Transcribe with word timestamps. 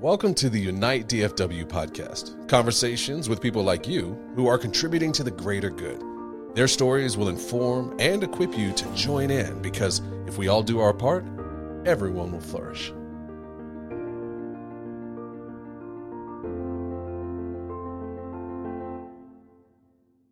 Welcome 0.00 0.32
to 0.36 0.48
the 0.48 0.58
Unite 0.58 1.08
DFW 1.08 1.66
podcast. 1.66 2.48
Conversations 2.48 3.28
with 3.28 3.42
people 3.42 3.62
like 3.62 3.86
you 3.86 4.18
who 4.34 4.46
are 4.46 4.56
contributing 4.56 5.12
to 5.12 5.22
the 5.22 5.30
greater 5.30 5.68
good. 5.68 6.02
Their 6.54 6.68
stories 6.68 7.18
will 7.18 7.28
inform 7.28 7.94
and 8.00 8.24
equip 8.24 8.56
you 8.56 8.72
to 8.72 8.94
join 8.94 9.30
in 9.30 9.60
because 9.60 10.00
if 10.26 10.38
we 10.38 10.48
all 10.48 10.62
do 10.62 10.80
our 10.80 10.94
part, 10.94 11.26
everyone 11.84 12.32
will 12.32 12.40
flourish. 12.40 12.94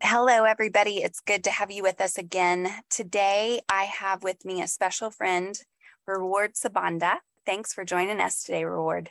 Hello, 0.01 0.45
everybody. 0.45 1.03
It's 1.03 1.21
good 1.21 1.45
to 1.45 1.51
have 1.51 1.71
you 1.71 1.83
with 1.83 2.01
us 2.01 2.17
again. 2.17 2.71
Today, 2.89 3.61
I 3.69 3.85
have 3.85 4.23
with 4.23 4.47
me 4.47 4.63
a 4.63 4.67
special 4.67 5.11
friend, 5.11 5.61
Reward 6.07 6.55
Sibanda. 6.55 7.17
Thanks 7.45 7.75
for 7.75 7.85
joining 7.85 8.19
us 8.19 8.43
today, 8.43 8.65
Reward. 8.65 9.11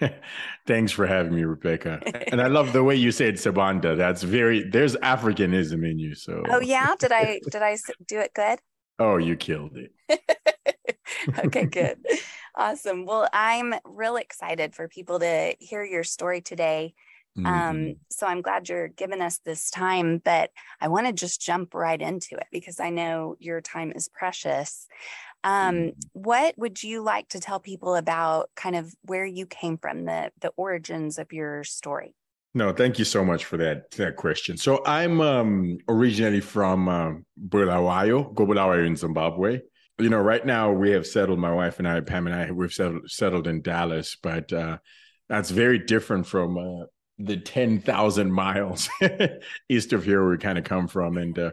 Thanks 0.66 0.92
for 0.92 1.06
having 1.06 1.34
me, 1.34 1.44
Rebecca. 1.44 2.00
and 2.32 2.40
I 2.40 2.48
love 2.48 2.72
the 2.72 2.82
way 2.82 2.96
you 2.96 3.12
said 3.12 3.34
Sibanda. 3.34 3.96
That's 3.96 4.22
very 4.22 4.62
there's 4.68 4.96
Africanism 4.96 5.88
in 5.88 5.98
you. 5.98 6.14
So 6.14 6.42
Oh 6.48 6.60
yeah, 6.60 6.94
did 6.98 7.12
I 7.12 7.40
did 7.50 7.62
I 7.62 7.76
do 8.06 8.20
it 8.20 8.32
good? 8.34 8.58
Oh, 8.98 9.18
you 9.18 9.36
killed 9.36 9.76
it. 9.76 9.92
okay, 11.44 11.66
good. 11.66 11.98
Awesome. 12.54 13.04
Well, 13.04 13.28
I'm 13.30 13.74
real 13.84 14.16
excited 14.16 14.74
for 14.74 14.88
people 14.88 15.18
to 15.18 15.54
hear 15.60 15.84
your 15.84 16.02
story 16.02 16.40
today. 16.40 16.94
Mm-hmm. 17.38 17.46
Um, 17.46 17.96
so 18.10 18.26
I'm 18.26 18.40
glad 18.40 18.68
you're 18.68 18.88
giving 18.88 19.20
us 19.20 19.38
this 19.38 19.70
time, 19.70 20.22
but 20.24 20.50
I 20.80 20.88
want 20.88 21.06
to 21.06 21.12
just 21.12 21.40
jump 21.42 21.74
right 21.74 22.00
into 22.00 22.36
it 22.36 22.46
because 22.50 22.80
I 22.80 22.90
know 22.90 23.36
your 23.38 23.60
time 23.60 23.92
is 23.94 24.08
precious. 24.08 24.86
Um, 25.44 25.74
Mm-hmm. 25.76 25.88
what 26.12 26.54
would 26.58 26.82
you 26.82 27.02
like 27.02 27.28
to 27.28 27.40
tell 27.40 27.60
people 27.60 27.94
about 27.94 28.50
kind 28.56 28.76
of 28.76 28.94
where 29.02 29.26
you 29.26 29.46
came 29.46 29.78
from, 29.78 30.04
the 30.04 30.32
the 30.40 30.50
origins 30.56 31.18
of 31.18 31.32
your 31.32 31.64
story? 31.64 32.14
No, 32.54 32.72
thank 32.72 32.98
you 32.98 33.04
so 33.04 33.24
much 33.24 33.44
for 33.44 33.58
that 33.58 33.90
that 33.92 34.16
question. 34.16 34.56
So 34.56 34.82
I'm 34.86 35.20
um, 35.20 35.78
originally 35.88 36.40
from 36.40 36.88
um, 36.88 37.26
Bulawayo, 37.38 38.32
go 38.34 38.46
Bulawayo 38.46 38.86
in 38.86 38.96
Zimbabwe. 38.96 39.60
You 39.98 40.08
know, 40.08 40.20
right 40.20 40.44
now 40.44 40.72
we 40.72 40.90
have 40.90 41.06
settled. 41.06 41.38
My 41.38 41.52
wife 41.52 41.78
and 41.78 41.86
I, 41.88 42.00
Pam 42.00 42.26
and 42.26 42.34
I, 42.34 42.50
we've 42.50 42.72
settled 42.72 43.10
settled 43.10 43.46
in 43.46 43.60
Dallas, 43.62 44.16
but 44.22 44.52
uh, 44.52 44.78
that's 45.28 45.50
very 45.50 45.78
different 45.78 46.26
from 46.26 46.56
uh, 46.56 46.86
the 47.18 47.36
ten 47.36 47.80
thousand 47.80 48.32
miles 48.32 48.88
east 49.68 49.92
of 49.92 50.04
here 50.04 50.22
where 50.22 50.30
we 50.32 50.38
kind 50.38 50.58
of 50.58 50.64
come 50.64 50.88
from. 50.88 51.18
And 51.18 51.38
uh, 51.38 51.50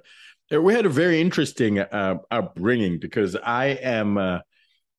we 0.60 0.74
had 0.74 0.86
a 0.86 0.90
very 0.90 1.20
interesting 1.20 1.80
uh, 1.80 2.18
upbringing 2.32 3.00
because 3.00 3.36
I 3.36 3.66
am. 3.82 4.18
Uh, 4.18 4.40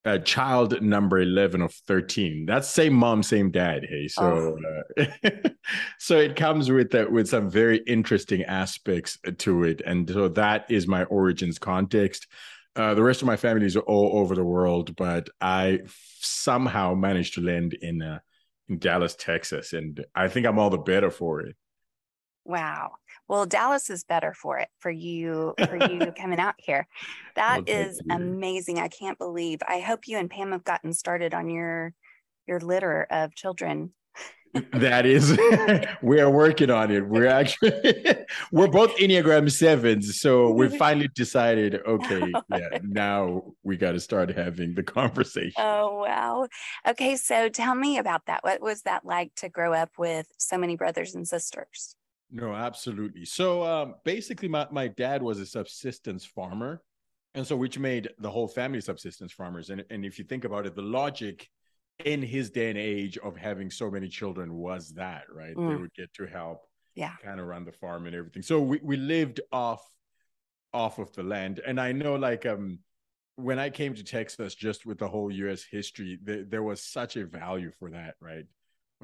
uh, 0.06 0.18
child 0.18 0.82
number 0.82 1.18
11 1.18 1.62
of 1.62 1.72
13 1.72 2.44
that's 2.44 2.68
same 2.68 2.92
mom 2.92 3.22
same 3.22 3.50
dad 3.50 3.86
hey? 3.88 4.06
So 4.06 4.58
uh, 4.98 5.34
so 5.98 6.18
it 6.18 6.36
comes 6.36 6.70
with 6.70 6.94
uh, 6.94 7.06
with 7.10 7.28
some 7.28 7.48
very 7.48 7.78
interesting 7.86 8.44
aspects 8.44 9.18
to 9.38 9.64
it. 9.64 9.80
And 9.86 10.08
so 10.10 10.28
that 10.28 10.66
is 10.70 10.86
my 10.86 11.04
origins 11.04 11.58
context. 11.58 12.26
Uh, 12.76 12.92
the 12.92 13.02
rest 13.02 13.22
of 13.22 13.26
my 13.26 13.36
family 13.36 13.64
is 13.64 13.76
all 13.76 14.18
over 14.18 14.34
the 14.34 14.44
world 14.44 14.94
but 14.96 15.30
i 15.40 15.78
somehow 16.20 16.92
managed 16.94 17.34
to 17.34 17.40
land 17.40 17.72
in 17.72 18.02
uh, 18.02 18.18
in 18.68 18.78
dallas 18.78 19.14
texas. 19.14 19.72
And 19.72 20.04
i 20.14 20.28
think 20.28 20.46
i'm 20.46 20.58
all 20.58 20.68
the 20.68 20.76
better 20.76 21.10
for 21.10 21.40
it. 21.40 21.56
Wow. 22.44 22.96
Well, 23.28 23.46
Dallas 23.46 23.90
is 23.90 24.04
better 24.04 24.34
for 24.34 24.58
it 24.58 24.68
for 24.78 24.90
you 24.90 25.54
for 25.58 25.76
you 25.90 26.12
coming 26.18 26.38
out 26.38 26.54
here. 26.58 26.86
That 27.36 27.64
Well, 27.66 27.78
is 27.78 28.00
amazing. 28.10 28.78
I 28.78 28.88
can't 28.88 29.18
believe. 29.18 29.60
I 29.66 29.80
hope 29.80 30.06
you 30.06 30.18
and 30.18 30.30
Pam 30.30 30.52
have 30.52 30.64
gotten 30.64 30.92
started 30.92 31.34
on 31.34 31.48
your 31.48 31.92
your 32.46 32.60
litter 32.60 33.06
of 33.10 33.34
children. 33.34 33.92
that 34.72 35.04
is 35.04 35.36
we 36.02 36.20
are 36.20 36.30
working 36.30 36.70
on 36.70 36.88
it 36.88 37.04
we're 37.08 37.26
actually 37.26 37.72
we're 38.52 38.68
both 38.68 38.94
enneagram 38.98 39.50
sevens 39.50 40.20
so 40.20 40.48
we 40.52 40.68
finally 40.78 41.08
decided 41.16 41.80
okay 41.84 42.32
yeah 42.50 42.78
now 42.84 43.42
we 43.64 43.76
got 43.76 43.92
to 43.92 43.98
start 43.98 44.30
having 44.30 44.72
the 44.76 44.82
conversation 44.82 45.54
Oh 45.58 46.04
wow. 46.06 46.48
Okay, 46.86 47.16
so 47.16 47.48
tell 47.48 47.74
me 47.74 47.98
about 47.98 48.26
that. 48.26 48.44
What 48.44 48.60
was 48.60 48.82
that 48.82 49.04
like 49.04 49.34
to 49.36 49.48
grow 49.48 49.72
up 49.72 49.90
with 49.98 50.26
so 50.36 50.58
many 50.58 50.76
brothers 50.76 51.14
and 51.14 51.26
sisters? 51.26 51.96
No 52.34 52.52
absolutely 52.54 53.24
so 53.24 53.62
um 53.64 53.94
basically 54.04 54.48
my, 54.48 54.66
my 54.70 54.88
dad 54.88 55.22
was 55.22 55.38
a 55.40 55.46
subsistence 55.46 56.26
farmer 56.26 56.82
and 57.34 57.46
so 57.46 57.56
which 57.56 57.78
made 57.78 58.10
the 58.18 58.30
whole 58.30 58.46
family 58.48 58.80
subsistence 58.80 59.32
farmers 59.32 59.70
and, 59.70 59.84
and 59.90 60.04
if 60.04 60.18
you 60.18 60.24
think 60.26 60.44
about 60.44 60.66
it 60.66 60.74
the 60.74 60.82
logic 60.82 61.48
in 62.04 62.20
his 62.20 62.50
day 62.50 62.68
and 62.70 62.78
age 62.78 63.16
of 63.18 63.36
having 63.36 63.70
so 63.70 63.90
many 63.90 64.08
children 64.08 64.52
was 64.54 64.92
that 64.94 65.22
right 65.32 65.54
they 65.66 65.76
Mm. 65.76 65.80
would 65.80 65.94
get 65.94 66.12
to 66.14 66.26
help 66.26 66.66
Yeah. 66.96 67.12
kind 67.22 67.40
of 67.40 67.46
run 67.46 67.64
the 67.64 67.72
farm 67.72 68.06
and 68.06 68.14
everything. 68.14 68.42
So 68.42 68.60
we, 68.60 68.80
we 68.82 68.96
lived 68.96 69.40
off 69.52 69.82
off 70.72 70.98
of 70.98 71.12
the 71.12 71.22
land. 71.22 71.60
And 71.66 71.80
I 71.80 71.92
know 71.92 72.16
like 72.16 72.46
um 72.46 72.80
when 73.36 73.58
I 73.58 73.70
came 73.70 73.94
to 73.94 74.04
Texas 74.04 74.54
just 74.54 74.86
with 74.86 74.98
the 74.98 75.08
whole 75.08 75.30
US 75.30 75.64
history, 75.64 76.18
th- 76.24 76.46
there 76.48 76.62
was 76.62 76.82
such 76.82 77.16
a 77.16 77.26
value 77.26 77.72
for 77.78 77.90
that, 77.90 78.14
right? 78.20 78.44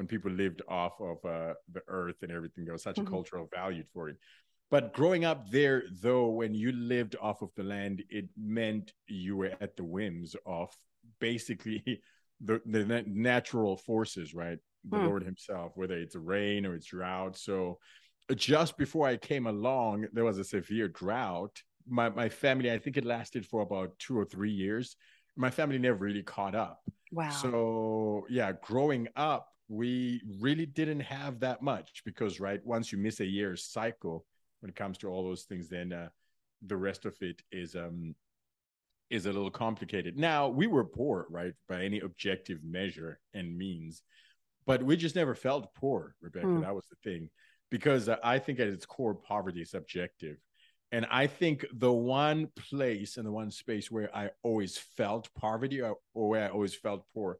When 0.00 0.06
people 0.06 0.30
lived 0.32 0.62
off 0.66 0.98
of 0.98 1.22
uh, 1.26 1.52
the 1.70 1.82
earth 1.86 2.22
and 2.22 2.32
everything, 2.32 2.64
there 2.64 2.72
was 2.72 2.82
such 2.82 2.96
a 2.98 3.02
cultural 3.04 3.50
value 3.54 3.84
for 3.92 4.08
it. 4.08 4.16
But 4.70 4.94
growing 4.94 5.26
up 5.26 5.50
there, 5.50 5.82
though, 6.00 6.28
when 6.30 6.54
you 6.54 6.72
lived 6.72 7.16
off 7.20 7.42
of 7.42 7.50
the 7.54 7.64
land, 7.64 8.02
it 8.08 8.30
meant 8.34 8.94
you 9.08 9.36
were 9.36 9.52
at 9.60 9.76
the 9.76 9.84
whims 9.84 10.34
of 10.46 10.74
basically 11.20 12.00
the, 12.40 12.62
the 12.64 13.04
natural 13.06 13.76
forces, 13.76 14.32
right? 14.32 14.58
The 14.90 14.98
Hmm. 14.98 15.04
Lord 15.04 15.22
Himself, 15.22 15.72
whether 15.74 15.98
it's 15.98 16.16
rain 16.16 16.64
or 16.64 16.74
it's 16.74 16.86
drought. 16.86 17.36
So 17.36 17.78
just 18.34 18.78
before 18.78 19.06
I 19.06 19.18
came 19.18 19.46
along, 19.46 20.06
there 20.14 20.24
was 20.24 20.38
a 20.38 20.44
severe 20.44 20.88
drought. 20.88 21.62
My 21.86 22.08
my 22.08 22.30
family, 22.30 22.72
I 22.72 22.78
think 22.78 22.96
it 22.96 23.04
lasted 23.04 23.44
for 23.44 23.60
about 23.60 23.98
two 23.98 24.18
or 24.18 24.24
three 24.24 24.52
years. 24.52 24.96
My 25.36 25.50
family 25.50 25.78
never 25.78 25.98
really 25.98 26.22
caught 26.22 26.54
up. 26.54 26.80
Wow. 27.12 27.28
So 27.28 28.26
yeah, 28.30 28.52
growing 28.62 29.08
up, 29.16 29.48
we 29.70 30.20
really 30.40 30.66
didn't 30.66 31.00
have 31.00 31.38
that 31.40 31.62
much 31.62 32.02
because 32.04 32.40
right 32.40 32.60
once 32.64 32.90
you 32.90 32.98
miss 32.98 33.20
a 33.20 33.24
year's 33.24 33.64
cycle 33.64 34.26
when 34.58 34.68
it 34.68 34.74
comes 34.74 34.98
to 34.98 35.08
all 35.08 35.22
those 35.22 35.44
things, 35.44 35.68
then 35.68 35.92
uh, 35.92 36.08
the 36.66 36.76
rest 36.76 37.06
of 37.06 37.16
it 37.22 37.40
is 37.52 37.76
um 37.76 38.14
is 39.08 39.26
a 39.26 39.32
little 39.32 39.50
complicated. 39.50 40.18
Now 40.18 40.48
we 40.48 40.66
were 40.66 40.84
poor, 40.84 41.26
right, 41.30 41.54
by 41.68 41.84
any 41.84 42.00
objective 42.00 42.58
measure 42.64 43.20
and 43.32 43.56
means, 43.56 44.02
but 44.66 44.82
we 44.82 44.96
just 44.96 45.16
never 45.16 45.34
felt 45.34 45.72
poor, 45.74 46.14
Rebecca. 46.20 46.46
Hmm. 46.46 46.60
That 46.62 46.74
was 46.74 46.84
the 46.90 47.10
thing, 47.10 47.30
because 47.70 48.08
uh, 48.08 48.16
I 48.24 48.40
think 48.40 48.58
at 48.58 48.68
its 48.68 48.86
core, 48.86 49.14
poverty 49.14 49.62
is 49.62 49.70
subjective. 49.70 50.36
And 50.92 51.06
I 51.08 51.28
think 51.28 51.64
the 51.72 51.92
one 51.92 52.48
place 52.68 53.16
and 53.16 53.24
the 53.24 53.30
one 53.30 53.52
space 53.52 53.88
where 53.88 54.14
I 54.14 54.30
always 54.42 54.76
felt 54.76 55.32
poverty 55.34 55.80
or, 55.80 55.96
or 56.14 56.28
where 56.28 56.44
I 56.44 56.48
always 56.48 56.74
felt 56.74 57.04
poor 57.14 57.38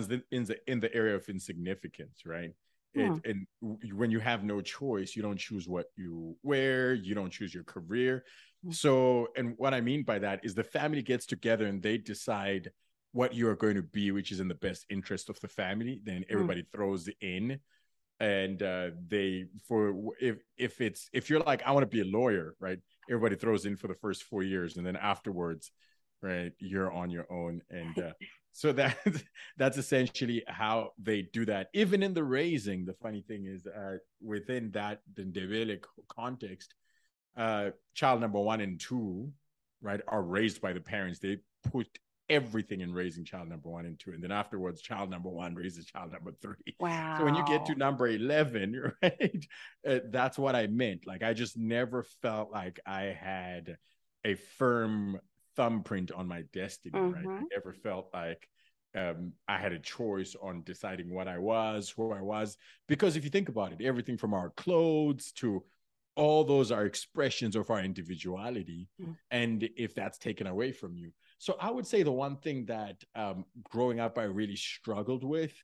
the, 0.00 0.22
in 0.30 0.44
the 0.44 0.58
in 0.66 0.80
the 0.80 0.94
area 0.94 1.14
of 1.14 1.28
insignificance, 1.28 2.22
right? 2.24 2.50
It, 2.94 3.08
Hmm. 3.08 3.18
and 3.24 3.46
when 3.94 4.10
you 4.10 4.20
have 4.20 4.44
no 4.44 4.60
choice, 4.60 5.16
you 5.16 5.22
don't 5.22 5.38
choose 5.38 5.66
what 5.66 5.86
you 5.96 6.36
wear, 6.42 6.92
you 6.92 7.14
don't 7.14 7.30
choose 7.30 7.54
your 7.54 7.64
career. 7.64 8.24
Hmm. 8.64 8.70
So, 8.70 9.28
and 9.36 9.54
what 9.56 9.72
I 9.72 9.80
mean 9.80 10.02
by 10.02 10.18
that 10.18 10.44
is 10.44 10.54
the 10.54 10.64
family 10.64 11.02
gets 11.02 11.24
together 11.24 11.66
and 11.66 11.82
they 11.82 11.96
decide 11.96 12.70
what 13.12 13.34
you 13.34 13.48
are 13.48 13.56
going 13.56 13.76
to 13.76 13.82
be, 13.82 14.10
which 14.10 14.30
is 14.32 14.40
in 14.40 14.48
the 14.48 14.54
best 14.54 14.84
interest 14.90 15.30
of 15.30 15.40
the 15.40 15.48
family. 15.48 16.00
Then 16.04 16.24
everybody 16.28 16.66
throws 16.72 17.08
in, 17.20 17.60
and 18.20 18.62
uh, 18.62 18.90
they 19.08 19.46
for 19.66 19.94
if 20.20 20.36
if 20.56 20.80
it's 20.80 21.08
if 21.12 21.28
you're 21.30 21.40
like 21.40 21.62
I 21.64 21.72
want 21.72 21.82
to 21.82 21.96
be 21.96 22.00
a 22.02 22.10
lawyer, 22.18 22.54
right? 22.60 22.78
Everybody 23.10 23.36
throws 23.36 23.66
in 23.66 23.76
for 23.76 23.88
the 23.88 23.94
first 23.94 24.24
four 24.24 24.42
years, 24.42 24.76
and 24.76 24.86
then 24.86 24.96
afterwards, 24.96 25.72
right, 26.22 26.52
you're 26.58 26.92
on 26.92 27.10
your 27.10 27.30
own, 27.32 27.62
and 27.70 27.98
uh, 27.98 28.12
so 28.52 28.72
that 28.72 28.98
that's 29.56 29.78
essentially 29.78 30.44
how 30.46 30.90
they 31.02 31.22
do 31.22 31.44
that. 31.46 31.68
Even 31.74 32.02
in 32.02 32.14
the 32.14 32.24
raising, 32.24 32.84
the 32.84 32.94
funny 32.94 33.22
thing 33.22 33.46
is 33.46 33.66
uh, 33.66 33.96
within 34.22 34.70
that 34.72 35.00
the 35.14 35.22
Ndebele 35.22 35.82
context, 36.08 36.74
uh, 37.36 37.70
child 37.94 38.20
number 38.20 38.38
one 38.38 38.60
and 38.60 38.78
two, 38.78 39.32
right, 39.80 40.00
are 40.06 40.22
raised 40.22 40.60
by 40.60 40.72
the 40.72 40.80
parents. 40.80 41.18
They 41.18 41.38
put 41.70 41.86
everything 42.28 42.80
in 42.80 42.92
raising 42.92 43.24
child 43.24 43.48
number 43.48 43.68
one 43.68 43.86
and 43.86 43.98
two, 43.98 44.12
and 44.12 44.22
then 44.22 44.32
afterwards, 44.32 44.82
child 44.82 45.10
number 45.10 45.30
one 45.30 45.54
raises 45.54 45.86
child 45.86 46.12
number 46.12 46.32
three. 46.40 46.76
wow. 46.78 47.16
So 47.18 47.24
when 47.24 47.34
you 47.34 47.44
get 47.46 47.66
to 47.66 47.74
number 47.74 48.08
11, 48.08 48.92
right, 49.02 49.46
uh, 49.88 49.98
that's 50.10 50.38
what 50.38 50.54
I 50.54 50.66
meant. 50.66 51.06
Like, 51.06 51.22
I 51.22 51.32
just 51.32 51.56
never 51.56 52.04
felt 52.22 52.52
like 52.52 52.80
I 52.86 53.16
had 53.18 53.76
a 54.24 54.34
firm 54.34 55.18
thumbprint 55.56 56.12
on 56.12 56.28
my 56.28 56.42
destiny, 56.52 56.98
right? 56.98 57.26
I 57.26 57.42
never 57.54 57.72
felt 57.72 58.08
like 58.12 58.48
um, 58.94 59.32
I 59.48 59.58
had 59.58 59.72
a 59.72 59.78
choice 59.78 60.34
on 60.40 60.62
deciding 60.64 61.12
what 61.12 61.28
I 61.28 61.38
was, 61.38 61.90
who 61.90 62.12
I 62.12 62.20
was. 62.20 62.56
Because 62.88 63.16
if 63.16 63.24
you 63.24 63.30
think 63.30 63.48
about 63.48 63.72
it, 63.72 63.84
everything 63.84 64.16
from 64.16 64.34
our 64.34 64.50
clothes 64.50 65.32
to 65.36 65.64
all 66.14 66.44
those 66.44 66.70
are 66.70 66.84
expressions 66.84 67.56
of 67.56 67.70
our 67.70 67.80
individuality. 67.80 68.88
Mm. 69.00 69.16
And 69.30 69.68
if 69.76 69.94
that's 69.94 70.18
taken 70.18 70.46
away 70.46 70.72
from 70.72 70.96
you. 70.96 71.12
So 71.38 71.56
I 71.58 71.70
would 71.70 71.86
say 71.86 72.02
the 72.02 72.12
one 72.12 72.36
thing 72.36 72.66
that 72.66 73.02
um, 73.14 73.44
growing 73.64 73.98
up 73.98 74.18
I 74.18 74.24
really 74.24 74.56
struggled 74.56 75.24
with 75.24 75.54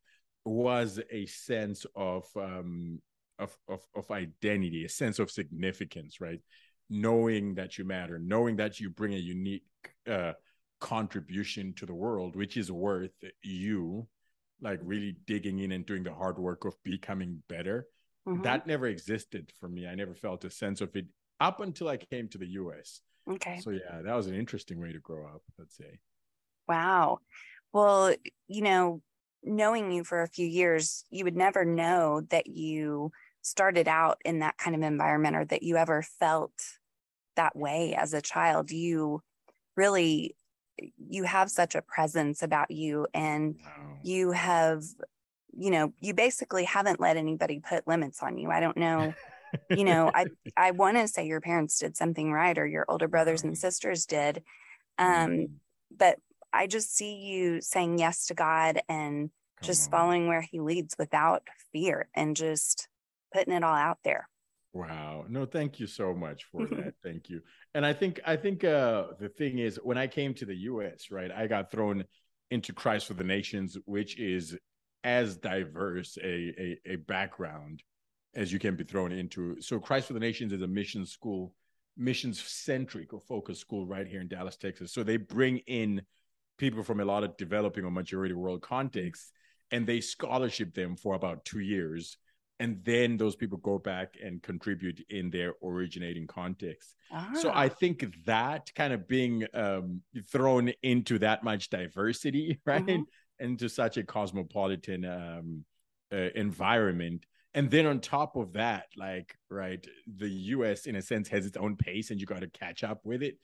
was 0.44 0.98
a 1.10 1.26
sense 1.26 1.84
of 1.94 2.24
um 2.36 3.00
of, 3.38 3.56
of 3.68 3.80
of 3.94 4.10
identity, 4.10 4.84
a 4.84 4.88
sense 4.88 5.18
of 5.18 5.30
significance, 5.30 6.20
right? 6.20 6.40
Knowing 6.90 7.54
that 7.54 7.76
you 7.76 7.84
matter, 7.84 8.18
knowing 8.18 8.56
that 8.56 8.80
you 8.80 8.88
bring 8.88 9.12
a 9.12 9.18
unique 9.18 9.62
uh, 10.10 10.32
contribution 10.80 11.74
to 11.74 11.86
the 11.86 11.94
world, 11.94 12.34
which 12.34 12.56
is 12.56 12.72
worth 12.72 13.12
you, 13.42 14.06
like 14.60 14.80
really 14.82 15.16
digging 15.26 15.58
in 15.58 15.72
and 15.72 15.86
doing 15.86 16.02
the 16.02 16.12
hard 16.12 16.38
work 16.38 16.64
of 16.64 16.74
becoming 16.82 17.42
better. 17.48 17.86
Mm-hmm. 18.26 18.42
That 18.42 18.66
never 18.66 18.86
existed 18.86 19.52
for 19.60 19.68
me. 19.68 19.86
I 19.86 19.94
never 19.94 20.14
felt 20.14 20.44
a 20.44 20.50
sense 20.50 20.80
of 20.80 20.94
it 20.96 21.06
up 21.40 21.60
until 21.60 21.88
I 21.88 21.96
came 21.96 22.28
to 22.28 22.38
the 22.38 22.48
US. 22.48 23.00
Okay. 23.30 23.60
So 23.60 23.70
yeah, 23.70 24.00
that 24.02 24.14
was 24.14 24.26
an 24.26 24.34
interesting 24.34 24.80
way 24.80 24.92
to 24.92 24.98
grow 24.98 25.26
up, 25.26 25.42
let's 25.58 25.76
say. 25.76 25.98
Wow. 26.66 27.18
Well, 27.72 28.14
you 28.46 28.62
know, 28.62 29.02
knowing 29.42 29.92
you 29.92 30.04
for 30.04 30.22
a 30.22 30.28
few 30.28 30.46
years, 30.46 31.04
you 31.10 31.24
would 31.24 31.36
never 31.36 31.64
know 31.64 32.22
that 32.30 32.46
you 32.46 33.12
started 33.42 33.88
out 33.88 34.20
in 34.24 34.40
that 34.40 34.58
kind 34.58 34.74
of 34.74 34.82
environment 34.82 35.36
or 35.36 35.44
that 35.46 35.62
you 35.62 35.76
ever 35.76 36.02
felt 36.02 36.52
that 37.38 37.56
way 37.56 37.94
as 37.94 38.12
a 38.12 38.20
child. 38.20 38.70
You 38.70 39.22
really 39.76 40.36
you 40.96 41.24
have 41.24 41.50
such 41.50 41.74
a 41.74 41.82
presence 41.82 42.42
about 42.42 42.70
you 42.70 43.06
and 43.14 43.56
wow. 43.64 43.98
you 44.02 44.30
have 44.32 44.84
you 45.56 45.70
know 45.70 45.92
you 46.00 46.14
basically 46.14 46.64
haven't 46.64 47.00
let 47.00 47.16
anybody 47.16 47.60
put 47.60 47.86
limits 47.86 48.22
on 48.22 48.38
you 48.38 48.50
i 48.50 48.60
don't 48.60 48.76
know 48.76 49.12
you 49.70 49.84
know 49.84 50.10
i 50.14 50.26
i 50.56 50.70
want 50.70 50.96
to 50.96 51.08
say 51.08 51.26
your 51.26 51.40
parents 51.40 51.78
did 51.78 51.96
something 51.96 52.32
right 52.32 52.58
or 52.58 52.66
your 52.66 52.84
older 52.88 53.08
brothers 53.08 53.42
and 53.42 53.56
sisters 53.56 54.06
did 54.06 54.42
um 54.98 55.30
mm-hmm. 55.30 55.44
but 55.96 56.18
i 56.52 56.66
just 56.66 56.94
see 56.94 57.14
you 57.16 57.60
saying 57.60 57.98
yes 57.98 58.26
to 58.26 58.34
god 58.34 58.80
and 58.88 59.30
Come 59.60 59.66
just 59.66 59.88
on. 59.88 59.90
following 59.90 60.28
where 60.28 60.42
he 60.42 60.60
leads 60.60 60.94
without 60.98 61.42
fear 61.72 62.08
and 62.14 62.36
just 62.36 62.88
putting 63.32 63.54
it 63.54 63.64
all 63.64 63.74
out 63.74 63.98
there 64.04 64.28
Wow. 64.78 65.24
No, 65.28 65.44
thank 65.44 65.80
you 65.80 65.88
so 65.88 66.14
much 66.14 66.44
for 66.44 66.64
that. 66.68 66.94
thank 67.02 67.28
you. 67.28 67.40
And 67.74 67.84
I 67.84 67.92
think 67.92 68.20
I 68.24 68.36
think 68.36 68.62
uh 68.62 69.06
the 69.18 69.28
thing 69.28 69.58
is 69.58 69.80
when 69.82 69.98
I 69.98 70.06
came 70.06 70.34
to 70.34 70.44
the 70.44 70.54
US, 70.54 71.10
right, 71.10 71.32
I 71.32 71.48
got 71.48 71.72
thrown 71.72 72.04
into 72.52 72.72
Christ 72.72 73.08
for 73.08 73.14
the 73.14 73.24
Nations, 73.24 73.76
which 73.86 74.20
is 74.20 74.56
as 75.02 75.36
diverse 75.36 76.16
a, 76.22 76.28
a, 76.86 76.92
a 76.92 76.96
background 76.96 77.82
as 78.36 78.52
you 78.52 78.60
can 78.60 78.76
be 78.76 78.84
thrown 78.84 79.10
into. 79.10 79.60
So 79.60 79.80
Christ 79.80 80.06
for 80.06 80.12
the 80.12 80.20
Nations 80.20 80.52
is 80.52 80.62
a 80.62 80.68
mission 80.68 81.04
school, 81.04 81.54
missions 81.96 82.40
centric 82.40 83.12
or 83.12 83.20
focused 83.20 83.60
school 83.60 83.84
right 83.84 84.06
here 84.06 84.20
in 84.20 84.28
Dallas, 84.28 84.56
Texas. 84.56 84.92
So 84.92 85.02
they 85.02 85.16
bring 85.16 85.58
in 85.66 86.02
people 86.56 86.84
from 86.84 87.00
a 87.00 87.04
lot 87.04 87.24
of 87.24 87.36
developing 87.36 87.84
or 87.84 87.90
majority 87.90 88.34
world 88.34 88.62
contexts 88.62 89.32
and 89.72 89.88
they 89.88 90.00
scholarship 90.00 90.72
them 90.72 90.94
for 90.94 91.14
about 91.14 91.44
two 91.44 91.60
years 91.60 92.16
and 92.60 92.80
then 92.84 93.16
those 93.16 93.36
people 93.36 93.58
go 93.58 93.78
back 93.78 94.14
and 94.22 94.42
contribute 94.42 95.04
in 95.10 95.30
their 95.30 95.54
originating 95.62 96.26
context. 96.26 96.94
Ah. 97.12 97.30
So 97.34 97.52
I 97.54 97.68
think 97.68 98.04
that 98.24 98.72
kind 98.74 98.92
of 98.92 99.06
being 99.06 99.44
um, 99.54 100.02
thrown 100.28 100.72
into 100.82 101.18
that 101.20 101.44
much 101.44 101.70
diversity, 101.70 102.60
right, 102.66 102.84
mm-hmm. 102.84 103.02
into 103.44 103.68
such 103.68 103.96
a 103.96 104.02
cosmopolitan 104.02 105.04
um, 105.04 105.64
uh, 106.12 106.30
environment, 106.34 107.26
and 107.54 107.70
then 107.70 107.86
on 107.86 108.00
top 108.00 108.36
of 108.36 108.52
that, 108.54 108.86
like 108.96 109.34
right, 109.50 109.84
the 110.16 110.28
U.S. 110.28 110.86
in 110.86 110.96
a 110.96 111.02
sense 111.02 111.28
has 111.28 111.46
its 111.46 111.56
own 111.56 111.76
pace, 111.76 112.10
and 112.10 112.20
you 112.20 112.26
got 112.26 112.40
to 112.40 112.48
catch 112.48 112.82
up 112.82 113.00
with 113.04 113.22
it. 113.22 113.38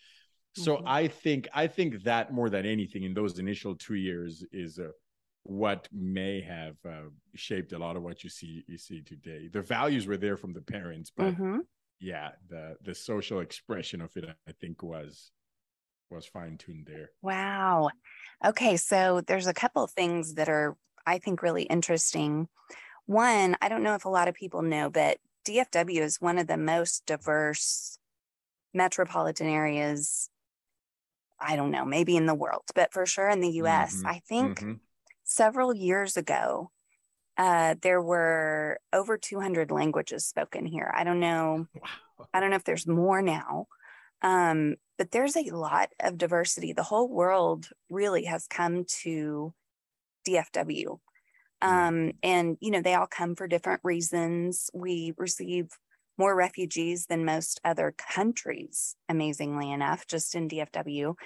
So 0.56 0.76
mm-hmm. 0.76 0.88
I 0.88 1.08
think 1.08 1.49
I 1.52 1.66
think 1.66 2.02
that 2.05 2.32
more 2.32 2.50
than 2.50 2.66
anything 2.66 3.05
in 3.05 3.14
those 3.14 3.38
initial 3.38 3.75
two 3.76 3.94
years 3.94 4.44
is 4.52 4.78
a 4.78 4.90
what 5.44 5.88
may 5.93 6.41
have 6.41 6.76
uh, 6.88 7.08
shaped 7.35 7.73
a 7.73 7.79
lot 7.79 7.96
of 7.96 8.02
what 8.02 8.25
you 8.25 8.31
see 8.31 8.64
you 8.67 8.79
see 8.79 9.02
today. 9.02 9.49
The 9.52 9.62
values 9.62 10.06
were 10.06 10.17
there 10.17 10.37
from 10.37 10.55
the 10.55 10.62
parents, 10.62 11.12
but 11.14 11.35
mm-hmm. 11.35 11.58
yeah, 12.00 12.31
the 12.49 12.76
the 12.82 12.94
social 12.94 13.41
expression 13.41 14.00
of 14.00 14.17
it, 14.17 14.25
I 14.49 14.52
think, 14.61 14.82
was 14.82 15.31
was 16.11 16.26
fine 16.26 16.56
tuned 16.56 16.87
there. 16.87 17.11
Wow. 17.23 17.91
Okay, 18.44 18.76
so 18.76 19.20
there's 19.26 19.46
a 19.46 19.55
couple 19.55 19.85
of 19.85 19.91
things 19.91 20.35
that 20.35 20.49
are 20.49 20.76
I 21.06 21.19
think 21.19 21.43
really 21.43 21.64
interesting. 21.64 22.49
One, 23.06 23.56
I 23.61 23.69
don't 23.69 23.82
know 23.82 23.94
if 23.94 24.06
a 24.06 24.11
lot 24.11 24.29
of 24.29 24.35
people 24.35 24.62
know, 24.62 24.88
but 24.88 25.19
DFW 25.47 26.00
is 26.00 26.23
one 26.23 26.38
of 26.38 26.47
the 26.47 26.56
most 26.56 27.05
diverse 27.06 27.99
metropolitan 28.73 29.47
areas 29.47 30.31
I 31.38 31.56
don't 31.56 31.73
know, 31.73 31.85
maybe 31.85 32.17
in 32.17 32.25
the 32.25 32.35
world, 32.35 32.62
but 32.75 32.93
for 32.93 33.05
sure 33.05 33.29
in 33.29 33.40
the 33.40 33.50
US. 33.50 33.97
Mm-hmm. 33.97 34.06
I 34.06 34.19
think 34.26 34.61
mm-hmm 34.61 34.73
several 35.34 35.75
years 35.75 36.16
ago, 36.16 36.70
uh, 37.36 37.75
there 37.82 38.00
were 38.00 38.78
over 38.92 39.19
200 39.19 39.70
languages 39.70 40.25
spoken 40.25 40.66
here. 40.66 40.92
I 40.94 41.04
don't 41.04 41.20
know. 41.20 41.66
Wow. 41.75 42.26
I 42.32 42.40
don't 42.40 42.50
know 42.50 42.56
if 42.56 42.64
there's 42.64 42.86
more 42.86 43.20
now, 43.22 43.66
um, 44.22 44.76
but 44.96 45.10
there's 45.10 45.36
a 45.36 45.50
lot 45.50 45.88
of 46.00 46.16
diversity. 46.16 46.72
The 46.72 46.84
whole 46.84 47.08
world 47.08 47.69
really 47.90 48.25
has 48.25 48.46
come 48.46 48.84
to 49.02 49.52
DFW. 50.26 50.98
Hmm. 51.60 51.69
Um, 51.69 52.12
and, 52.22 52.56
you 52.60 52.70
know, 52.70 52.82
they 52.82 52.94
all 52.94 53.08
come 53.08 53.34
for 53.34 53.48
different 53.48 53.80
reasons. 53.82 54.70
We 54.72 55.12
receive 55.19 55.66
more 56.16 56.37
refugees 56.37 57.06
than 57.06 57.25
most 57.25 57.60
other 57.64 57.92
countries, 58.14 58.94
amazingly 59.08 59.72
enough, 59.72 60.06
just 60.06 60.37
in 60.37 60.48
DFW 60.48 61.16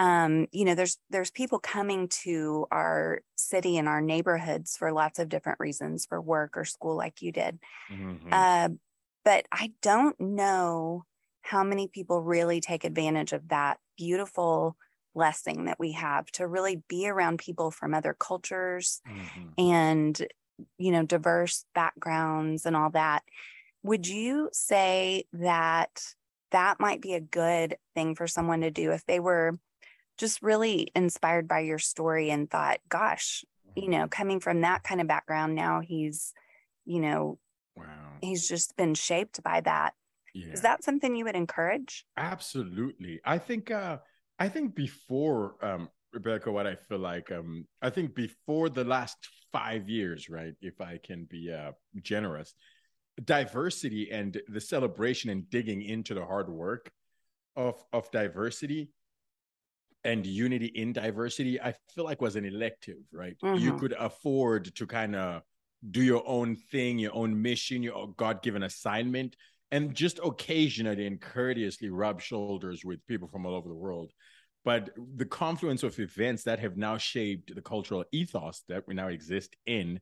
um, 0.00 0.46
you 0.50 0.64
know 0.64 0.74
there's 0.74 0.96
there's 1.10 1.30
people 1.30 1.58
coming 1.58 2.08
to 2.08 2.66
our 2.72 3.20
city 3.36 3.76
and 3.76 3.86
our 3.86 4.00
neighborhoods 4.00 4.76
for 4.76 4.92
lots 4.92 5.18
of 5.18 5.28
different 5.28 5.60
reasons 5.60 6.06
for 6.06 6.20
work 6.20 6.56
or 6.56 6.64
school 6.64 6.96
like 6.96 7.20
you 7.20 7.30
did 7.30 7.58
mm-hmm. 7.92 8.28
uh, 8.32 8.70
but 9.24 9.44
i 9.52 9.72
don't 9.82 10.18
know 10.18 11.04
how 11.42 11.62
many 11.62 11.86
people 11.86 12.22
really 12.22 12.60
take 12.60 12.84
advantage 12.84 13.32
of 13.32 13.48
that 13.48 13.78
beautiful 13.98 14.74
blessing 15.14 15.66
that 15.66 15.78
we 15.78 15.92
have 15.92 16.26
to 16.32 16.46
really 16.46 16.82
be 16.88 17.06
around 17.06 17.38
people 17.38 17.70
from 17.70 17.92
other 17.92 18.16
cultures 18.18 19.02
mm-hmm. 19.06 19.48
and 19.58 20.26
you 20.78 20.90
know 20.90 21.04
diverse 21.04 21.66
backgrounds 21.74 22.64
and 22.64 22.74
all 22.74 22.90
that 22.90 23.22
would 23.82 24.06
you 24.06 24.48
say 24.52 25.24
that 25.34 26.02
that 26.52 26.80
might 26.80 27.02
be 27.02 27.14
a 27.14 27.20
good 27.20 27.76
thing 27.94 28.14
for 28.14 28.26
someone 28.26 28.62
to 28.62 28.70
do 28.70 28.92
if 28.92 29.04
they 29.04 29.20
were 29.20 29.58
just 30.20 30.42
really 30.42 30.88
inspired 30.94 31.48
by 31.48 31.60
your 31.60 31.78
story 31.78 32.30
and 32.30 32.48
thought, 32.48 32.78
gosh, 32.90 33.42
you 33.74 33.88
know, 33.88 34.06
coming 34.06 34.38
from 34.38 34.60
that 34.60 34.82
kind 34.82 35.00
of 35.00 35.08
background, 35.08 35.54
now 35.54 35.80
he's, 35.80 36.34
you 36.84 37.00
know, 37.00 37.38
wow. 37.74 37.84
he's 38.20 38.46
just 38.46 38.76
been 38.76 38.94
shaped 38.94 39.42
by 39.42 39.60
that. 39.62 39.94
Yeah. 40.34 40.52
Is 40.52 40.60
that 40.60 40.84
something 40.84 41.16
you 41.16 41.24
would 41.24 41.36
encourage? 41.36 42.04
Absolutely. 42.16 43.20
I 43.24 43.38
think 43.38 43.70
uh 43.70 43.98
I 44.38 44.48
think 44.48 44.74
before 44.74 45.56
um 45.62 45.88
Rebecca, 46.12 46.52
what 46.52 46.66
I 46.66 46.76
feel 46.76 46.98
like 46.98 47.32
um 47.32 47.66
I 47.80 47.88
think 47.88 48.14
before 48.14 48.68
the 48.68 48.84
last 48.84 49.16
five 49.50 49.88
years, 49.88 50.28
right, 50.28 50.52
if 50.60 50.80
I 50.80 50.98
can 51.02 51.24
be 51.24 51.50
uh 51.50 51.72
generous, 52.02 52.54
diversity 53.24 54.10
and 54.12 54.40
the 54.48 54.60
celebration 54.60 55.30
and 55.30 55.48
digging 55.48 55.82
into 55.82 56.12
the 56.14 56.24
hard 56.24 56.50
work 56.50 56.92
of 57.56 57.82
of 57.92 58.10
diversity 58.10 58.90
and 60.04 60.26
unity 60.26 60.66
in 60.66 60.92
diversity 60.92 61.60
i 61.60 61.74
feel 61.94 62.04
like 62.04 62.20
was 62.20 62.36
an 62.36 62.44
elective 62.44 62.98
right 63.12 63.36
mm-hmm. 63.42 63.62
you 63.62 63.76
could 63.76 63.94
afford 63.98 64.74
to 64.74 64.86
kind 64.86 65.14
of 65.14 65.42
do 65.90 66.02
your 66.02 66.22
own 66.26 66.56
thing 66.56 66.98
your 66.98 67.14
own 67.14 67.40
mission 67.40 67.82
your 67.82 68.12
god-given 68.16 68.62
assignment 68.62 69.36
and 69.72 69.94
just 69.94 70.18
occasionally 70.24 71.06
and 71.06 71.20
courteously 71.20 71.90
rub 71.90 72.20
shoulders 72.20 72.84
with 72.84 73.04
people 73.06 73.28
from 73.28 73.46
all 73.46 73.54
over 73.54 73.68
the 73.68 73.74
world 73.74 74.12
but 74.64 74.90
the 75.16 75.24
confluence 75.24 75.82
of 75.82 75.98
events 75.98 76.42
that 76.42 76.58
have 76.58 76.76
now 76.76 76.98
shaped 76.98 77.54
the 77.54 77.62
cultural 77.62 78.04
ethos 78.12 78.62
that 78.68 78.86
we 78.86 78.94
now 78.94 79.08
exist 79.08 79.56
in 79.66 80.00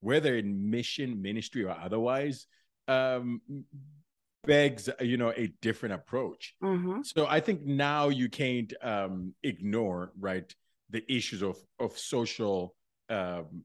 whether 0.00 0.36
in 0.36 0.70
mission 0.70 1.20
ministry 1.22 1.64
or 1.64 1.70
otherwise 1.70 2.46
um, 2.86 3.40
begs 4.46 4.88
you 5.00 5.16
know 5.16 5.32
a 5.36 5.48
different 5.60 5.94
approach. 5.94 6.54
Mm-hmm. 6.62 7.02
so 7.02 7.26
i 7.26 7.40
think 7.40 7.62
now 7.64 8.08
you 8.08 8.28
can't 8.28 8.72
um, 8.82 9.34
ignore 9.42 10.12
right 10.18 10.54
the 10.90 11.04
issues 11.12 11.42
of 11.42 11.56
of 11.80 11.98
social 11.98 12.74
um, 13.10 13.64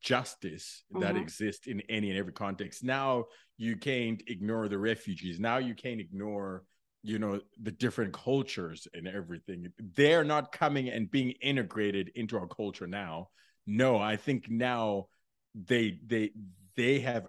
justice 0.00 0.84
mm-hmm. 0.92 1.02
that 1.02 1.16
exist 1.16 1.66
in 1.66 1.80
any 1.88 2.10
and 2.10 2.18
every 2.18 2.32
context. 2.32 2.82
Now 2.82 3.26
you 3.58 3.76
can't 3.76 4.22
ignore 4.26 4.68
the 4.68 4.78
refugees. 4.78 5.38
Now 5.38 5.58
you 5.58 5.74
can't 5.74 6.00
ignore 6.00 6.64
you 7.04 7.18
know 7.18 7.40
the 7.60 7.72
different 7.72 8.12
cultures 8.12 8.86
and 8.94 9.08
everything. 9.08 9.72
They're 9.96 10.24
not 10.24 10.52
coming 10.52 10.88
and 10.88 11.10
being 11.10 11.32
integrated 11.42 12.12
into 12.14 12.38
our 12.38 12.46
culture 12.46 12.86
now. 12.86 13.28
No 13.66 13.96
i 13.98 14.16
think 14.16 14.50
now 14.50 15.06
they 15.54 15.98
they 16.06 16.30
they 16.76 17.00
have 17.00 17.26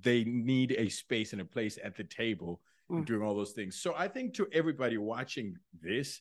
they 0.00 0.24
need 0.24 0.74
a 0.78 0.88
space 0.88 1.32
and 1.32 1.42
a 1.42 1.44
place 1.44 1.78
at 1.82 1.96
the 1.96 2.04
table 2.04 2.60
mm. 2.90 3.04
doing 3.04 3.22
all 3.22 3.34
those 3.34 3.52
things. 3.52 3.80
So 3.80 3.94
I 3.96 4.08
think 4.08 4.34
to 4.34 4.48
everybody 4.52 4.96
watching 4.96 5.56
this, 5.80 6.20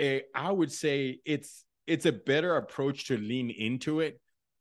uh, 0.00 0.18
I 0.34 0.50
would 0.50 0.72
say 0.72 1.20
it's 1.24 1.64
it's 1.86 2.06
a 2.06 2.12
better 2.12 2.56
approach 2.56 3.06
to 3.06 3.16
lean 3.16 3.50
into 3.50 4.00
it 4.00 4.20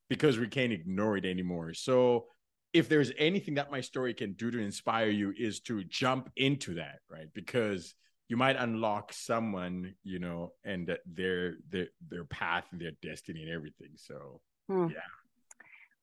because 0.09 0.39
we 0.39 0.47
can't 0.47 0.71
ignore 0.71 1.17
it 1.17 1.25
anymore. 1.25 1.73
So 1.73 2.27
if 2.73 2.87
there's 2.87 3.11
anything 3.17 3.55
that 3.55 3.71
my 3.71 3.81
story 3.81 4.13
can 4.13 4.33
do 4.33 4.51
to 4.51 4.59
inspire 4.59 5.09
you 5.09 5.33
is 5.37 5.59
to 5.61 5.83
jump 5.83 6.31
into 6.37 6.75
that, 6.75 6.99
right? 7.09 7.27
Because 7.33 7.95
you 8.29 8.37
might 8.37 8.55
unlock 8.55 9.13
someone, 9.13 9.95
you 10.03 10.19
know, 10.19 10.53
and 10.63 10.97
their 11.05 11.55
their 11.69 11.87
their 12.09 12.25
path 12.25 12.65
and 12.71 12.81
their 12.81 12.91
destiny 13.01 13.43
and 13.43 13.51
everything. 13.51 13.91
So 13.95 14.41
hmm. 14.67 14.87
yeah. 14.87 14.99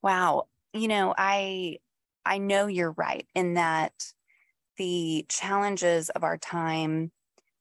Wow. 0.02 0.48
You 0.72 0.88
know, 0.88 1.14
I 1.16 1.78
I 2.26 2.38
know 2.38 2.66
you're 2.66 2.92
right 2.92 3.26
in 3.34 3.54
that 3.54 3.92
the 4.76 5.24
challenges 5.28 6.10
of 6.10 6.24
our 6.24 6.38
time 6.38 7.12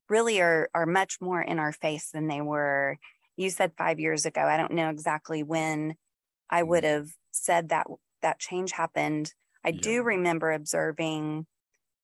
really 0.09 0.41
are 0.41 0.69
are 0.73 0.85
much 0.85 1.17
more 1.21 1.41
in 1.41 1.59
our 1.59 1.71
face 1.71 2.11
than 2.11 2.27
they 2.27 2.41
were 2.41 2.97
you 3.37 3.49
said 3.49 3.71
5 3.77 3.99
years 3.99 4.25
ago 4.25 4.41
i 4.41 4.57
don't 4.57 4.73
know 4.73 4.89
exactly 4.89 5.43
when 5.43 5.95
i 6.49 6.59
mm-hmm. 6.61 6.69
would 6.69 6.83
have 6.83 7.09
said 7.31 7.69
that 7.69 7.87
that 8.21 8.39
change 8.39 8.71
happened 8.71 9.33
i 9.63 9.69
yeah. 9.69 9.81
do 9.81 10.03
remember 10.03 10.51
observing 10.51 11.45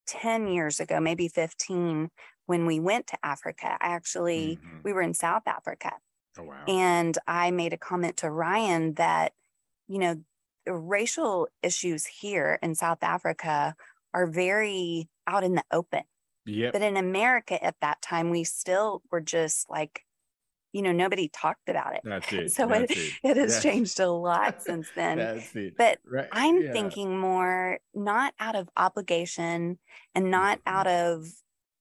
10 0.08 0.48
years 0.48 0.80
ago 0.80 1.00
maybe 1.00 1.28
15 1.28 2.10
when 2.46 2.66
we 2.66 2.80
went 2.80 3.08
to 3.08 3.18
africa 3.24 3.78
i 3.80 3.90
actually 3.90 4.58
mm-hmm. 4.62 4.78
we 4.84 4.94
were 4.94 5.02
in 5.02 5.14
south 5.14 5.44
africa 5.46 5.94
oh, 6.38 6.44
wow. 6.44 6.64
and 6.68 7.18
i 7.28 7.52
made 7.52 7.74
a 7.74 7.78
comment 7.78 8.18
to 8.18 8.30
ryan 8.30 8.94
that 8.96 9.34
you 9.88 10.00
know 10.00 10.16
racial 10.68 11.48
issues 11.64 12.06
here 12.06 12.60
in 12.62 12.76
south 12.76 13.02
africa 13.02 13.76
are 14.14 14.28
very 14.28 15.10
out 15.28 15.44
in 15.44 15.56
the 15.56 15.64
open. 15.72 16.04
Yeah. 16.46 16.72
But 16.72 16.82
in 16.82 16.98
America 16.98 17.64
at 17.64 17.76
that 17.82 18.02
time, 18.02 18.30
we 18.30 18.44
still 18.44 19.02
were 19.12 19.22
just 19.22 19.70
like, 19.70 20.04
you 20.74 20.82
know, 20.82 20.92
nobody 20.92 21.30
talked 21.30 21.70
about 21.70 21.96
it. 21.96 22.02
That's 22.04 22.32
it. 22.32 22.52
So 22.56 22.68
That's 22.68 22.92
it, 22.92 22.98
it. 22.98 23.14
it 23.24 23.38
has 23.38 23.54
That's 23.54 23.64
changed 23.64 24.00
a 24.00 24.10
lot 24.10 24.62
since 24.64 24.88
then. 24.96 25.18
That's 25.18 25.56
it. 25.56 25.76
But 25.78 26.00
right. 26.06 26.28
I'm 26.32 26.62
yeah. 26.62 26.72
thinking 26.72 27.18
more 27.18 27.80
not 27.94 28.34
out 28.40 28.56
of 28.56 28.70
obligation 28.78 29.78
and 30.16 30.32
not 30.32 30.60
mm-hmm. 30.60 30.76
out 30.76 30.88
of, 30.88 31.28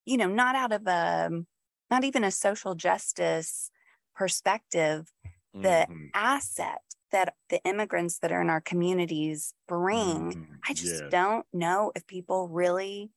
you 0.04 0.16
know, 0.16 0.28
not 0.28 0.54
out 0.54 0.73
of 0.73 0.87
a, 0.87 1.26
um, 1.26 1.47
not 1.90 2.04
even 2.04 2.25
a 2.25 2.30
social 2.30 2.75
justice 2.75 3.70
perspective, 4.14 5.11
the 5.54 5.87
mm-hmm. 5.88 6.06
asset 6.12 6.82
that 7.10 7.34
the 7.48 7.62
immigrants 7.64 8.18
that 8.18 8.32
are 8.32 8.40
in 8.40 8.50
our 8.50 8.60
communities 8.60 9.54
bring. 9.66 10.32
Mm, 10.32 10.46
I 10.68 10.74
just 10.74 11.04
don't 11.10 11.46
know 11.52 11.92
if 11.94 12.06
people 12.06 12.48
really 12.48 13.10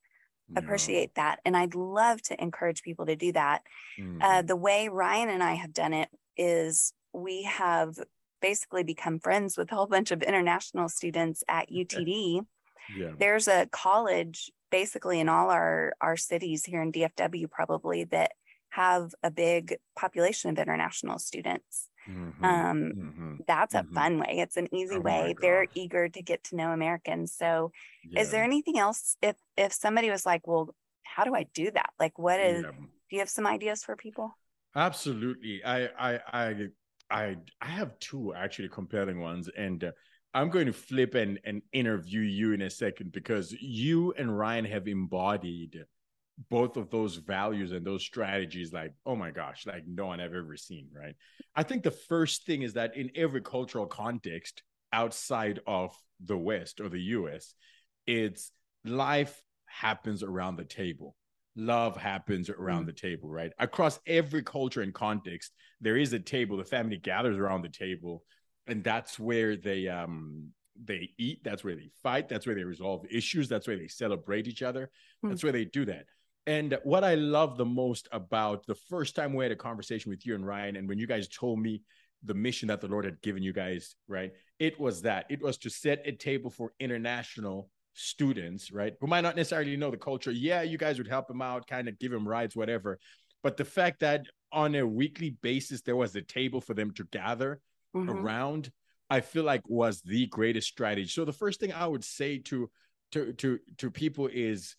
no. 0.49 0.59
appreciate 0.59 1.15
that. 1.15 1.39
And 1.45 1.55
I'd 1.55 1.75
love 1.75 2.21
to 2.23 2.41
encourage 2.41 2.83
people 2.83 3.05
to 3.05 3.15
do 3.15 3.31
that. 3.33 3.63
Mm. 3.99 4.21
Uh, 4.21 4.25
mm-hmm. 4.25 4.47
the 4.47 4.55
way 4.55 4.87
Ryan 4.87 5.29
and 5.29 5.43
I 5.43 5.53
have 5.53 5.73
done 5.73 5.93
it 5.93 6.09
is 6.37 6.93
we 7.13 7.43
have 7.43 7.95
basically 8.41 8.83
become 8.83 9.19
friends 9.19 9.57
with 9.57 9.71
a 9.71 9.75
whole 9.75 9.87
bunch 9.87 10.11
of 10.11 10.23
international 10.23 10.89
students 10.89 11.43
at 11.47 11.69
UTD. 11.69 12.45
yeah. 12.97 13.11
There's 13.17 13.47
a 13.47 13.67
college 13.71 14.51
basically 14.71 15.19
in 15.19 15.29
all 15.29 15.49
our, 15.49 15.93
our 16.01 16.17
cities 16.17 16.65
here 16.65 16.81
in 16.81 16.91
DFW, 16.91 17.51
probably 17.51 18.05
that 18.05 18.31
have 18.69 19.13
a 19.21 19.29
big 19.29 19.77
population 19.95 20.49
of 20.49 20.57
international 20.57 21.19
students. 21.19 21.89
Mm-hmm, 22.09 22.43
um, 22.43 22.77
mm-hmm, 22.77 23.33
that's 23.47 23.75
mm-hmm. 23.75 23.91
a 23.91 23.93
fun 23.93 24.19
way. 24.19 24.37
It's 24.39 24.57
an 24.57 24.73
easy 24.73 24.95
oh 24.95 25.01
way. 25.01 25.35
They're 25.39 25.67
eager 25.75 26.09
to 26.09 26.21
get 26.21 26.43
to 26.45 26.55
know 26.55 26.71
Americans. 26.71 27.33
So, 27.33 27.71
yeah. 28.09 28.21
is 28.21 28.31
there 28.31 28.43
anything 28.43 28.79
else? 28.79 29.17
If 29.21 29.35
if 29.57 29.73
somebody 29.73 30.09
was 30.09 30.25
like, 30.25 30.47
"Well, 30.47 30.73
how 31.03 31.23
do 31.23 31.35
I 31.35 31.43
do 31.53 31.69
that?" 31.71 31.91
Like, 31.99 32.17
what 32.17 32.39
is? 32.39 32.63
Yeah. 32.63 32.71
Do 32.71 33.15
you 33.15 33.19
have 33.19 33.29
some 33.29 33.45
ideas 33.45 33.83
for 33.83 33.95
people? 33.95 34.35
Absolutely. 34.75 35.63
I 35.63 35.85
I 35.99 36.19
I 36.33 36.67
I 37.09 37.35
I 37.61 37.67
have 37.67 37.97
two 37.99 38.33
actually 38.33 38.69
compelling 38.69 39.19
ones, 39.19 39.49
and 39.55 39.83
uh, 39.83 39.91
I'm 40.33 40.49
going 40.49 40.67
to 40.67 40.73
flip 40.73 41.15
and 41.15 41.39
and 41.43 41.61
interview 41.73 42.21
you 42.21 42.53
in 42.53 42.63
a 42.63 42.69
second 42.69 43.11
because 43.11 43.53
you 43.59 44.13
and 44.13 44.37
Ryan 44.37 44.65
have 44.65 44.87
embodied 44.87 45.85
both 46.49 46.77
of 46.77 46.89
those 46.89 47.17
values 47.17 47.71
and 47.71 47.85
those 47.85 48.03
strategies 48.03 48.73
like 48.73 48.93
oh 49.05 49.15
my 49.15 49.31
gosh 49.31 49.65
like 49.65 49.83
no 49.87 50.07
one 50.07 50.19
i've 50.19 50.33
ever 50.33 50.55
seen 50.57 50.87
right 50.93 51.15
i 51.55 51.63
think 51.63 51.83
the 51.83 51.91
first 51.91 52.45
thing 52.45 52.61
is 52.61 52.73
that 52.73 52.95
in 52.95 53.11
every 53.15 53.41
cultural 53.41 53.85
context 53.85 54.63
outside 54.93 55.59
of 55.67 55.95
the 56.23 56.37
west 56.37 56.79
or 56.79 56.89
the 56.89 56.99
us 56.99 57.53
it's 58.07 58.51
life 58.85 59.41
happens 59.65 60.23
around 60.23 60.55
the 60.55 60.63
table 60.63 61.15
love 61.55 61.97
happens 61.97 62.49
around 62.49 62.83
mm. 62.83 62.87
the 62.87 62.93
table 62.93 63.29
right 63.29 63.51
across 63.59 63.99
every 64.07 64.41
culture 64.41 64.81
and 64.81 64.93
context 64.93 65.51
there 65.81 65.97
is 65.97 66.13
a 66.13 66.19
table 66.19 66.57
the 66.57 66.63
family 66.63 66.97
gathers 66.97 67.37
around 67.37 67.61
the 67.61 67.69
table 67.69 68.23
and 68.67 68.83
that's 68.83 69.19
where 69.19 69.57
they 69.57 69.87
um 69.87 70.49
they 70.83 71.09
eat 71.17 71.43
that's 71.43 71.63
where 71.63 71.75
they 71.75 71.89
fight 72.01 72.29
that's 72.29 72.45
where 72.45 72.55
they 72.55 72.63
resolve 72.63 73.05
issues 73.11 73.49
that's 73.49 73.67
where 73.67 73.77
they 73.77 73.87
celebrate 73.87 74.47
each 74.47 74.61
other 74.63 74.89
mm. 75.23 75.29
that's 75.29 75.43
where 75.43 75.51
they 75.51 75.65
do 75.65 75.83
that 75.83 76.05
and 76.47 76.77
what 76.83 77.03
I 77.03 77.15
love 77.15 77.57
the 77.57 77.65
most 77.65 78.07
about 78.11 78.65
the 78.65 78.75
first 78.75 79.15
time 79.15 79.33
we 79.33 79.45
had 79.45 79.51
a 79.51 79.55
conversation 79.55 80.09
with 80.09 80.25
you 80.25 80.35
and 80.35 80.45
Ryan, 80.45 80.75
and 80.75 80.87
when 80.87 80.97
you 80.97 81.07
guys 81.07 81.27
told 81.27 81.59
me 81.59 81.83
the 82.23 82.33
mission 82.33 82.67
that 82.67 82.81
the 82.81 82.87
Lord 82.87 83.05
had 83.05 83.21
given 83.21 83.43
you 83.43 83.53
guys, 83.53 83.95
right? 84.07 84.31
It 84.59 84.79
was 84.79 85.01
that 85.03 85.25
it 85.29 85.41
was 85.41 85.57
to 85.59 85.69
set 85.69 86.01
a 86.05 86.11
table 86.11 86.49
for 86.49 86.73
international 86.79 87.69
students, 87.93 88.71
right? 88.71 88.93
Who 89.01 89.07
might 89.07 89.21
not 89.21 89.35
necessarily 89.35 89.75
know 89.75 89.91
the 89.91 89.97
culture. 89.97 90.31
Yeah, 90.31 90.61
you 90.61 90.77
guys 90.77 90.97
would 90.97 91.07
help 91.07 91.27
them 91.27 91.41
out, 91.41 91.67
kind 91.67 91.87
of 91.87 91.99
give 91.99 92.11
them 92.11 92.27
rides, 92.27 92.55
whatever. 92.55 92.99
But 93.43 93.57
the 93.57 93.65
fact 93.65 93.99
that 94.01 94.25
on 94.51 94.75
a 94.75 94.85
weekly 94.85 95.31
basis 95.41 95.81
there 95.81 95.95
was 95.95 96.15
a 96.15 96.21
table 96.21 96.61
for 96.61 96.73
them 96.73 96.91
to 96.91 97.05
gather 97.05 97.59
mm-hmm. 97.95 98.09
around, 98.09 98.71
I 99.09 99.21
feel 99.21 99.43
like 99.43 99.61
was 99.65 100.01
the 100.01 100.27
greatest 100.27 100.67
strategy. 100.67 101.09
So 101.09 101.25
the 101.25 101.33
first 101.33 101.59
thing 101.59 101.73
I 101.73 101.87
would 101.87 102.03
say 102.03 102.37
to 102.39 102.69
to 103.11 103.33
to 103.33 103.59
to 103.77 103.91
people 103.91 104.29
is 104.31 104.75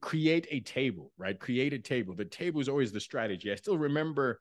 create 0.00 0.46
a 0.50 0.60
table, 0.60 1.12
right? 1.18 1.38
Create 1.38 1.72
a 1.72 1.78
table. 1.78 2.14
The 2.14 2.24
table 2.24 2.60
is 2.60 2.68
always 2.68 2.92
the 2.92 3.00
strategy. 3.00 3.50
I 3.50 3.56
still 3.56 3.78
remember 3.78 4.40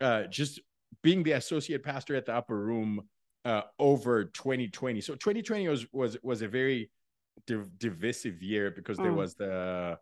uh, 0.00 0.24
just 0.24 0.60
being 1.02 1.22
the 1.22 1.32
associate 1.32 1.84
pastor 1.84 2.16
at 2.16 2.26
the 2.26 2.34
upper 2.34 2.58
room 2.58 3.02
uh, 3.44 3.62
over 3.78 4.24
2020. 4.24 5.00
So 5.00 5.14
2020 5.14 5.68
was 5.68 5.86
was 5.92 6.16
was 6.22 6.42
a 6.42 6.48
very 6.48 6.90
div- 7.46 7.78
divisive 7.78 8.42
year 8.42 8.70
because 8.70 8.98
mm. 8.98 9.04
there 9.04 9.12
was 9.12 9.34
the 9.34 9.98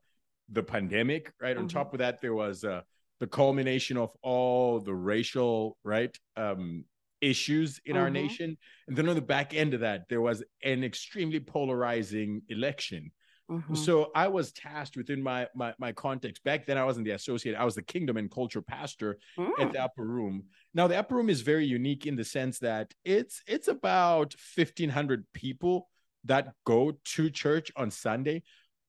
the 0.50 0.62
pandemic, 0.62 1.32
right? 1.40 1.54
Mm-hmm. 1.54 1.64
On 1.64 1.68
top 1.68 1.92
of 1.92 1.98
that, 1.98 2.20
there 2.22 2.34
was 2.34 2.64
uh, 2.64 2.80
the 3.20 3.26
culmination 3.26 3.98
of 3.98 4.10
all 4.22 4.80
the 4.80 4.94
racial 4.94 5.76
right 5.84 6.16
um, 6.36 6.84
issues 7.20 7.80
in 7.84 7.94
mm-hmm. 7.94 8.02
our 8.02 8.10
nation, 8.10 8.56
and 8.86 8.96
then 8.96 9.08
on 9.08 9.14
the 9.14 9.20
back 9.20 9.54
end 9.54 9.74
of 9.74 9.80
that, 9.80 10.08
there 10.08 10.22
was 10.22 10.42
an 10.64 10.82
extremely 10.82 11.40
polarizing 11.40 12.40
election 12.48 13.12
Mm-hmm. 13.50 13.74
So 13.74 14.10
I 14.14 14.28
was 14.28 14.52
tasked 14.52 14.96
within 14.96 15.22
my, 15.22 15.48
my 15.54 15.72
my 15.78 15.92
context. 15.92 16.44
Back 16.44 16.66
then, 16.66 16.76
I 16.76 16.84
wasn't 16.84 17.06
the 17.06 17.12
associate. 17.12 17.54
I 17.56 17.64
was 17.64 17.74
the 17.74 17.82
kingdom 17.82 18.16
and 18.16 18.30
culture 18.30 18.60
pastor 18.60 19.18
mm. 19.38 19.50
at 19.58 19.72
the 19.72 19.82
upper 19.82 20.04
room. 20.04 20.44
Now, 20.74 20.86
the 20.86 20.98
upper 20.98 21.16
room 21.16 21.30
is 21.30 21.40
very 21.40 21.64
unique 21.64 22.06
in 22.06 22.14
the 22.14 22.24
sense 22.24 22.58
that 22.58 22.92
it's 23.04 23.42
it's 23.46 23.68
about 23.68 24.34
fifteen 24.34 24.90
hundred 24.90 25.24
people 25.32 25.88
that 26.24 26.52
go 26.64 26.92
to 27.04 27.30
church 27.30 27.72
on 27.74 27.90
Sunday, 27.90 28.42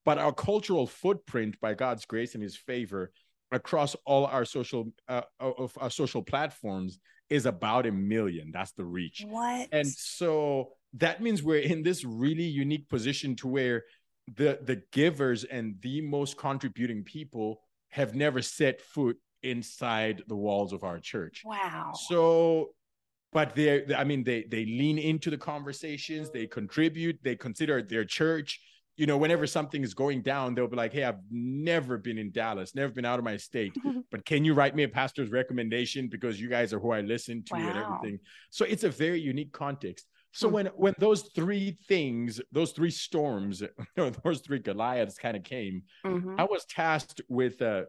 but 0.04 0.18
our 0.18 0.32
cultural 0.32 0.86
footprint, 0.86 1.58
by 1.60 1.72
God's 1.74 2.04
grace 2.04 2.34
and 2.34 2.42
His 2.42 2.56
favor, 2.56 3.12
across 3.50 3.96
all 4.04 4.26
our 4.26 4.44
social 4.44 4.92
uh, 5.08 5.22
of 5.38 5.72
our 5.80 5.90
social 5.90 6.22
platforms 6.22 6.98
is 7.30 7.46
about 7.46 7.86
a 7.86 7.92
million. 7.92 8.50
That's 8.52 8.72
the 8.72 8.84
reach. 8.84 9.24
What? 9.26 9.68
And 9.72 9.86
so 9.86 10.72
that 10.94 11.22
means 11.22 11.42
we're 11.42 11.60
in 11.60 11.82
this 11.82 12.04
really 12.04 12.44
unique 12.44 12.88
position 12.88 13.36
to 13.36 13.48
where 13.48 13.84
the 14.36 14.58
the 14.62 14.82
givers 14.92 15.44
and 15.44 15.76
the 15.80 16.00
most 16.00 16.36
contributing 16.36 17.02
people 17.02 17.60
have 17.88 18.14
never 18.14 18.40
set 18.42 18.80
foot 18.80 19.16
inside 19.42 20.22
the 20.28 20.36
walls 20.36 20.72
of 20.72 20.84
our 20.84 20.98
church. 20.98 21.42
Wow. 21.44 21.92
So 21.94 22.70
but 23.32 23.54
they 23.54 23.84
I 23.94 24.04
mean 24.04 24.24
they 24.24 24.44
they 24.44 24.64
lean 24.64 24.98
into 24.98 25.30
the 25.30 25.38
conversations, 25.38 26.30
they 26.30 26.46
contribute, 26.46 27.18
they 27.22 27.36
consider 27.36 27.82
their 27.82 28.04
church. 28.04 28.60
You 28.96 29.06
know, 29.06 29.16
whenever 29.16 29.46
something 29.46 29.82
is 29.82 29.94
going 29.94 30.20
down, 30.20 30.54
they'll 30.54 30.68
be 30.68 30.76
like, 30.76 30.92
"Hey, 30.92 31.04
I've 31.04 31.20
never 31.30 31.96
been 31.96 32.18
in 32.18 32.32
Dallas, 32.32 32.74
never 32.74 32.92
been 32.92 33.06
out 33.06 33.18
of 33.18 33.24
my 33.24 33.36
state, 33.36 33.74
but 34.10 34.26
can 34.26 34.44
you 34.44 34.52
write 34.52 34.74
me 34.74 34.82
a 34.82 34.88
pastor's 34.88 35.30
recommendation 35.30 36.08
because 36.08 36.38
you 36.38 36.48
guys 36.48 36.74
are 36.74 36.80
who 36.80 36.90
I 36.90 37.00
listen 37.00 37.42
to 37.44 37.54
wow. 37.54 37.68
and 37.68 37.78
everything." 37.78 38.18
So 38.50 38.66
it's 38.66 38.84
a 38.84 38.90
very 38.90 39.20
unique 39.20 39.52
context. 39.52 40.06
So 40.32 40.46
mm-hmm. 40.46 40.54
when 40.54 40.66
when 40.66 40.94
those 40.98 41.22
three 41.34 41.76
things, 41.88 42.40
those 42.52 42.72
three 42.72 42.90
storms, 42.90 43.62
those 43.96 44.40
three 44.40 44.60
Goliaths 44.60 45.18
kind 45.18 45.36
of 45.36 45.44
came, 45.44 45.82
mm-hmm. 46.04 46.38
I 46.38 46.44
was 46.44 46.64
tasked 46.64 47.20
with 47.28 47.60
uh, 47.62 47.84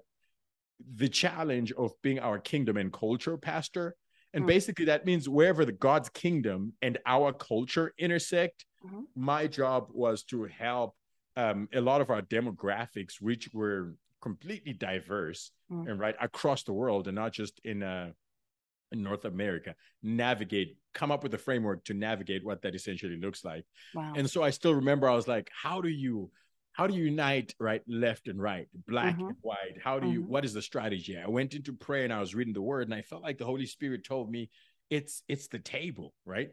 the 0.95 1.10
challenge 1.10 1.71
of 1.74 1.91
being 2.01 2.19
our 2.19 2.39
kingdom 2.39 2.77
and 2.77 2.91
culture 2.91 3.38
pastor. 3.38 3.95
And 4.33 4.43
mm-hmm. 4.43 4.48
basically, 4.48 4.86
that 4.86 5.05
means 5.05 5.27
wherever 5.27 5.65
the 5.65 5.71
God's 5.74 6.10
kingdom 6.10 6.74
and 6.81 6.98
our 7.05 7.33
culture 7.33 7.93
intersect, 7.98 8.65
mm-hmm. 8.86 9.01
my 9.15 9.48
job 9.48 9.89
was 9.91 10.24
to 10.25 10.45
help 10.45 10.95
um, 11.36 11.67
a 11.74 11.81
lot 11.81 12.01
of 12.01 12.10
our 12.10 12.21
demographics, 12.21 13.21
which 13.21 13.50
were 13.53 13.93
completely 14.21 14.74
diverse 14.74 15.51
mm. 15.71 15.89
and 15.89 16.00
right 16.00 16.15
across 16.21 16.63
the 16.63 16.74
world, 16.74 17.07
and 17.07 17.15
not 17.15 17.33
just 17.33 17.60
in 17.63 17.83
a 17.83 18.13
in 18.91 19.01
North 19.03 19.25
America 19.25 19.75
navigate, 20.03 20.77
come 20.93 21.12
up 21.12 21.24
with 21.24 21.33
a 21.33 21.38
framework 21.38 21.83
to 21.86 21.93
navigate 21.93 22.43
what 22.45 22.62
that 22.62 22.75
essentially 22.75 23.17
looks 23.17 23.43
like. 23.45 23.65
Wow. 23.95 24.13
And 24.15 24.29
so 24.29 24.43
I 24.43 24.50
still 24.50 24.75
remember 24.75 25.10
I 25.10 25.15
was 25.15 25.27
like, 25.27 25.50
how 25.53 25.81
do 25.81 25.89
you 25.89 26.31
how 26.74 26.88
do 26.88 26.93
you 26.93 27.03
unite 27.03 27.53
right 27.60 27.81
left 27.86 28.29
and 28.29 28.41
right 28.41 28.65
black 28.88 29.17
Mhm. 29.17 29.27
and 29.27 29.36
white 29.41 29.77
how 29.83 30.00
do 30.00 30.10
you 30.10 30.21
Mhm. 30.21 30.27
what 30.27 30.45
is 30.45 30.53
the 30.53 30.62
strategy 30.62 31.17
i 31.17 31.27
went 31.27 31.53
into 31.53 31.74
prayer 31.74 32.05
and 32.05 32.13
i 32.13 32.19
was 32.21 32.33
reading 32.33 32.53
the 32.53 32.62
word 32.62 32.88
and 32.88 32.93
i 32.93 33.01
felt 33.01 33.21
like 33.21 33.38
the 33.38 33.43
holy 33.43 33.65
spirit 33.65 34.05
told 34.05 34.31
me 34.31 34.50
it's 34.89 35.21
it's 35.27 35.48
the 35.50 35.60
table 35.60 36.13
right 36.24 36.51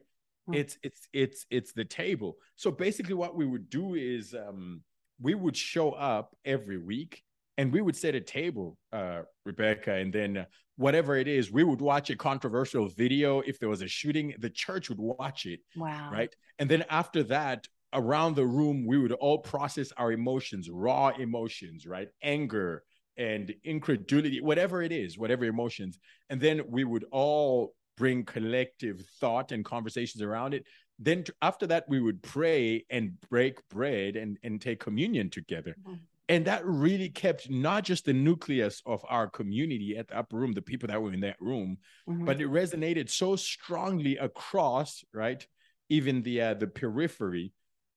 Mm. 0.48 0.56
it's 0.56 0.76
it's 0.82 1.06
it's 1.12 1.46
it's 1.50 1.72
the 1.72 1.84
table 1.84 2.36
so 2.56 2.72
basically 2.72 3.14
what 3.14 3.36
we 3.36 3.46
would 3.46 3.70
do 3.70 3.94
is 3.94 4.34
um 4.34 4.82
we 5.20 5.36
would 5.36 5.56
show 5.56 5.92
up 5.92 6.34
every 6.44 6.78
week 6.78 7.22
and 7.58 7.70
we 7.72 7.82
would 7.82 7.96
set 7.96 8.14
a 8.14 8.20
table 8.20 8.78
uh 8.92 9.20
rebecca 9.44 9.92
and 9.92 10.12
then 10.12 10.46
whatever 10.76 11.16
it 11.16 11.28
is 11.28 11.50
we 11.50 11.64
would 11.64 11.80
watch 11.80 12.08
a 12.08 12.16
controversial 12.16 12.88
video 12.88 13.40
if 13.40 13.58
there 13.58 13.68
was 13.68 13.82
a 13.82 13.88
shooting 13.88 14.34
the 14.38 14.48
church 14.48 14.88
would 14.88 14.98
watch 14.98 15.44
it 15.44 15.60
wow. 15.76 16.10
right? 16.12 16.34
And 16.58 16.68
then 16.68 16.84
after 16.90 17.22
that, 17.24 17.66
around 17.92 18.34
the 18.34 18.46
room, 18.46 18.86
we 18.86 18.98
would 18.98 19.12
all 19.12 19.38
process 19.38 19.92
our 19.96 20.12
emotions, 20.12 20.68
raw 20.70 21.08
emotions, 21.08 21.86
right? 21.86 22.08
Anger 22.22 22.82
and 23.16 23.54
incredulity, 23.64 24.40
whatever 24.40 24.82
it 24.82 24.92
is, 24.92 25.18
whatever 25.18 25.44
emotions. 25.44 25.98
And 26.30 26.40
then 26.40 26.62
we 26.68 26.84
would 26.84 27.04
all 27.10 27.74
bring 27.96 28.24
collective 28.24 29.00
thought 29.20 29.50
and 29.50 29.64
conversations 29.64 30.22
around 30.22 30.54
it. 30.54 30.64
Then 31.00 31.24
after 31.42 31.66
that, 31.68 31.84
we 31.88 32.00
would 32.00 32.22
pray 32.22 32.84
and 32.90 33.20
break 33.28 33.56
bread 33.68 34.16
and, 34.16 34.36
and 34.42 34.60
take 34.60 34.80
communion 34.80 35.30
together. 35.30 35.76
Mhm. 35.86 36.00
And 36.28 36.44
that 36.44 36.64
really 36.66 37.08
kept 37.08 37.48
not 37.48 37.84
just 37.84 38.04
the 38.04 38.12
nucleus 38.12 38.82
of 38.84 39.04
our 39.08 39.28
community 39.28 39.96
at 39.96 40.08
the 40.08 40.18
upper 40.18 40.36
room, 40.36 40.52
the 40.52 40.60
people 40.62 40.88
that 40.88 41.00
were 41.02 41.12
in 41.12 41.20
that 41.20 41.40
room, 41.40 41.78
Mhm. 42.08 42.26
but 42.26 42.40
it 42.40 42.48
resonated 42.48 43.08
so 43.08 43.34
strongly 43.36 44.16
across 44.18 45.04
right 45.12 45.46
even 45.90 46.22
the 46.22 46.40
uh, 46.42 46.54
the 46.54 46.66
periphery 46.66 47.52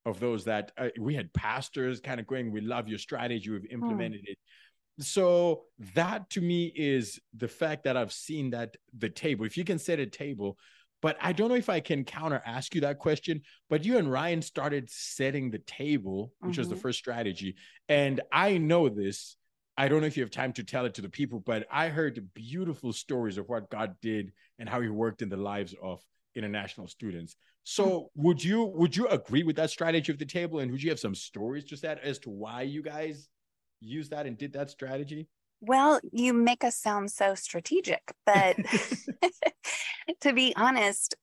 of 0.05 0.19
those 0.21 0.45
that 0.45 0.71
uh, 0.77 0.87
we 0.97 1.13
had 1.13 1.33
pastors 1.33 1.99
kind 1.99 2.19
of 2.21 2.25
going 2.25 2.51
we 2.51 2.61
love 2.61 2.87
your 2.87 2.97
strategy. 2.97 3.49
We've 3.49 3.65
implemented 3.69 4.21
it. 4.25 4.37
So 4.99 5.65
that 5.93 6.29
to 6.31 6.41
me 6.41 6.71
is 6.75 7.19
the 7.35 7.47
fact 7.47 7.83
that 7.83 7.97
i've 7.97 8.13
seen 8.13 8.51
that 8.51 8.77
the 8.97 9.09
table. 9.09 9.45
If 9.45 9.57
you 9.57 9.65
can 9.65 9.77
set 9.77 9.99
a 9.99 10.05
table 10.05 10.57
but 11.01 11.17
i 11.21 11.31
don't 11.31 11.49
know 11.49 11.55
if 11.55 11.69
i 11.69 11.79
can 11.79 12.03
counter 12.03 12.41
ask 12.45 12.73
you 12.75 12.81
that 12.81 12.99
question 12.99 13.41
but 13.69 13.83
you 13.85 13.97
and 13.97 14.11
ryan 14.11 14.41
started 14.41 14.89
setting 14.89 15.49
the 15.49 15.59
table 15.59 16.33
which 16.41 16.57
was 16.57 16.69
the 16.69 16.75
Mhm. 16.75 16.81
first 16.81 16.99
strategy 16.99 17.55
and 17.89 18.21
i 18.31 18.57
know 18.57 18.89
this 18.89 19.37
I 19.77 19.87
don't 19.87 20.01
know 20.01 20.05
if 20.07 20.17
you 20.17 20.21
have 20.21 20.29
time 20.31 20.53
to 20.53 20.63
tell 20.63 20.85
it 20.85 20.93
to 20.95 21.01
the 21.01 21.09
people, 21.09 21.39
but 21.39 21.65
I 21.71 21.87
heard 21.87 22.27
beautiful 22.33 22.91
stories 22.91 23.37
of 23.37 23.47
what 23.47 23.69
God 23.69 23.95
did 24.01 24.33
and 24.59 24.67
how 24.67 24.81
He 24.81 24.89
worked 24.89 25.21
in 25.21 25.29
the 25.29 25.37
lives 25.37 25.73
of 25.81 26.03
international 26.35 26.87
students. 26.87 27.35
So, 27.63 28.11
would 28.15 28.43
you 28.43 28.65
would 28.65 28.95
you 28.95 29.07
agree 29.07 29.43
with 29.43 29.55
that 29.55 29.69
strategy 29.69 30.11
of 30.11 30.19
the 30.19 30.25
table, 30.25 30.59
and 30.59 30.71
would 30.71 30.83
you 30.83 30.89
have 30.89 30.99
some 30.99 31.15
stories 31.15 31.63
just 31.63 31.83
that 31.83 31.99
as 32.03 32.19
to 32.19 32.29
why 32.29 32.63
you 32.63 32.83
guys 32.83 33.29
used 33.79 34.11
that 34.11 34.25
and 34.27 34.37
did 34.37 34.53
that 34.53 34.69
strategy? 34.69 35.29
Well, 35.61 35.99
you 36.11 36.33
make 36.33 36.63
us 36.63 36.75
sound 36.75 37.11
so 37.11 37.35
strategic, 37.35 38.13
but 38.25 38.57
to 40.21 40.33
be 40.33 40.53
honest, 40.55 41.15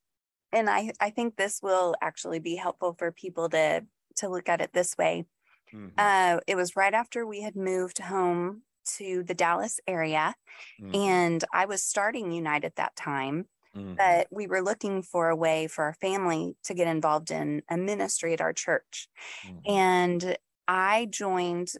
and 0.53 0.71
I, 0.71 0.93
I 1.01 1.11
think 1.11 1.37
this 1.37 1.63
will 1.63 1.97
actually 2.03 2.41
be 2.41 2.57
helpful 2.57 2.95
for 2.99 3.13
people 3.13 3.49
to 3.51 3.87
to 4.17 4.29
look 4.29 4.49
at 4.49 4.61
it 4.63 4.73
this 4.73 4.97
way. 4.99 5.27
Mhm, 5.73 5.99
Uh, 5.99 6.41
it 6.47 6.57
was 6.57 6.77
right 6.77 6.95
after 6.95 7.27
we 7.27 7.43
had 7.43 7.57
moved 7.57 7.99
home 7.99 8.63
to 8.87 9.25
the 9.25 9.35
Dallas 9.35 9.81
area, 9.87 10.35
mhm, 10.79 11.23
and 11.23 11.45
I 11.53 11.67
was 11.67 11.83
starting 11.85 12.33
Unite 12.33 12.65
at 12.65 12.77
that 12.77 12.97
time. 12.97 13.49
mhm. 13.75 13.99
But 13.99 14.29
we 14.31 14.47
were 14.49 14.63
looking 14.63 15.03
for 15.03 15.29
a 15.31 15.37
way 15.37 15.69
for 15.69 15.85
our 15.85 15.95
family 15.95 16.57
to 16.65 16.75
get 16.75 16.89
involved 16.89 17.31
in 17.33 17.63
a 17.71 17.77
ministry 17.79 18.33
at 18.35 18.41
our 18.43 18.53
church. 18.55 19.09
Mhm. 19.43 19.69
And 19.69 20.37
I 20.69 21.07
joined 21.07 21.73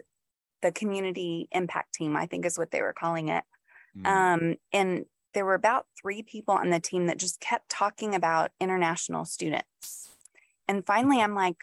the 0.63 0.73
community 0.73 1.49
impact 1.53 1.95
team, 1.95 2.17
I 2.17 2.27
think 2.27 2.45
is 2.45 2.59
what 2.59 2.71
they 2.71 2.83
were 2.83 2.93
calling 2.93 3.29
it. 3.29 3.45
Mhm. 3.97 4.07
Um, 4.07 4.57
and 4.73 5.05
there 5.35 5.45
were 5.45 5.55
about 5.55 5.87
three 6.01 6.23
people 6.23 6.55
on 6.55 6.71
the 6.71 6.81
team 6.81 7.07
that 7.07 7.19
just 7.19 7.41
kept 7.41 7.69
talking 7.69 8.15
about 8.15 8.51
international 8.61 9.25
students. 9.25 10.11
And 10.67 10.85
finally, 10.85 11.21
I'm 11.21 11.35
like, 11.35 11.57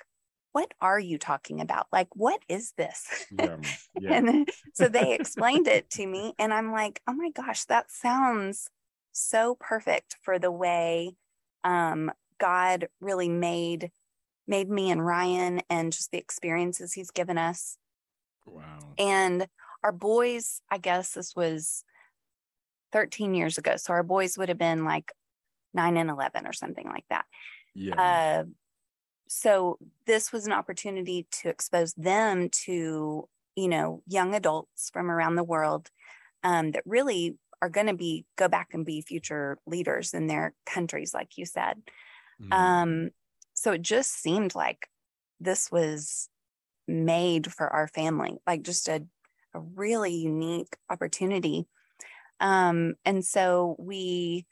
what 0.51 0.73
are 0.79 0.99
you 0.99 1.17
talking 1.17 1.60
about? 1.60 1.88
Like, 1.91 2.08
what 2.15 2.41
is 2.47 2.73
this? 2.77 3.25
yeah, 3.38 3.58
yeah. 3.99 4.13
And 4.13 4.49
so 4.73 4.88
they 4.88 5.13
explained 5.13 5.67
it 5.67 5.89
to 5.91 6.08
me, 6.08 6.34
and 6.39 6.53
I'm 6.53 6.71
like, 6.71 7.01
oh 7.08 7.13
my 7.13 7.29
gosh, 7.29 7.65
that 7.65 7.91
sounds 7.91 8.69
so 9.12 9.58
perfect 9.60 10.15
for 10.21 10.39
the 10.39 10.51
way 10.51 11.17
um, 11.65 12.12
God 12.39 12.88
really 13.01 13.29
made 13.29 13.91
made 14.47 14.69
me 14.69 14.91
and 14.91 15.05
Ryan, 15.05 15.62
and 15.69 15.91
just 15.91 16.12
the 16.12 16.17
experiences 16.17 16.93
He's 16.93 17.12
given 17.12 17.38
us. 17.38 17.77
Wow. 18.45 18.79
And 18.97 19.47
our 19.84 19.91
boys, 19.91 20.62
I 20.69 20.77
guess 20.77 21.13
this 21.13 21.36
was 21.36 21.84
13 22.91 23.34
years 23.34 23.58
ago, 23.58 23.77
so 23.77 23.93
our 23.93 24.03
boys 24.03 24.38
would 24.38 24.49
have 24.49 24.58
been 24.58 24.86
like 24.86 25.12
nine 25.73 25.97
and 25.97 26.10
11 26.10 26.47
or 26.47 26.53
something 26.53 26.88
like 26.88 27.05
that. 27.10 27.25
Yeah. 27.73 28.01
Uh, 28.01 28.43
so 29.27 29.77
this 30.05 30.31
was 30.31 30.45
an 30.45 30.53
opportunity 30.53 31.27
to 31.31 31.49
expose 31.49 31.93
them 31.93 32.49
to, 32.49 33.27
you 33.55 33.67
know, 33.67 34.01
young 34.08 34.34
adults 34.36 34.89
from 34.91 35.10
around 35.10 35.36
the 35.36 35.43
world 35.43 35.89
um, 36.43 36.71
that 36.71 36.84
really 36.86 37.38
are 37.62 37.69
going 37.69 37.88
to 37.88 37.93
be 37.93 38.25
go 38.38 38.47
back 38.47 38.69
and 38.73 38.86
be 38.86 39.01
future 39.01 39.58
leaders 39.65 40.13
in 40.13 40.27
their 40.27 40.53
countries, 40.65 41.13
like 41.13 41.38
you 41.38 41.45
said. 41.45 41.81
Mhm. 42.41 42.53
Um, 42.53 43.10
so 43.53 43.71
it 43.71 43.81
just 43.81 44.12
seemed 44.12 44.55
like 44.55 44.89
this 45.39 45.71
was 45.71 46.29
made 46.88 47.52
for 47.52 47.67
our 47.71 47.88
family, 47.88 48.38
like 48.48 48.63
just 48.63 48.88
a, 48.88 49.06
a 49.54 49.60
really 49.60 50.13
unique 50.13 50.76
opportunity. 50.89 51.67
Um, 52.39 52.95
and 53.06 53.24
so 53.26 53.76
we 53.80 54.45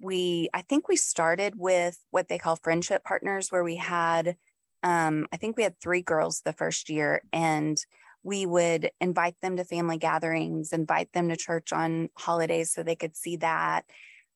we 0.00 0.48
I 0.52 0.62
think 0.62 0.88
we 0.88 0.96
started 0.96 1.54
with 1.56 1.98
what 2.10 2.28
they 2.28 2.38
call 2.38 2.56
friendship 2.56 3.04
partners, 3.04 3.50
where 3.50 3.64
we 3.64 3.76
had 3.76 4.36
um, 4.82 5.26
I 5.32 5.36
think 5.36 5.56
we 5.56 5.62
had 5.62 5.80
three 5.80 6.02
girls 6.02 6.42
the 6.42 6.52
first 6.52 6.90
year, 6.90 7.22
and 7.32 7.78
we 8.22 8.46
would 8.46 8.90
invite 9.00 9.36
them 9.40 9.56
to 9.56 9.64
family 9.64 9.98
gatherings, 9.98 10.72
invite 10.72 11.12
them 11.12 11.28
to 11.28 11.36
church 11.36 11.72
on 11.72 12.08
holidays 12.16 12.72
so 12.72 12.82
they 12.82 12.96
could 12.96 13.16
see 13.16 13.36
that. 13.36 13.84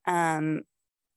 Um, 0.07 0.63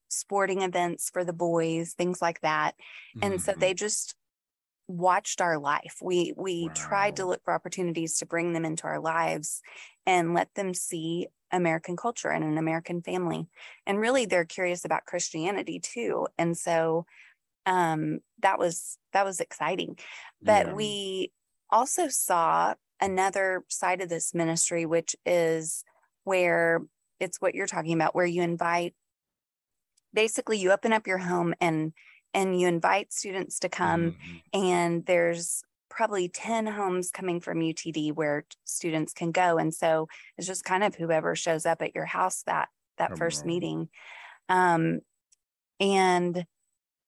sporting 0.09 0.62
events 0.62 1.11
for 1.11 1.24
the 1.24 1.33
boys, 1.33 1.94
things 1.94 2.22
like 2.22 2.40
that. 2.42 2.74
And 3.22 3.40
so 3.40 3.53
Mhm. 3.53 3.61
they 3.61 3.74
just 3.74 4.14
watched 4.88 5.40
our 5.40 5.59
life. 5.59 5.97
We 6.03 6.33
we 6.37 6.70
tried 6.70 7.16
to 7.16 7.27
look 7.27 7.42
for 7.44 7.55
opportunities 7.55 8.18
to 8.18 8.27
bring 8.27 8.53
them 8.53 8.64
into 8.64 8.85
our 8.85 9.01
lives 9.01 9.62
and 10.07 10.35
let 10.35 10.55
them 10.55 10.75
see 10.75 11.29
American 11.53 11.97
culture 11.97 12.29
and 12.31 12.44
an 12.44 12.59
American 12.59 13.03
family. 13.03 13.49
And 13.87 13.99
really 13.99 14.27
they're 14.27 14.44
curious 14.44 14.85
about 14.85 15.07
Christianity 15.07 15.81
too. 15.81 16.27
And 16.38 16.57
so 16.57 17.07
um 17.66 18.20
that 18.40 18.59
was 18.59 18.99
that 19.12 19.25
was 19.25 19.40
exciting. 19.40 19.99
But 20.44 20.66
Yeah. 20.66 20.75
we 20.75 21.33
also 21.70 22.09
saw 22.09 22.75
another 23.01 23.64
side 23.68 24.01
of 24.01 24.09
this 24.09 24.35
ministry 24.35 24.87
which 24.87 25.16
is 25.27 25.85
where 26.25 26.81
it's 27.20 27.40
what 27.40 27.55
you're 27.55 27.66
talking 27.66 27.94
about 27.94 28.14
where 28.14 28.27
you 28.27 28.42
invite 28.42 28.94
basically 30.12 30.59
you 30.59 30.70
open 30.73 30.92
up 30.92 31.07
your 31.07 31.18
home 31.18 31.55
and 31.61 31.92
and 32.35 32.61
you 32.61 32.66
invite 32.68 33.12
students 33.12 33.61
to 33.61 33.68
come 33.68 34.12
Mhm. 34.12 34.42
and 34.53 35.07
there's 35.07 35.62
probably 35.88 36.29
10 36.29 36.66
homes 36.66 37.11
coming 37.12 37.40
from 37.40 37.61
UTD 37.61 38.11
where 38.12 38.44
students 38.64 39.12
can 39.12 39.31
go 39.31 39.59
and 39.59 39.73
so 39.73 40.09
it's 40.37 40.47
just 40.47 40.64
kind 40.64 40.83
of 40.83 40.97
whoever 40.97 41.37
shows 41.37 41.64
up 41.64 41.81
at 41.83 41.94
your 41.94 42.05
house 42.07 42.42
that 42.42 42.68
that 42.99 43.11
Come 43.11 43.16
first 43.18 43.44
meeting 43.47 43.88
um 44.49 45.01
and 45.81 46.47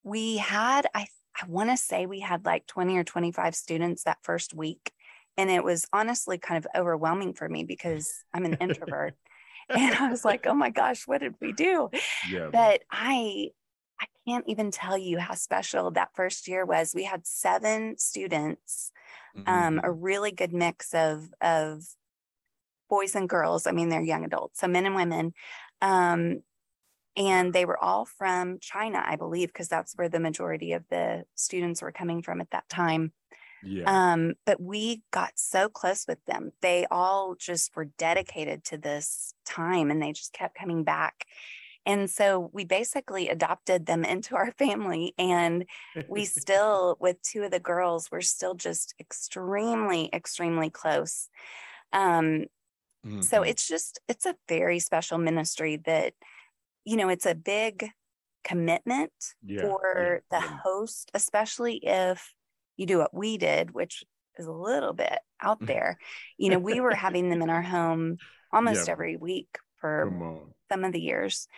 we 0.03 0.37
had 0.37 0.87
i 0.95 1.07
i 1.41 1.47
want 1.47 1.71
to 1.71 1.77
say 1.77 2.07
we 2.07 2.21
had 2.21 2.45
like 2.45 2.67
20 2.67 2.97
or 2.97 3.05
25 3.05 3.55
students 3.55 4.05
that 4.05 4.19
first 4.23 4.55
week 4.55 4.93
and 5.37 5.51
it 5.51 5.63
was 5.65 5.87
honestly 5.93 6.39
kind 6.39 6.57
of 6.65 6.71
overwhelming 6.81 7.35
for 7.35 7.49
me 7.49 7.65
because 7.65 8.25
i'm 8.33 8.45
an 8.45 8.55
introvert 8.61 9.15
and 9.69 9.95
i 9.97 10.09
was 10.09 10.25
like 10.25 10.47
oh 10.47 10.55
my 10.55 10.71
gosh 10.71 11.07
what 11.07 11.21
did 11.21 11.35
we 11.41 11.53
do 11.53 11.91
Yeah. 12.31 12.51
but 12.53 12.83
I 12.91 13.49
I 14.01 14.07
can't 14.27 14.47
even 14.49 14.71
tell 14.71 14.99
you 14.99 15.19
how 15.19 15.35
special 15.35 15.91
that 15.93 16.15
first 16.15 16.49
year 16.49 16.65
was. 16.67 16.95
We 16.95 17.05
had 17.05 17.27
seven 17.27 17.97
students, 17.99 18.93
um, 19.47 19.81
a 19.85 19.91
Mhm. 19.91 19.93
really 19.93 20.33
good 20.33 20.53
mix 20.53 20.95
of 20.95 21.33
of 21.41 21.85
boys 22.89 23.15
and 23.15 23.29
girls. 23.29 23.67
I 23.67 23.73
mean, 23.73 23.89
they're 23.89 24.03
young 24.03 24.25
adults, 24.25 24.61
so 24.61 24.69
men 24.69 24.87
and 24.87 24.95
women. 24.95 25.33
Um, 25.81 26.43
and 27.17 27.53
they 27.53 27.65
were 27.67 27.83
all 27.83 28.07
from 28.07 28.61
China, 28.61 29.03
I 29.05 29.17
believe, 29.17 29.49
because 29.49 29.69
that's 29.69 29.95
where 29.97 30.09
the 30.09 30.21
majority 30.21 30.73
of 30.75 30.87
the 30.89 31.25
students 31.37 31.83
were 31.83 31.93
coming 31.93 32.23
from 32.23 32.41
at 32.41 32.51
that 32.53 32.69
time. 32.69 33.13
yeah. 33.63 33.89
Um, 33.89 34.35
but 34.47 34.61
we 34.61 35.03
got 35.13 35.39
so 35.39 35.69
close 35.69 36.07
with 36.09 36.25
them. 36.27 36.53
They 36.63 36.87
all 36.91 37.37
just 37.37 37.77
were 37.77 37.87
dedicated 37.87 38.65
to 38.67 38.79
this 38.79 39.35
time 39.47 39.91
and 39.91 40.03
they 40.03 40.13
just 40.13 40.33
kept 40.33 40.57
coming 40.59 40.85
back. 40.85 41.27
And 41.87 42.11
so 42.11 42.51
we 42.53 42.65
basically 42.65 43.29
adopted 43.29 43.87
them 43.87 44.05
into 44.05 44.35
our 44.35 44.51
family. 44.59 45.15
And 45.17 45.65
we 46.09 46.25
still, 46.25 46.97
with 47.01 47.23
two 47.23 47.45
of 47.45 47.53
the 47.53 47.61
girls, 47.61 48.11
we're 48.11 48.21
still 48.21 48.55
just 48.55 48.95
extremely, 48.99 50.11
extremely 50.13 50.69
close. 50.69 51.29
Um, 51.93 52.47
mm-hmm. 53.07 53.23
So 53.23 53.43
it's 53.43 53.67
just, 53.67 54.01
it's 54.09 54.27
a 54.27 54.35
very 54.49 54.81
special 54.81 55.19
ministry 55.19 55.77
that, 55.87 56.15
you 56.85 56.97
know, 56.97 57.09
it's 57.09 57.27
a 57.27 57.37
big 57.37 57.89
commitment 58.43 59.13
yeah, 59.45 59.63
for 59.63 60.23
yeah, 60.31 60.39
the 60.39 60.45
yeah. 60.45 60.59
host, 60.65 61.11
especially 61.15 61.77
if 61.83 62.35
you 62.77 62.87
do 62.87 62.99
what 62.99 63.15
we 63.15 63.39
did, 63.39 63.71
which 63.71 64.05
is 64.39 64.47
a 64.47 64.53
little 64.53 64.93
bit 64.93 65.19
out 65.41 65.59
there. 65.65 65.99
you 66.37 66.51
know, 66.51 66.59
we 66.59 66.81
were 66.81 66.95
having 66.95 67.31
them 67.31 67.43
in 67.43 67.51
our 67.51 67.63
home 67.63 68.19
almost 68.53 68.89
every 68.89 69.17
week 69.17 69.59
for 69.77 70.11
some 70.71 70.85
of 70.85 70.93
the 70.93 71.01
years. 71.01 71.49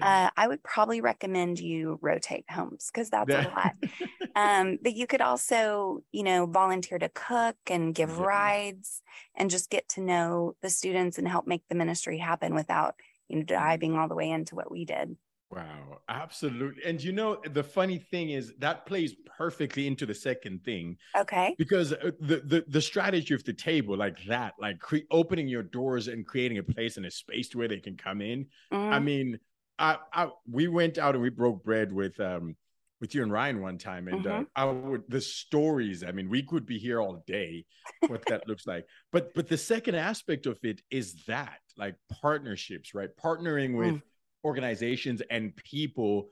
Uh, 0.00 0.30
I 0.36 0.48
would 0.48 0.62
probably 0.62 1.00
recommend 1.00 1.58
you 1.58 1.98
rotate 2.00 2.44
homes 2.50 2.90
because 2.92 3.10
that's 3.10 3.30
a 3.30 3.52
lot. 3.54 3.74
um, 4.36 4.78
but 4.82 4.94
you 4.94 5.06
could 5.06 5.20
also, 5.20 6.02
you 6.12 6.22
know, 6.22 6.46
volunteer 6.46 6.98
to 6.98 7.08
cook 7.08 7.56
and 7.68 7.94
give 7.94 8.18
rides 8.18 9.02
and 9.34 9.50
just 9.50 9.70
get 9.70 9.88
to 9.90 10.00
know 10.00 10.54
the 10.62 10.70
students 10.70 11.18
and 11.18 11.28
help 11.28 11.46
make 11.46 11.62
the 11.68 11.74
ministry 11.74 12.18
happen 12.18 12.54
without, 12.54 12.94
you 13.28 13.36
know, 13.36 13.42
mm-hmm. 13.42 13.54
diving 13.54 13.96
all 13.96 14.08
the 14.08 14.14
way 14.14 14.30
into 14.30 14.54
what 14.54 14.70
we 14.70 14.84
did. 14.84 15.16
Wow, 15.54 15.98
absolutely. 16.08 16.82
And 16.84 17.02
you 17.02 17.12
know, 17.12 17.36
the 17.52 17.62
funny 17.62 17.98
thing 17.98 18.30
is 18.30 18.54
that 18.58 18.86
plays 18.86 19.14
perfectly 19.36 19.86
into 19.86 20.06
the 20.06 20.14
second 20.14 20.64
thing. 20.64 20.96
Okay. 21.16 21.54
Because 21.58 21.92
uh, 21.92 22.12
the 22.20 22.36
the, 22.44 22.64
the 22.68 22.80
strategy 22.80 23.34
of 23.34 23.44
the 23.44 23.52
table, 23.52 23.96
like 23.96 24.16
that, 24.28 24.54
like 24.58 24.78
cre- 24.78 25.08
opening 25.10 25.48
your 25.48 25.62
doors 25.62 26.08
and 26.08 26.26
creating 26.26 26.58
a 26.58 26.62
place 26.62 26.96
and 26.96 27.04
a 27.04 27.10
space 27.10 27.50
to 27.50 27.58
where 27.58 27.68
they 27.68 27.80
can 27.80 27.96
come 27.96 28.22
in. 28.22 28.46
Mm-hmm. 28.72 28.92
I 28.92 28.98
mean, 28.98 29.38
I, 29.78 29.98
I 30.12 30.28
we 30.50 30.68
went 30.68 30.96
out 30.96 31.14
and 31.14 31.22
we 31.22 31.30
broke 31.30 31.62
bread 31.62 31.92
with 31.92 32.18
um 32.18 32.56
with 33.02 33.14
you 33.14 33.22
and 33.22 33.32
Ryan 33.32 33.60
one 33.60 33.76
time, 33.76 34.08
and 34.08 34.26
uh, 34.26 34.30
mm-hmm. 34.30 34.42
uh, 34.56 34.62
I 34.62 34.64
would 34.64 35.02
the 35.08 35.20
stories. 35.20 36.02
I 36.02 36.12
mean, 36.12 36.30
we 36.30 36.42
could 36.42 36.64
be 36.64 36.78
here 36.78 36.98
all 36.98 37.22
day. 37.26 37.66
What 38.06 38.24
that 38.26 38.46
looks 38.48 38.66
like, 38.66 38.86
but 39.10 39.34
but 39.34 39.48
the 39.48 39.58
second 39.58 39.96
aspect 39.96 40.46
of 40.46 40.58
it 40.62 40.80
is 40.90 41.24
that 41.26 41.58
like 41.76 41.96
partnerships, 42.22 42.94
right? 42.94 43.10
Partnering 43.22 43.76
with. 43.76 43.94
Mm 43.96 44.02
organizations 44.44 45.22
and 45.30 45.54
people 45.56 46.28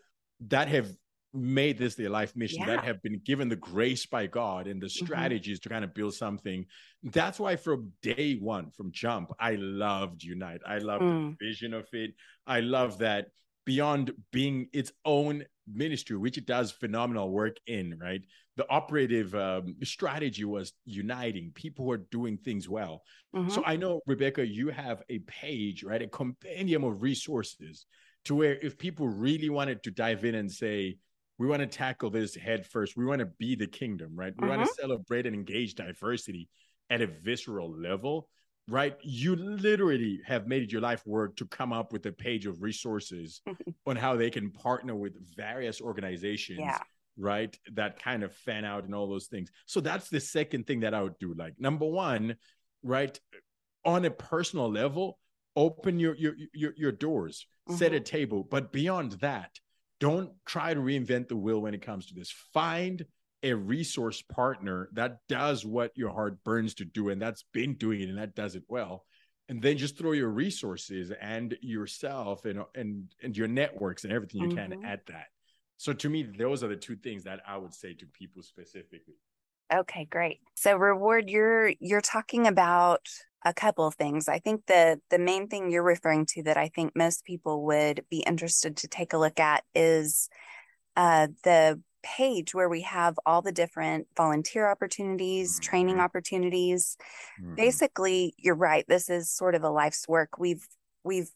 that 0.49 0.69
have 0.69 0.91
made 1.33 1.79
this 1.79 1.95
their 1.95 2.11
life 2.11 2.35
mission 2.35 2.61
yeah. 2.61 2.67
that 2.67 2.85
have 2.85 3.01
been 3.03 3.21
given 3.25 3.49
the 3.49 3.57
grace 3.57 4.07
by 4.07 4.27
God 4.27 4.67
and 4.67 4.81
the 4.81 4.87
mm-hmm. 4.87 5.05
strategies 5.05 5.59
mm-hmm. 5.59 5.69
to 5.69 5.75
kind 5.75 5.85
of 5.85 5.95
build 5.95 6.15
something. 6.15 6.67
That's 7.05 7.39
why 7.39 7.57
from 7.57 7.93
day 8.03 8.35
one, 8.35 8.71
from 8.71 8.91
jump, 8.93 9.33
I 9.39 9.57
loved 9.57 10.23
Unite. 10.25 10.61
I 10.67 10.79
love 10.79 11.01
mm. 11.01 11.37
the 11.39 11.47
vision 11.47 11.73
of 11.73 11.87
it. 11.93 12.15
I 12.47 12.61
love 12.61 12.99
that 12.99 13.29
beyond 13.65 14.13
being 14.33 14.69
its 14.73 14.93
own 15.05 15.45
ministry, 15.73 16.17
which 16.17 16.39
it 16.39 16.47
does 16.47 16.73
phenomenal 16.73 17.31
work 17.31 17.57
in, 17.67 17.99
right? 18.01 18.23
The 18.57 18.69
operative 18.69 19.35
um, 19.35 19.77
strategy 19.85 20.45
was 20.45 20.73
uniting 20.85 21.53
people 21.55 21.85
who 21.85 21.93
are 21.93 22.07
doing 22.11 22.37
things 22.37 22.69
well. 22.69 23.03
Mm-hmm. 23.35 23.51
So 23.51 23.63
I 23.65 23.77
know, 23.77 24.01
Rebecca, 24.07 24.45
you 24.47 24.71
have 24.71 25.03
a 25.09 25.21
page, 25.21 25.85
right? 25.85 26.03
A 26.03 26.09
compendium 26.09 26.83
of 26.85 27.01
resources 27.01 27.87
to 28.27 28.35
where 28.35 28.57
if 28.57 28.79
people 28.79 29.09
really 29.09 29.51
wanted 29.51 29.83
to 29.85 29.91
dive 29.91 30.25
in 30.25 30.35
and 30.35 30.51
say, 30.51 30.97
we 31.39 31.47
want 31.47 31.61
to 31.61 31.67
tackle 31.67 32.11
this 32.11 32.35
head 32.35 32.67
first, 32.67 32.97
we 32.97 33.07
want 33.07 33.21
to 33.21 33.27
be 33.39 33.55
the 33.55 33.67
kingdom, 33.67 34.11
right? 34.15 34.35
We 34.37 34.47
mm-hmm. 34.47 34.59
want 34.59 34.69
to 34.69 34.75
celebrate 34.75 35.27
and 35.27 35.35
engage 35.35 35.75
diversity 35.75 36.49
at 36.91 37.01
a 37.01 37.07
visceral 37.07 37.71
level 37.71 38.29
right? 38.71 38.97
You 39.03 39.37
literally 39.37 40.21
have 40.25 40.47
made 40.47 40.63
it 40.63 40.73
your 40.73 40.81
life 40.81 41.03
work 41.05 41.37
to 41.37 41.47
come 41.47 41.73
up 41.73 41.93
with 41.93 42.07
a 42.07 42.13
page 42.13 42.47
of 42.47 42.63
resources 42.63 43.43
on 43.87 43.97
how 43.97 44.17
they 44.17 44.31
can 44.31 44.51
partner 44.51 44.95
with 44.95 45.15
various 45.37 45.81
organizations. 45.81 46.61
Yeah. 46.61 46.79
Right, 47.19 47.55
that 47.75 48.03
kind 48.03 48.23
of 48.23 48.33
fan 48.33 48.65
out 48.65 48.85
and 48.85 48.95
all 48.95 49.07
those 49.07 49.27
things. 49.27 49.51
So 49.67 49.81
that's 49.81 50.09
the 50.09 50.21
second 50.21 50.67
thing 50.67 50.81
that 50.81 50.95
I 50.95 51.03
would 51.03 51.19
do. 51.19 51.35
Like 51.37 51.53
number 51.59 51.85
one, 51.85 52.37
right, 52.83 53.19
on 53.85 54.07
a 54.07 54.11
personal 54.11 54.71
level, 54.71 55.19
open 55.57 55.99
your 55.99 56.15
your 56.17 56.35
your, 56.53 56.73
your 56.77 56.93
doors, 56.93 57.47
mm-hmm. 57.69 57.79
set 57.79 57.93
a 57.93 57.97
mm-hmm. 57.97 58.05
table. 58.05 58.49
But 58.49 58.73
beyond 58.73 59.13
that, 59.21 59.51
don't 59.99 60.33
try 60.47 60.75
to 60.75 60.81
reinvent 60.81 61.29
the 61.29 61.37
wheel 61.37 61.61
when 61.61 61.75
it 61.75 61.83
comes 61.83 62.07
to 62.07 62.15
this. 62.15 62.31
Find 62.53 63.05
a 63.43 63.55
resource 63.55 64.23
partner 64.23 64.89
that 64.93 65.19
does 65.29 65.65
what 65.65 65.93
your 65.97 66.11
heart 66.11 66.43
burns 66.45 66.75
to 66.75 66.85
do 66.85 67.09
and 67.09 67.21
that's 67.21 67.45
been 67.53 67.75
doing 67.75 68.01
it 68.01 68.09
and 68.09 68.19
that 68.19 68.35
does 68.35 68.55
it 68.55 68.65
well 68.69 69.05
and 69.49 69.63
then 69.63 69.79
just 69.79 69.97
throw 69.97 70.13
your 70.13 70.29
resources 70.29 71.11
and 71.21 71.57
yourself 71.61 72.45
and 72.45 72.63
and 72.75 73.15
and 73.23 73.37
your 73.37 73.49
networks 73.49 74.05
and 74.05 74.13
everything 74.13 74.43
you 74.43 74.49
mm-hmm. 74.49 74.73
can 74.73 74.85
at 74.85 75.07
that 75.07 75.27
so 75.77 75.93
to 75.93 76.09
me 76.09 76.23
those 76.23 76.63
are 76.63 76.69
the 76.69 76.77
two 76.77 76.97
things 76.97 77.25
that 77.25 77.41
i 77.47 77.57
would 77.57 77.75
say 77.75 77.95
to 77.95 78.07
people 78.07 78.43
specifically 78.43 79.17
okay 79.73 80.07
great 80.11 80.41
so 80.55 80.77
reward 80.77 81.29
you're 81.29 81.73
you're 81.81 82.01
talking 82.01 82.47
about 82.47 83.07
a 83.45 83.55
couple 83.55 83.87
of 83.87 83.95
things 83.95 84.29
i 84.29 84.39
think 84.39 84.67
the 84.67 85.01
the 85.11 85.19
main 85.19 85.49
thing 85.49 85.71
you're 85.71 85.83
referring 85.83 86.27
to 86.27 86.43
that 86.43 86.57
i 86.57 86.69
think 86.69 86.93
most 86.95 87.25
people 87.25 87.65
would 87.65 88.05
be 88.11 88.21
interested 88.21 88.77
to 88.77 88.89
take 88.89 89.13
a 89.13 89.19
look 89.19 89.41
at 89.41 89.65
is 89.75 90.29
uh, 90.97 91.29
the 91.45 91.81
page 92.03 92.55
where 92.55 92.69
we 92.69 92.83
have 92.83 93.19
all 93.27 93.43
the 93.43 93.53
different 93.53 94.07
volunteer 94.17 94.69
opportunities, 94.69 95.55
mm-hmm. 95.55 95.71
training 95.71 96.01
opportunities. 96.01 96.97
Mm-hmm. 97.41 97.55
Basically, 97.55 98.35
you're 98.39 98.55
right. 98.55 98.85
This 98.89 99.11
is 99.11 99.31
sort 99.31 99.55
of 99.55 99.65
a 99.65 99.71
life's 99.71 100.09
work. 100.09 100.39
We've 100.39 100.67
we've 101.05 101.31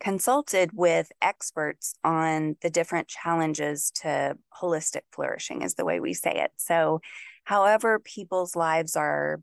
consulted 0.00 0.70
with 0.72 1.12
experts 1.20 1.94
on 2.02 2.56
the 2.60 2.70
different 2.70 3.06
challenges 3.06 3.92
to 3.94 4.36
holistic 4.60 5.02
flourishing 5.12 5.62
is 5.62 5.74
the 5.74 5.84
way 5.84 6.00
we 6.00 6.12
say 6.12 6.32
it. 6.32 6.50
So, 6.56 7.00
however 7.44 7.98
people's 7.98 8.56
lives 8.56 8.96
are, 8.96 9.40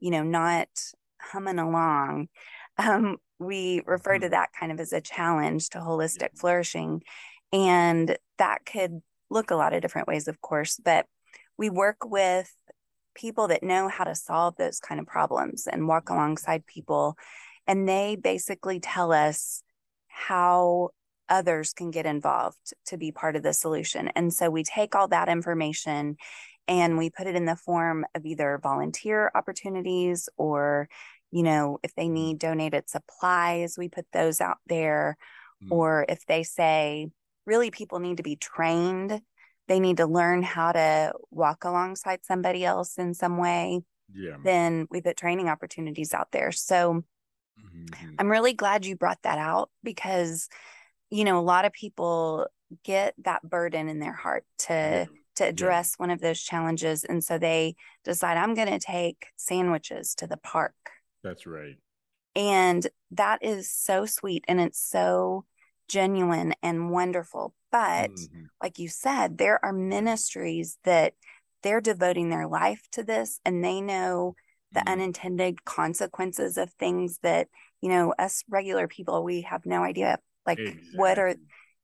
you 0.00 0.10
know, 0.10 0.22
not 0.22 0.68
humming 1.20 1.58
along, 1.58 2.28
um, 2.78 3.16
we 3.38 3.82
refer 3.86 4.14
mm-hmm. 4.14 4.22
to 4.22 4.28
that 4.30 4.50
kind 4.58 4.72
of 4.72 4.80
as 4.80 4.92
a 4.92 5.00
challenge 5.00 5.70
to 5.70 5.78
holistic 5.78 6.38
flourishing. 6.38 7.02
And 7.52 8.16
that 8.38 8.64
could 8.64 9.02
look 9.30 9.50
a 9.50 9.56
lot 9.56 9.74
of 9.74 9.82
different 9.82 10.08
ways, 10.08 10.28
of 10.28 10.40
course, 10.40 10.80
but 10.82 11.06
we 11.58 11.70
work 11.70 11.98
with 12.04 12.52
people 13.14 13.48
that 13.48 13.62
know 13.62 13.88
how 13.88 14.04
to 14.04 14.14
solve 14.14 14.56
those 14.56 14.80
kind 14.80 15.00
of 15.00 15.06
problems 15.06 15.66
and 15.66 15.86
walk 15.86 16.08
alongside 16.08 16.66
people. 16.66 17.16
And 17.66 17.88
they 17.88 18.16
basically 18.16 18.80
tell 18.80 19.12
us 19.12 19.62
how 20.08 20.90
others 21.28 21.72
can 21.72 21.90
get 21.90 22.06
involved 22.06 22.74
to 22.86 22.96
be 22.96 23.12
part 23.12 23.36
of 23.36 23.42
the 23.42 23.52
solution. 23.52 24.08
And 24.08 24.32
so 24.32 24.50
we 24.50 24.64
take 24.64 24.94
all 24.94 25.08
that 25.08 25.28
information 25.28 26.16
and 26.68 26.96
we 26.96 27.10
put 27.10 27.26
it 27.26 27.34
in 27.34 27.44
the 27.44 27.56
form 27.56 28.04
of 28.14 28.24
either 28.24 28.58
volunteer 28.62 29.30
opportunities 29.34 30.28
or, 30.36 30.88
you 31.30 31.42
know, 31.42 31.78
if 31.82 31.94
they 31.94 32.08
need 32.08 32.38
donated 32.38 32.88
supplies, 32.88 33.76
we 33.76 33.88
put 33.88 34.06
those 34.12 34.40
out 34.40 34.58
there. 34.66 35.16
Mm. 35.62 35.70
Or 35.70 36.06
if 36.08 36.24
they 36.26 36.42
say, 36.42 37.08
really 37.46 37.70
people 37.70 37.98
need 37.98 38.18
to 38.18 38.22
be 38.22 38.36
trained. 38.36 39.20
They 39.68 39.80
need 39.80 39.98
to 39.98 40.06
learn 40.06 40.42
how 40.42 40.72
to 40.72 41.12
walk 41.30 41.64
alongside 41.64 42.24
somebody 42.24 42.64
else 42.64 42.98
in 42.98 43.14
some 43.14 43.38
way. 43.38 43.80
Yeah. 44.14 44.36
Then 44.44 44.86
we 44.90 45.00
put 45.00 45.16
training 45.16 45.48
opportunities 45.48 46.14
out 46.14 46.28
there. 46.32 46.52
So 46.52 47.04
mm-hmm. 47.58 48.14
I'm 48.18 48.30
really 48.30 48.52
glad 48.52 48.84
you 48.84 48.96
brought 48.96 49.22
that 49.22 49.38
out 49.38 49.70
because, 49.82 50.48
you 51.10 51.24
know, 51.24 51.38
a 51.38 51.40
lot 51.40 51.64
of 51.64 51.72
people 51.72 52.46
get 52.84 53.14
that 53.24 53.42
burden 53.42 53.88
in 53.88 53.98
their 53.98 54.12
heart 54.12 54.44
to 54.58 54.72
yeah. 54.72 55.04
To 55.36 55.44
address 55.44 55.96
yeah. 55.98 56.02
one 56.02 56.10
of 56.10 56.20
those 56.20 56.40
challenges. 56.40 57.04
And 57.04 57.22
so 57.22 57.38
they 57.38 57.76
decide, 58.04 58.36
I'm 58.36 58.54
gonna 58.54 58.78
take 58.78 59.26
sandwiches 59.36 60.14
to 60.16 60.26
the 60.26 60.36
park. 60.36 60.74
That's 61.22 61.46
right. 61.46 61.76
And 62.34 62.86
that 63.10 63.42
is 63.42 63.70
so 63.70 64.06
sweet 64.06 64.44
and 64.48 64.60
it's 64.60 64.80
so 64.80 65.44
genuine 65.88 66.54
and 66.62 66.90
wonderful. 66.90 67.54
But 67.70 68.10
mm-hmm. 68.10 68.44
like 68.62 68.78
you 68.78 68.88
said, 68.88 69.38
there 69.38 69.62
are 69.64 69.72
ministries 69.72 70.78
that 70.84 71.14
they're 71.62 71.80
devoting 71.80 72.30
their 72.30 72.46
life 72.46 72.82
to 72.92 73.02
this 73.02 73.40
and 73.44 73.62
they 73.62 73.80
know 73.80 74.34
the 74.72 74.80
mm-hmm. 74.80 74.88
unintended 74.88 75.64
consequences 75.64 76.56
of 76.56 76.72
things 76.72 77.18
that, 77.22 77.48
you 77.80 77.88
know, 77.88 78.14
us 78.18 78.42
regular 78.48 78.88
people, 78.88 79.22
we 79.22 79.42
have 79.42 79.66
no 79.66 79.82
idea. 79.82 80.18
Like, 80.46 80.58
exactly. 80.58 80.90
what 80.96 81.18
are, 81.18 81.34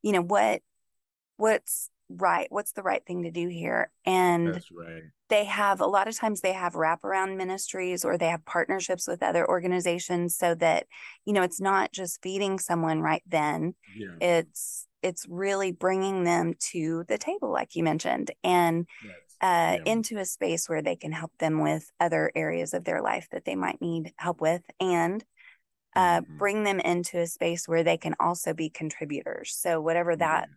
you 0.02 0.12
know, 0.12 0.22
what, 0.22 0.62
what's 1.36 1.90
right 2.08 2.46
what's 2.50 2.72
the 2.72 2.82
right 2.82 3.04
thing 3.06 3.22
to 3.22 3.30
do 3.30 3.48
here 3.48 3.90
and 4.04 4.62
right. 4.72 5.02
they 5.28 5.44
have 5.44 5.80
a 5.80 5.86
lot 5.86 6.08
of 6.08 6.16
times 6.16 6.40
they 6.40 6.54
have 6.54 6.72
wraparound 6.72 7.36
ministries 7.36 8.04
or 8.04 8.16
they 8.16 8.28
have 8.28 8.44
partnerships 8.46 9.06
with 9.06 9.22
other 9.22 9.46
organizations 9.46 10.36
so 10.36 10.54
that 10.54 10.86
you 11.26 11.32
know 11.32 11.42
it's 11.42 11.60
not 11.60 11.92
just 11.92 12.22
feeding 12.22 12.58
someone 12.58 13.00
right 13.00 13.22
then 13.26 13.74
yeah. 13.94 14.14
it's 14.20 14.86
it's 15.02 15.26
really 15.28 15.70
bringing 15.70 16.24
them 16.24 16.54
to 16.58 17.04
the 17.08 17.18
table 17.18 17.52
like 17.52 17.76
you 17.76 17.84
mentioned 17.84 18.30
and 18.42 18.86
yes. 19.04 19.14
uh, 19.40 19.76
yeah. 19.84 19.92
into 19.92 20.18
a 20.18 20.24
space 20.24 20.68
where 20.68 20.82
they 20.82 20.96
can 20.96 21.12
help 21.12 21.32
them 21.38 21.60
with 21.60 21.90
other 22.00 22.32
areas 22.34 22.72
of 22.74 22.84
their 22.84 23.02
life 23.02 23.28
that 23.30 23.44
they 23.44 23.54
might 23.54 23.80
need 23.80 24.12
help 24.16 24.40
with 24.40 24.62
and 24.80 25.24
uh, 25.94 26.20
Mhm. 26.20 26.38
bring 26.38 26.64
them 26.64 26.80
into 26.80 27.18
a 27.18 27.26
space 27.26 27.66
where 27.66 27.82
they 27.82 27.96
can 27.96 28.14
also 28.20 28.54
be 28.54 28.70
contributors. 28.70 29.56
So 29.56 29.80
whatever 29.80 30.16
that 30.16 30.48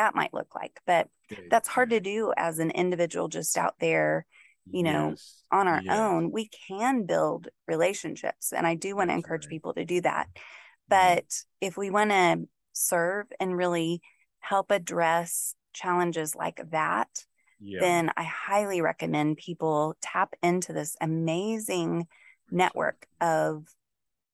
that 0.00 0.14
might 0.14 0.32
look 0.34 0.54
like, 0.54 0.80
but 0.86 1.08
that's 1.50 1.68
hard 1.68 1.90
to 1.90 2.00
do 2.00 2.32
as 2.36 2.58
an 2.58 2.70
individual 2.70 3.28
just 3.28 3.56
out 3.58 3.74
there 3.78 4.26
you 4.72 4.84
know, 4.84 5.08
Yes. 5.10 5.42
on 5.50 5.66
our 5.66 5.82
Yes. 5.82 5.98
own. 5.98 6.30
We 6.30 6.48
can 6.68 7.04
build 7.04 7.48
relationships, 7.66 8.52
and 8.52 8.66
I 8.66 8.76
do 8.76 8.94
want 8.94 9.10
to 9.10 9.14
encourage 9.14 9.46
right. 9.46 9.50
people 9.50 9.74
to 9.74 9.84
do 9.84 10.00
that. 10.02 10.28
Mhm. 10.32 10.40
But 10.88 11.44
if 11.60 11.76
we 11.76 11.90
want 11.90 12.10
to 12.10 12.48
serve 12.72 13.26
and 13.40 13.56
really 13.56 14.00
help 14.38 14.70
address 14.70 15.56
challenges 15.72 16.36
like 16.36 16.60
that, 16.70 17.26
yeah. 17.58 17.80
then 17.80 18.12
I 18.16 18.22
highly 18.22 18.80
recommend 18.80 19.38
people 19.38 19.96
tap 20.00 20.34
into 20.40 20.72
this 20.72 20.96
amazing 21.00 22.06
network 22.50 23.08
of 23.20 23.66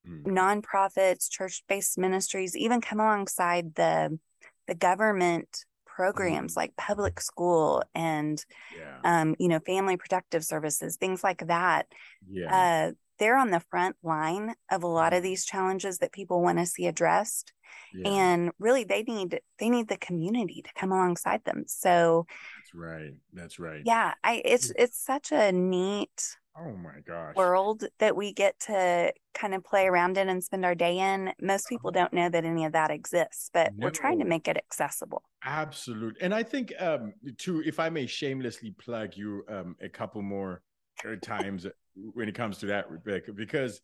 Mhm. 0.07 0.23
nonprofits, 0.23 1.31
church-based 1.31 1.97
ministries, 1.97 2.55
even 2.55 2.79
come 2.79 2.99
alongside 2.99 3.73
the 3.73 4.19
the 4.67 4.75
government 4.75 5.65
programs 5.85 6.53
Mhm. 6.53 6.57
like 6.57 6.75
public 6.75 7.19
school 7.19 7.83
and 7.95 8.43
yeah. 8.77 8.99
um, 9.03 9.35
you 9.39 9.47
know, 9.47 9.59
family 9.59 9.97
protective 9.97 10.43
services, 10.45 10.97
things 10.97 11.23
like 11.23 11.47
that. 11.47 11.87
yeah. 12.29 12.55
Uh, 12.89 12.91
they're 13.19 13.37
on 13.37 13.49
the 13.49 13.59
front 13.71 13.95
line 14.03 14.53
of 14.69 14.83
a 14.83 14.87
lot 14.87 15.11
of 15.11 15.21
Mhm. 15.21 15.23
these 15.23 15.43
challenges 15.45 15.97
that 15.97 16.11
people 16.11 16.43
want 16.43 16.59
to 16.59 16.67
see 16.67 16.85
addressed, 16.85 17.51
yeah. 17.91 18.07
and 18.09 18.51
really 18.59 18.83
they 18.83 19.01
need 19.01 19.41
they 19.57 19.69
need 19.71 19.87
the 19.87 19.97
community 19.97 20.61
to 20.61 20.69
come 20.75 20.91
alongside 20.91 21.43
them. 21.43 21.63
So 21.65 22.27
That's 22.57 22.75
right. 22.75 23.13
That's 23.33 23.57
right. 23.57 23.81
yeah, 23.85 24.13
I 24.23 24.43
it's 24.45 24.71
it's 24.77 25.03
such 25.03 25.31
a 25.31 25.51
neat 25.51 26.37
Oh 26.59 26.75
my 26.75 26.99
gosh. 27.05 27.35
world 27.35 27.83
that 27.99 28.15
we 28.15 28.33
get 28.33 28.59
to 28.61 29.13
kind 29.33 29.53
of 29.53 29.63
play 29.63 29.85
around 29.85 30.17
in 30.17 30.27
and 30.27 30.43
spend 30.43 30.65
our 30.65 30.73
day 30.73 30.97
in. 30.97 31.31
Most 31.39 31.69
people 31.69 31.91
don't 31.91 32.11
know 32.13 32.29
that 32.29 32.45
any 32.45 32.65
of 32.65 32.71
that 32.71 32.89
exists, 32.89 33.49
but 33.53 33.73
we're 33.77 33.91
trying 33.91 34.19
to 34.19 34.25
make 34.25 34.47
it 34.47 34.57
accessible. 34.57 35.23
Absolute. 35.43 36.17
And 36.19 36.33
I 36.33 36.43
think 36.43 36.73
um 36.79 37.13
to 37.39 37.61
if 37.61 37.79
I 37.79 37.89
may 37.89 38.07
shamelessly 38.07 38.71
plug 38.71 39.15
you 39.15 39.43
um 39.49 39.75
a 39.81 39.89
couple 39.89 40.21
more 40.21 40.61
uh, 41.05 41.15
times 41.21 41.67
when 42.13 42.27
it 42.27 42.35
comes 42.35 42.57
to 42.59 42.65
that, 42.67 42.89
Rebecca, 42.89 43.33
because 43.33 43.79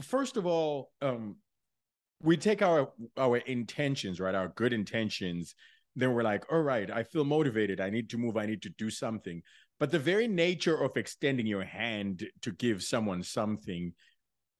first 0.00 0.36
of 0.36 0.46
all, 0.46 0.92
um 1.02 1.36
we 2.22 2.36
take 2.36 2.62
our 2.62 2.92
our 3.16 3.38
intentions, 3.38 4.20
right? 4.20 4.34
Our 4.34 4.48
good 4.48 4.72
intentions, 4.72 5.54
then 5.96 6.12
we're 6.12 6.22
like, 6.22 6.50
all 6.50 6.62
right, 6.62 6.90
I 6.90 7.02
feel 7.02 7.24
motivated. 7.24 7.80
I 7.80 7.90
need 7.90 8.08
to 8.10 8.18
move, 8.18 8.36
I 8.36 8.46
need 8.46 8.62
to 8.62 8.70
do 8.70 8.90
something. 8.90 9.42
But 9.80 9.90
the 9.90 9.98
very 9.98 10.28
nature 10.28 10.76
of 10.76 10.96
extending 10.96 11.46
your 11.46 11.64
hand 11.64 12.24
to 12.42 12.52
give 12.52 12.82
someone 12.82 13.22
something 13.22 13.92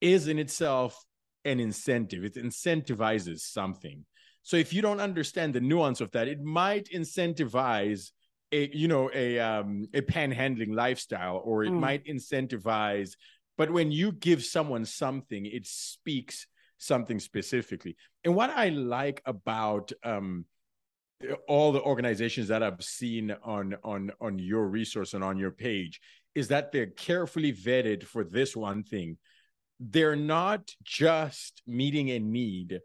is 0.01 0.29
in 0.29 0.39
itself 0.39 1.03
an 1.45 1.61
incentive. 1.61 2.25
It 2.25 2.35
incentivizes 2.35 3.41
something. 3.41 4.05
So 4.43 4.57
if 4.57 4.73
you 4.73 4.83
don't 4.83 5.01
understand 5.01 5.55
the 5.55 5.61
nuance 5.61 6.01
of 6.01 6.11
that, 6.13 6.29
it 6.29 6.43
might 6.43 6.89
incentivize 6.95 8.11
a 8.53 8.71
you 8.73 8.89
know 8.89 9.11
a 9.15 9.39
um 9.41 9.89
a 9.95 10.03
panhandling 10.03 10.75
lifestyle 10.75 11.41
or 11.45 11.65
it 11.65 11.73
Mm. 11.73 11.81
might 11.81 12.05
incentivize 12.05 13.13
but 13.57 13.71
when 13.71 13.91
you 13.91 14.13
give 14.13 14.45
someone 14.45 14.85
something 14.85 15.47
it 15.47 15.67
speaks 15.67 16.47
something 16.77 17.19
specifically 17.19 17.97
and 18.23 18.35
what 18.35 18.51
i 18.51 18.69
like 18.69 19.23
about 19.25 19.93
um 20.05 20.45
all 21.49 21.73
the 21.73 21.81
organizations 21.83 22.49
that 22.49 22.63
i've 22.63 22.83
seen 22.83 23.35
on 23.43 23.75
on 23.83 24.11
on 24.21 24.39
your 24.39 24.67
resource 24.69 25.15
and 25.15 25.25
on 25.25 25.39
your 25.39 25.51
page 25.51 26.01
is 26.35 26.49
that 26.49 26.73
they're 26.73 26.87
carefully 26.87 27.53
vetted 27.53 28.03
for 28.03 28.25
this 28.25 28.57
one 28.57 28.83
thing. 28.83 29.17
They're 29.79 30.17
not 30.17 30.71
just 30.83 31.63
meeting 31.67 32.11
a 32.11 32.19
need 32.19 32.81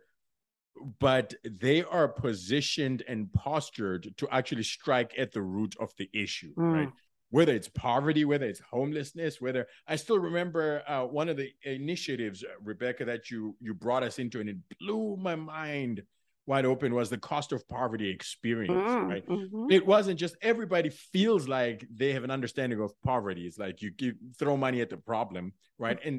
but 1.00 1.34
they 1.44 1.84
are 1.84 2.08
positioned 2.08 3.04
and 3.08 3.34
postured 3.34 4.16
to 4.18 4.28
actually 4.32 4.64
strike 4.64 5.14
at 5.18 5.32
the 5.34 5.42
root 5.42 5.76
of 5.80 5.92
the 5.98 6.10
issue 6.14 6.54
Mm. 6.56 6.74
right? 6.74 6.90
Whether 7.32 7.54
it's 7.54 7.68
poverty 7.68 8.24
whether 8.26 8.46
it's 8.46 8.62
homelessness 8.62 9.42
whether 9.42 9.68
i 9.88 9.96
still 9.98 10.20
remember 10.20 10.82
uh, 10.88 11.04
one 11.06 11.28
of 11.30 11.38
the 11.38 11.50
initiatives 11.64 12.44
uh, 12.44 12.48
rebecca 12.64 13.04
that 13.06 13.30
you 13.30 13.56
you 13.60 13.74
brought 13.74 14.04
us 14.04 14.20
into 14.20 14.40
and 14.40 14.50
it 14.50 14.58
blew 14.80 15.18
my 15.18 15.36
mind 15.36 16.02
wide 16.50 16.66
open 16.66 16.96
was 16.96 17.10
the 17.12 17.18
cost 17.32 17.52
of 17.56 17.60
poverty 17.70 18.10
experience 18.10 18.92
Mm, 18.92 19.08
right 19.14 19.26
mhm. 19.28 19.72
it 19.78 19.86
wasn't 19.86 20.18
just 20.20 20.36
everybody 20.42 20.90
feels 20.90 21.48
like 21.48 21.86
they 22.02 22.12
have 22.16 22.24
an 22.24 22.32
understanding 22.38 22.80
of 22.86 22.90
poverty. 23.04 23.44
It's 23.48 23.60
like 23.66 23.76
you 23.84 23.92
give 23.92 24.16
throw 24.40 24.56
money 24.58 24.80
at 24.82 24.90
the 24.90 24.98
problem, 25.12 25.54
right? 25.78 26.00
And 26.08 26.16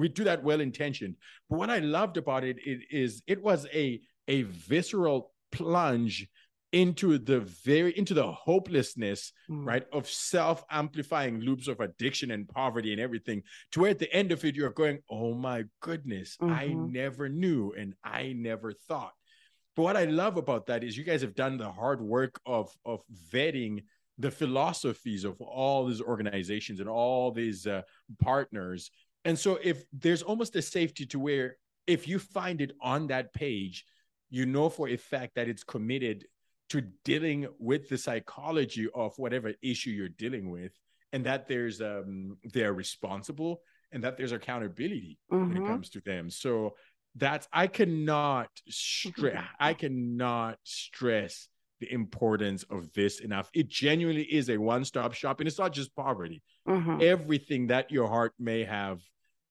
we 0.00 0.06
do 0.08 0.24
that 0.30 0.40
well 0.48 0.60
intentioned. 0.60 1.14
But 1.48 1.58
what 1.60 1.70
I 1.76 1.80
loved 1.98 2.16
about 2.16 2.44
it, 2.50 2.56
it 2.72 2.80
is 3.02 3.22
it 3.34 3.40
was 3.42 3.60
a 3.84 4.00
a 4.36 4.38
visceral 4.70 5.32
plunge 5.50 6.16
into 6.84 7.18
the 7.18 7.40
very 7.40 7.92
into 8.00 8.14
the 8.14 8.28
hopelessness 8.48 9.20
Mm. 9.50 9.66
right 9.70 9.86
of 9.92 10.02
self-amplifying 10.08 11.40
loops 11.40 11.66
of 11.68 11.80
addiction 11.80 12.30
and 12.30 12.48
poverty 12.48 12.92
and 12.92 13.00
everything 13.00 13.42
to 13.72 13.80
where 13.80 13.90
at 13.90 13.98
the 13.98 14.12
end 14.20 14.32
of 14.32 14.44
it 14.44 14.54
you're 14.56 14.70
going 14.82 14.98
oh 15.10 15.34
my 15.34 15.64
goodness 15.80 16.36
i 16.40 16.64
Mhm. 16.68 16.92
never 16.92 17.28
knew 17.28 17.72
and 17.80 17.94
i 18.20 18.32
never 18.32 18.72
thought 18.88 19.12
but 19.76 19.82
what 19.82 19.96
I 19.96 20.04
love 20.04 20.36
about 20.36 20.66
that 20.66 20.84
is 20.84 20.96
you 20.96 21.04
guys 21.04 21.22
have 21.22 21.34
done 21.34 21.56
the 21.56 21.70
hard 21.70 22.00
work 22.00 22.40
of 22.46 22.74
of 22.84 23.00
vetting 23.32 23.84
the 24.18 24.30
philosophies 24.30 25.24
of 25.24 25.40
all 25.40 25.86
these 25.86 26.00
organizations 26.00 26.80
and 26.80 26.88
all 26.88 27.30
these 27.32 27.66
uh, 27.66 27.82
partners. 28.20 28.90
And 29.24 29.38
so 29.38 29.58
if 29.62 29.84
there's 29.92 30.22
almost 30.22 30.54
a 30.56 30.62
safety 30.62 31.06
to 31.06 31.18
where 31.18 31.56
if 31.86 32.06
you 32.06 32.18
find 32.18 32.60
it 32.60 32.72
on 32.80 33.06
that 33.08 33.32
page, 33.32 33.84
you 34.30 34.44
know 34.46 34.68
for 34.68 34.88
a 34.88 34.96
fact 34.96 35.34
that 35.36 35.48
it's 35.48 35.64
committed 35.64 36.26
to 36.70 36.82
dealing 37.04 37.48
with 37.58 37.88
the 37.88 37.98
psychology 37.98 38.88
of 38.94 39.12
whatever 39.18 39.52
issue 39.62 39.90
you're 39.90 40.08
dealing 40.08 40.50
with 40.50 40.72
and 41.12 41.24
that 41.26 41.46
there's 41.48 41.80
um 41.82 42.36
they're 42.52 42.72
responsible 42.74 43.62
and 43.92 44.02
that 44.04 44.16
there's 44.16 44.32
accountability 44.32 45.18
when 45.28 45.56
it 45.56 45.62
Mhm. 45.62 45.66
comes 45.66 45.90
to 45.90 46.00
them. 46.00 46.30
So 46.30 46.76
that's 47.16 47.48
I 47.52 47.66
cannot 47.66 48.48
stress 48.68 49.44
I 49.60 49.74
cannot 49.74 50.58
stress 50.64 51.48
the 51.80 51.92
importance 51.92 52.64
of 52.70 52.92
this 52.92 53.20
enough. 53.20 53.50
It 53.54 53.68
genuinely 53.68 54.22
is 54.22 54.48
a 54.48 54.56
one-stop 54.56 55.14
shop, 55.14 55.40
and 55.40 55.48
it's 55.48 55.58
not 55.58 55.72
just 55.72 55.94
poverty. 55.96 56.42
Mhm. 56.66 57.02
Everything 57.02 57.66
that 57.68 57.90
your 57.90 58.06
heart 58.08 58.32
may 58.38 58.62
have, 58.64 59.00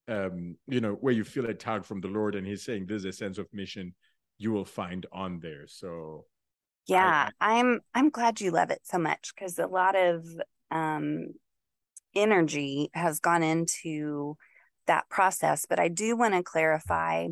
um, 0.08 0.56
you 0.68 0.80
know, 0.80 0.94
where 0.94 1.14
you 1.14 1.26
feel 1.26 1.46
a 1.46 1.54
tug 1.54 1.84
from 1.84 2.00
the 2.00 2.08
Lord, 2.08 2.36
and 2.36 2.48
He's 2.48 2.64
saying 2.64 2.86
there's 2.86 3.06
a 3.06 3.12
sense 3.12 3.38
of 3.38 3.48
mission, 3.52 3.94
you 4.38 4.52
will 4.52 4.66
find 4.66 5.06
on 5.12 5.40
there. 5.40 5.68
So 5.68 6.26
Yeah, 6.88 7.30
I'm 7.40 7.82
I'm 7.94 8.10
glad 8.10 8.42
you 8.42 8.52
love 8.52 8.72
it 8.72 8.82
so 8.84 8.98
much 8.98 9.34
because 9.36 9.60
a 9.60 9.68
lot 9.68 9.96
of 9.96 10.26
um 10.72 11.34
energy 12.16 12.90
has 12.94 13.20
gone 13.20 13.44
into 13.44 14.38
that 14.88 15.10
process. 15.10 15.66
But 15.70 15.80
I 15.80 15.88
do 15.90 16.16
want 16.16 16.34
to 16.34 16.44
clarify 16.44 17.28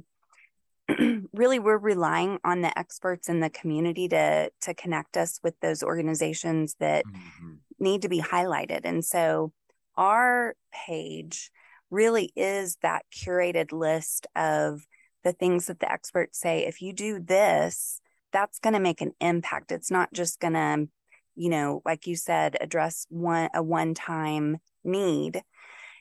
really 1.33 1.59
we're 1.59 1.77
relying 1.77 2.39
on 2.43 2.61
the 2.61 2.77
experts 2.77 3.29
in 3.29 3.39
the 3.41 3.49
community 3.49 4.07
to 4.09 4.51
to 4.61 4.73
connect 4.73 5.17
us 5.17 5.39
with 5.43 5.59
those 5.61 5.83
organizations 5.83 6.75
that 6.79 7.05
mhm, 7.05 7.59
need 7.79 8.01
to 8.03 8.09
be 8.09 8.21
highlighted. 8.21 8.81
And 8.83 9.03
so 9.03 9.51
our 9.97 10.55
page 10.71 11.51
really 11.89 12.31
is 12.35 12.77
that 12.81 13.05
curated 13.13 13.71
list 13.71 14.27
of 14.35 14.87
the 15.23 15.33
things 15.33 15.67
that 15.67 15.79
the 15.79 15.91
experts 15.91 16.39
say 16.39 16.65
if 16.65 16.81
you 16.81 16.93
do 16.93 17.19
this, 17.19 18.01
that's 18.31 18.59
going 18.59 18.73
to 18.73 18.79
make 18.79 19.01
an 19.01 19.13
impact. 19.19 19.71
It's 19.71 19.91
not 19.91 20.13
just 20.13 20.39
going 20.39 20.53
to, 20.53 20.87
you 21.35 21.49
know, 21.49 21.81
like 21.85 22.07
you 22.07 22.15
said, 22.15 22.57
address 22.61 23.05
one 23.09 23.49
a 23.53 23.63
one-time 23.63 24.57
need. 24.83 25.41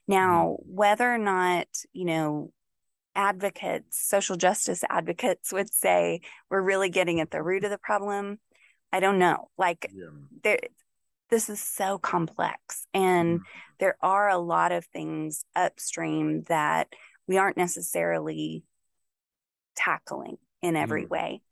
Now, 0.07 0.57
whether 0.61 1.12
or 1.12 1.18
not, 1.18 1.68
you 1.92 2.05
know, 2.07 2.53
advocates, 3.18 3.98
social 3.98 4.37
justice 4.37 4.85
advocates 4.88 5.52
would 5.52 5.70
say 5.74 6.20
we're 6.48 6.62
really 6.62 6.88
getting 6.88 7.20
at 7.20 7.31
the 7.31 7.42
root 7.42 7.64
of 7.64 7.70
the 7.70 7.76
problem, 7.78 8.38
I 8.92 9.00
don't 9.00 9.18
know. 9.18 9.50
Like 9.59 9.90
yeah. 9.92 10.07
there 10.44 10.61
this 11.31 11.50
is 11.50 11.61
so 11.61 11.98
complex 11.98 12.87
and 12.94 13.40
Mhm. 13.40 13.44
there 13.81 13.96
are 14.00 14.31
a 14.31 14.38
lot 14.38 14.72
of 14.72 14.87
things 14.87 15.44
upstream 15.54 16.44
that 16.44 16.88
we 17.26 17.37
aren't 17.37 17.59
necessarily 17.59 18.62
tackling 19.74 20.38
in 20.62 20.74
every 20.74 21.04
Mm. 21.04 21.11
way 21.11 21.42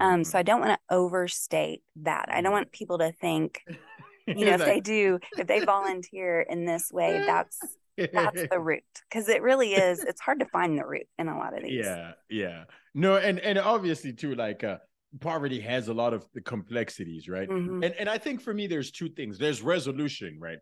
um 0.00 0.24
so 0.24 0.38
i 0.38 0.42
don't 0.42 0.60
want 0.60 0.72
to 0.72 0.94
overstate 0.94 1.82
that 1.96 2.26
i 2.30 2.40
don't 2.40 2.52
want 2.52 2.72
people 2.72 2.98
to 2.98 3.12
think 3.12 3.62
you 4.26 4.44
know 4.44 4.52
if 4.54 4.64
they 4.64 4.80
do 4.80 5.18
if 5.38 5.46
they 5.46 5.60
volunteer 5.60 6.40
in 6.40 6.64
this 6.64 6.90
way 6.90 7.22
that's 7.26 7.60
that's 8.12 8.48
the 8.50 8.58
root 8.70 8.82
because 9.08 9.28
it 9.28 9.42
really 9.42 9.74
is 9.74 10.02
it's 10.04 10.20
hard 10.20 10.40
to 10.40 10.46
find 10.46 10.78
the 10.78 10.84
root 10.86 11.06
in 11.18 11.28
a 11.28 11.36
lot 11.36 11.56
of 11.56 11.62
these 11.62 11.84
yeah 11.84 12.12
yeah 12.28 12.64
no 12.94 13.16
and 13.16 13.38
and 13.40 13.58
obviously 13.58 14.12
too 14.12 14.34
like 14.34 14.62
uh 14.64 14.76
poverty 15.20 15.60
has 15.60 15.88
a 15.88 15.94
lot 15.94 16.12
of 16.12 16.26
the 16.34 16.40
complexities 16.40 17.28
right 17.28 17.48
Mhm. 17.48 17.84
and 17.84 17.94
and 17.94 18.08
i 18.08 18.18
think 18.18 18.40
for 18.42 18.52
me 18.52 18.66
there's 18.66 18.90
two 18.90 19.08
things 19.08 19.38
there's 19.38 19.62
resolution 19.62 20.38
right 20.40 20.58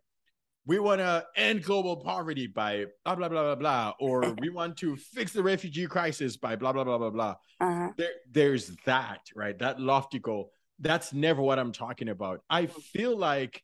we 0.67 0.79
want 0.79 0.99
to 0.99 1.23
end 1.35 1.63
global 1.63 1.97
poverty 1.97 2.47
by 2.47 2.85
blah 3.03 3.13
blah 3.13 3.29
blah 3.29 3.43
blah 3.43 3.55
blah, 3.55 3.93
or 3.99 4.21
we 4.41 4.49
want 4.49 4.77
to 4.77 4.95
fix 4.95 5.31
the 5.31 5.43
refugee 5.43 5.85
crisis 5.85 6.37
by 6.37 6.55
blah 6.55 6.73
blah 6.73 6.83
blah 6.83 6.97
blah 6.97 7.11
blah. 7.11 7.35
Uh-huh. 7.61 7.89
There, 7.97 8.09
there's 8.31 8.75
that, 8.87 9.19
right? 9.35 9.55
That 9.59 9.79
lofty 9.79 10.17
goal. 10.17 10.49
That's 10.79 11.13
never 11.13 11.39
what 11.43 11.59
I'm 11.59 11.71
talking 11.71 12.09
about. 12.09 12.41
I 12.49 12.65
feel 12.65 13.15
like 13.15 13.61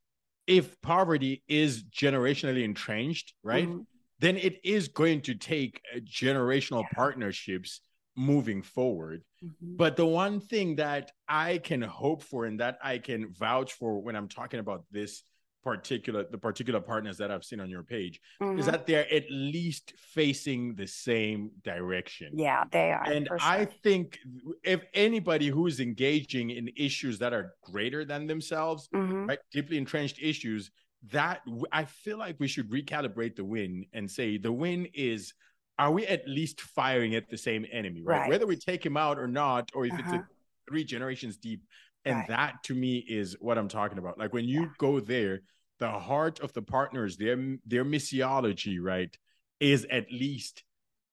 if 0.48 0.80
poverty 0.82 1.44
is 1.48 1.84
generationally 1.84 2.64
entrenched, 2.64 3.34
right, 3.44 3.68
mm-hmm. 3.68 3.82
then 4.20 4.38
it 4.38 4.60
is 4.64 4.88
going 4.88 5.22
to 5.22 5.36
take 5.36 5.82
uh, 5.96 6.00
generational 6.00 6.84
partnerships 6.94 7.82
moving 8.16 8.62
forward. 8.62 9.24
Mm-hmm. 9.44 9.78
But 9.78 9.96
the 9.96 10.06
one 10.06 10.40
thing 10.40 10.76
that 10.76 11.12
I 11.28 11.60
can 11.60 11.82
hope 11.82 12.24
for 12.24 12.46
and 12.46 12.60
that 12.60 12.78
I 12.84 12.98
can 12.98 13.34
vouch 13.34 13.74
for 13.74 14.00
when 14.02 14.16
I'm 14.16 14.28
talking 14.28 14.60
about 14.60 14.84
this 14.92 15.24
particular 15.64 16.26
the 16.30 16.38
particular 16.38 16.80
partners 16.80 17.18
that 17.18 17.32
I've 17.32 17.44
seen 17.44 17.60
on 17.60 17.70
your 17.70 17.84
page 17.84 18.20
mm-hmm. 18.42 18.60
is 18.60 18.66
that 18.66 18.88
they're 18.88 19.12
at 19.14 19.26
least 19.30 19.94
facing 19.98 20.76
the 20.76 20.88
same 20.88 21.52
direction. 21.64 22.32
Yeah, 22.34 22.64
they 22.72 22.92
are. 22.92 23.04
And 23.04 23.28
sure. 23.28 23.38
I 23.40 23.66
think 23.66 24.20
if 24.64 24.82
anybody 24.94 25.48
who 25.48 25.68
is 25.68 25.80
engaging 25.80 26.50
in 26.50 26.70
issues 26.76 27.20
that 27.20 27.34
are 27.34 27.54
greater 27.64 28.06
than 28.06 28.28
themselves, 28.28 28.90
mm-hmm. 28.94 29.28
right, 29.28 29.40
deeply 29.52 29.78
entrenched 29.78 30.20
issues, 30.22 30.72
that 31.12 31.42
I 31.72 31.86
feel 31.86 32.18
like 32.18 32.36
we 32.40 32.48
should 32.48 32.70
recalibrate 32.70 33.36
the 33.36 33.46
win 33.46 33.86
and 33.94 34.10
say 34.10 34.38
the 34.38 34.52
win 34.52 34.88
is 34.94 35.34
are 35.80 35.92
we 35.92 36.06
at 36.06 36.28
least 36.28 36.62
firing 36.62 37.16
at 37.16 37.30
the 37.30 37.38
same 37.38 37.66
enemy, 37.72 38.04
right? 38.04 38.22
right. 38.22 38.30
Whether 38.30 38.46
we 38.46 38.56
take 38.56 38.86
him 38.86 38.98
out 38.98 39.18
or 39.18 39.28
not, 39.28 39.72
or 39.74 39.86
if 39.86 39.94
uh-huh. 39.94 40.02
it's 40.04 40.12
a 40.12 40.16
uh-huh. 40.18 40.26
three 40.70 40.84
generations 40.84 41.38
deep, 41.38 41.64
and 42.06 42.18
right. 42.18 42.28
that 42.30 42.64
to 42.64 42.76
me 42.76 42.98
is 42.98 43.36
what 43.40 43.58
I'm 43.58 43.68
talking 43.68 43.98
about. 43.98 44.18
Like 44.18 44.34
when 44.34 44.46
you 44.46 44.62
yeah. 44.62 44.70
go 44.78 45.00
there, 45.00 45.42
the 45.80 45.90
heart 45.90 46.40
of 46.40 46.54
the 46.54 46.62
partners, 46.62 47.18
their 47.18 47.38
their 47.66 47.86
missiology, 47.86 48.78
right, 48.82 49.16
is 49.60 49.86
at 49.90 50.12
least 50.12 50.64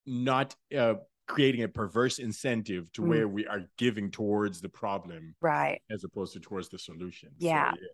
not 0.06 0.54
uh, 0.76 0.94
creating 1.26 1.62
a 1.62 1.68
perverse 1.68 2.18
incentive 2.18 2.90
to 2.92 3.02
mm. 3.02 3.08
where 3.08 3.28
we 3.28 3.46
are 3.46 3.68
giving 3.76 4.10
towards 4.10 4.60
the 4.60 4.68
problem, 4.68 5.34
right, 5.40 5.80
as 5.90 6.04
opposed 6.04 6.34
to 6.34 6.40
towards 6.40 6.68
the 6.68 6.78
solution. 6.78 7.30
Yeah, 7.38 7.72
so, 7.72 7.78
yes. 7.80 7.90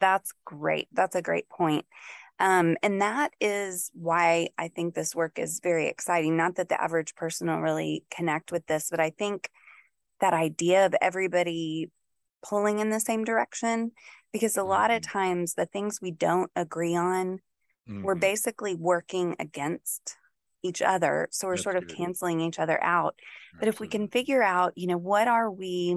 that's 0.00 0.32
great. 0.44 0.88
That's 0.92 1.16
a 1.16 1.22
great 1.22 1.48
point. 1.48 1.86
Um, 2.40 2.76
and 2.82 3.02
that 3.02 3.32
is 3.40 3.90
why 3.94 4.50
I 4.56 4.68
think 4.68 4.94
this 4.94 5.14
work 5.14 5.38
is 5.38 5.60
very 5.60 5.88
exciting. 5.88 6.36
Not 6.36 6.54
that 6.56 6.68
the 6.68 6.80
average 6.80 7.14
person 7.16 7.48
will 7.48 7.60
really 7.60 8.04
connect 8.10 8.52
with 8.52 8.66
this, 8.66 8.88
but 8.90 9.00
I 9.00 9.10
think 9.10 9.50
that 10.20 10.34
idea 10.34 10.86
of 10.86 10.94
everybody 11.00 11.90
pulling 12.42 12.78
in 12.78 12.90
the 12.90 13.00
same 13.00 13.24
direction 13.24 13.92
because 14.32 14.56
a 14.56 14.60
mm-hmm. 14.60 14.70
lot 14.70 14.90
of 14.90 15.02
mm-hmm. 15.02 15.18
times 15.18 15.54
the 15.54 15.66
things 15.66 16.00
we 16.00 16.10
don't 16.10 16.50
agree 16.56 16.94
on 16.94 17.38
mm-hmm. 17.88 18.02
we're 18.02 18.14
basically 18.14 18.74
working 18.74 19.36
against 19.38 20.16
each 20.62 20.82
other 20.82 21.28
so 21.30 21.46
we're 21.46 21.54
That's 21.54 21.62
sort 21.62 21.76
of 21.76 21.86
good. 21.86 21.96
canceling 21.96 22.40
each 22.40 22.58
other 22.58 22.82
out 22.82 23.14
Absolutely. 23.54 23.58
but 23.58 23.68
if 23.68 23.80
we 23.80 23.88
can 23.88 24.08
figure 24.08 24.42
out 24.42 24.72
you 24.76 24.86
know 24.86 24.98
what 24.98 25.28
are 25.28 25.50
we 25.50 25.96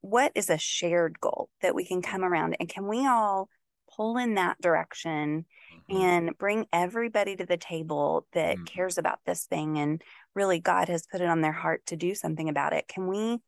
what 0.00 0.32
is 0.34 0.50
a 0.50 0.58
shared 0.58 1.20
goal 1.20 1.48
that 1.60 1.74
we 1.74 1.84
can 1.84 2.02
come 2.02 2.24
around 2.24 2.56
and 2.58 2.68
can 2.68 2.88
we 2.88 3.06
all 3.06 3.48
pull 3.94 4.16
in 4.16 4.34
that 4.34 4.60
direction 4.60 5.44
mm-hmm. 5.90 6.02
and 6.02 6.38
bring 6.38 6.66
everybody 6.72 7.36
to 7.36 7.44
the 7.44 7.58
table 7.58 8.26
that 8.32 8.56
mm-hmm. 8.56 8.64
cares 8.64 8.96
about 8.96 9.20
this 9.26 9.44
thing 9.44 9.78
and 9.78 10.02
really 10.34 10.58
God 10.58 10.88
has 10.88 11.06
put 11.06 11.20
it 11.20 11.28
on 11.28 11.42
their 11.42 11.52
heart 11.52 11.84
to 11.86 11.96
do 11.96 12.14
something 12.14 12.48
about 12.48 12.72
it 12.72 12.88
can 12.88 13.06
we 13.06 13.38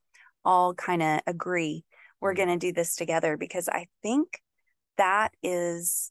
all 0.45 0.75
kind 0.75 1.03
of 1.03 1.21
agree 1.27 1.85
we're 2.25 2.33
mm-hmm. 2.33 2.47
going 2.47 2.59
to 2.59 2.67
do 2.67 2.73
this 2.73 2.97
together 2.97 3.37
because 3.37 3.69
I 3.69 3.87
think 4.03 4.41
that 4.97 5.33
is 5.43 6.11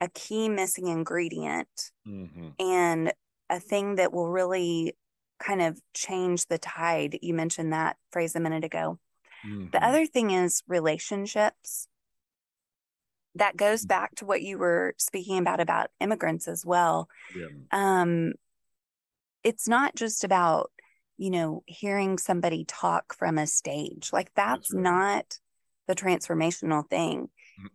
a 0.00 0.08
key 0.08 0.48
missing 0.48 0.88
ingredient 0.88 1.92
mm-hmm. 2.06 2.48
and 2.58 3.12
a 3.48 3.60
thing 3.60 3.94
that 3.96 4.12
will 4.12 4.28
really 4.28 4.96
kind 5.38 5.62
of 5.62 5.80
change 5.94 6.46
the 6.46 6.58
tide. 6.58 7.18
You 7.22 7.34
mentioned 7.34 7.72
that 7.72 7.96
phrase 8.10 8.34
a 8.34 8.40
minute 8.40 8.64
ago. 8.64 8.98
Mm-hmm. 9.46 9.66
The 9.72 9.84
other 9.84 10.06
thing 10.06 10.32
is 10.32 10.62
relationships. 10.66 11.86
That 13.36 13.56
goes 13.56 13.82
mm-hmm. 13.82 13.88
back 13.88 14.14
to 14.16 14.26
what 14.26 14.42
you 14.42 14.58
were 14.58 14.94
speaking 14.98 15.38
about 15.38 15.60
about 15.60 15.90
immigrants 16.00 16.48
as 16.48 16.66
well. 16.66 17.08
Yeah. 17.36 17.46
Um, 17.70 18.32
it's 19.44 19.68
not 19.68 19.94
just 19.94 20.24
about 20.24 20.70
you 21.16 21.30
know, 21.30 21.62
hearing 21.66 22.18
somebody 22.18 22.64
talk 22.64 23.14
from 23.14 23.38
a 23.38 23.46
stage. 23.46 24.10
Like 24.12 24.32
that's, 24.34 24.72
not 24.72 25.38
the 25.86 25.94
transformational 25.94 26.88
thing. 26.88 27.28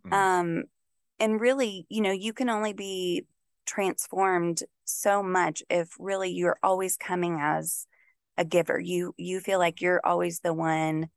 Mm-mm. 0.06 0.13
Um, 0.13 0.63
and 1.19 1.39
really, 1.39 1.86
you 1.89 2.02
know, 2.02 2.12
you 2.12 2.34
can 2.34 2.49
only 2.49 2.73
be 2.73 3.25
transformed 3.65 4.63
so 4.84 5.23
much 5.23 5.63
if 5.69 5.95
really 5.99 6.32
you're 6.32 6.60
always 6.63 6.97
coming 6.97 7.38
as 7.39 7.86
a 8.38 8.43
giver. 8.43 8.80
You 8.80 9.13
you 9.17 9.39
feel 9.39 9.60
like 9.60 9.80
you're 9.80 10.02
always 10.04 10.39
the 10.39 10.54
one, 10.54 11.08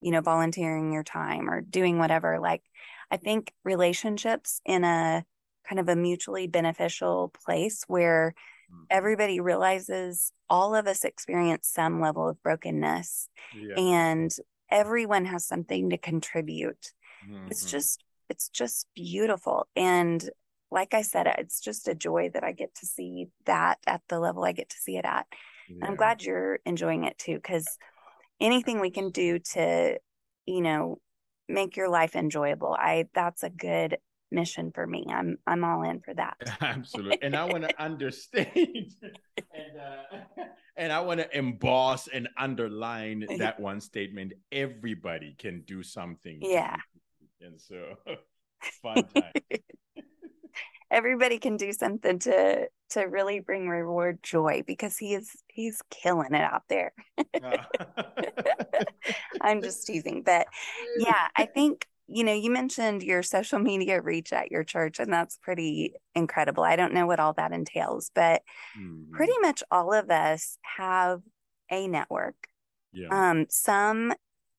you 0.00 0.10
know, 0.10 0.20
volunteering 0.20 0.92
your 0.92 1.04
time 1.04 1.48
or 1.48 1.60
doing 1.60 1.98
whatever. 1.98 2.40
Like 2.40 2.62
I 3.10 3.18
think 3.18 3.52
relationships 3.64 4.60
in 4.64 4.84
a 4.84 5.24
kind 5.68 5.78
of 5.78 5.88
a 5.88 5.96
mutually 5.96 6.48
beneficial 6.48 7.32
place 7.44 7.84
where. 7.86 8.34
Everybody 8.90 9.40
realizes 9.40 10.32
all 10.48 10.74
of 10.74 10.86
us 10.86 11.04
experience 11.04 11.68
some 11.68 12.00
level 12.00 12.28
of 12.28 12.42
brokenness 12.42 13.28
yeah. 13.54 13.74
and 13.76 14.36
everyone 14.70 15.24
has 15.24 15.46
something 15.46 15.90
to 15.90 15.98
contribute 15.98 16.92
mm-hmm. 17.28 17.46
it's 17.50 17.64
just 17.64 18.04
it's 18.28 18.48
just 18.48 18.86
beautiful 18.94 19.66
and 19.76 20.30
like 20.70 20.94
i 20.94 21.02
said 21.02 21.26
it's 21.38 21.60
just 21.60 21.88
a 21.88 21.94
joy 21.94 22.30
that 22.32 22.44
i 22.44 22.52
get 22.52 22.74
to 22.74 22.86
see 22.86 23.28
that 23.46 23.78
at 23.86 24.02
the 24.08 24.18
level 24.18 24.44
i 24.44 24.52
get 24.52 24.68
to 24.68 24.76
see 24.76 24.96
it 24.96 25.04
at 25.04 25.26
yeah. 25.68 25.86
i'm 25.86 25.96
glad 25.96 26.22
you're 26.22 26.58
enjoying 26.66 27.04
it 27.04 27.16
too 27.18 27.34
because 27.34 27.66
anything 28.40 28.80
we 28.80 28.90
can 28.90 29.10
do 29.10 29.38
to 29.38 29.98
you 30.46 30.60
know 30.60 30.98
make 31.48 31.76
your 31.76 31.88
life 31.88 32.14
enjoyable 32.14 32.76
i 32.78 33.06
that's 33.14 33.42
a 33.42 33.50
good 33.50 33.96
mission 34.30 34.70
for 34.72 34.86
me. 34.86 35.06
I'm 35.08 35.38
I'm 35.46 35.64
all 35.64 35.82
in 35.82 36.00
for 36.00 36.14
that. 36.14 36.36
Absolutely. 36.60 37.18
And 37.22 37.36
I 37.36 37.44
want 37.44 37.68
to 37.68 37.82
understand 37.82 38.48
and 38.56 39.80
uh, 39.80 40.44
and 40.76 40.92
I 40.92 41.00
want 41.00 41.20
to 41.20 41.36
emboss 41.36 42.08
and 42.08 42.28
underline 42.36 43.26
that 43.38 43.58
one 43.60 43.80
statement. 43.80 44.32
Everybody 44.52 45.34
can 45.38 45.62
do 45.62 45.82
something. 45.82 46.38
Yeah. 46.42 46.76
And 47.40 47.60
so 47.60 47.94
fun 48.82 49.04
time. 49.14 49.32
Everybody 50.90 51.38
can 51.38 51.56
do 51.56 51.72
something 51.72 52.18
to 52.20 52.68
to 52.90 53.00
really 53.02 53.40
bring 53.40 53.68
reward 53.68 54.22
joy 54.22 54.64
because 54.66 54.96
he 54.96 55.14
is 55.14 55.30
he's 55.48 55.82
killing 55.90 56.32
it 56.32 56.40
out 56.40 56.62
there. 56.68 56.92
I'm 59.40 59.60
just 59.62 59.86
teasing, 59.86 60.22
but 60.22 60.46
yeah, 60.98 61.28
I 61.36 61.44
think 61.44 61.86
you 62.08 62.24
know, 62.24 62.32
you 62.32 62.50
mentioned 62.50 63.02
your 63.02 63.22
social 63.22 63.58
media 63.58 64.00
reach 64.00 64.32
at 64.32 64.50
your 64.50 64.64
church, 64.64 64.98
and 64.98 65.12
that's 65.12 65.36
pretty 65.36 65.92
incredible. 66.14 66.64
I 66.64 66.74
don't 66.74 66.94
know 66.94 67.06
what 67.06 67.20
all 67.20 67.34
that 67.34 67.52
entails, 67.52 68.10
but 68.14 68.42
mm-hmm. 68.78 69.14
pretty 69.14 69.34
much 69.42 69.62
all 69.70 69.92
of 69.92 70.10
us 70.10 70.58
have 70.62 71.20
a 71.70 71.86
network. 71.86 72.34
Yeah. 72.92 73.08
Um, 73.10 73.46
some, 73.50 74.14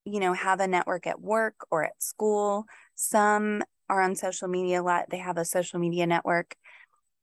you 0.06 0.20
know, 0.20 0.34
have 0.34 0.60
a 0.60 0.68
network 0.68 1.08
at 1.08 1.20
work 1.20 1.56
or 1.72 1.84
at 1.84 2.02
school. 2.02 2.66
Some 2.94 3.64
are 3.90 4.02
on 4.02 4.16
social 4.16 4.48
media 4.48 4.82
a 4.82 4.84
lot. 4.84 5.10
They 5.10 5.18
have 5.18 5.38
a 5.38 5.46
social 5.46 5.80
media 5.80 6.06
network. 6.06 6.56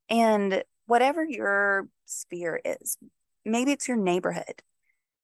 And 0.09 0.61
whatever 0.87 1.23
your 1.25 1.87
sphere 2.05 2.59
is, 2.65 2.97
maybe 3.45 3.71
it's 3.71 3.87
your 3.87 3.97
neighborhood. 3.97 4.61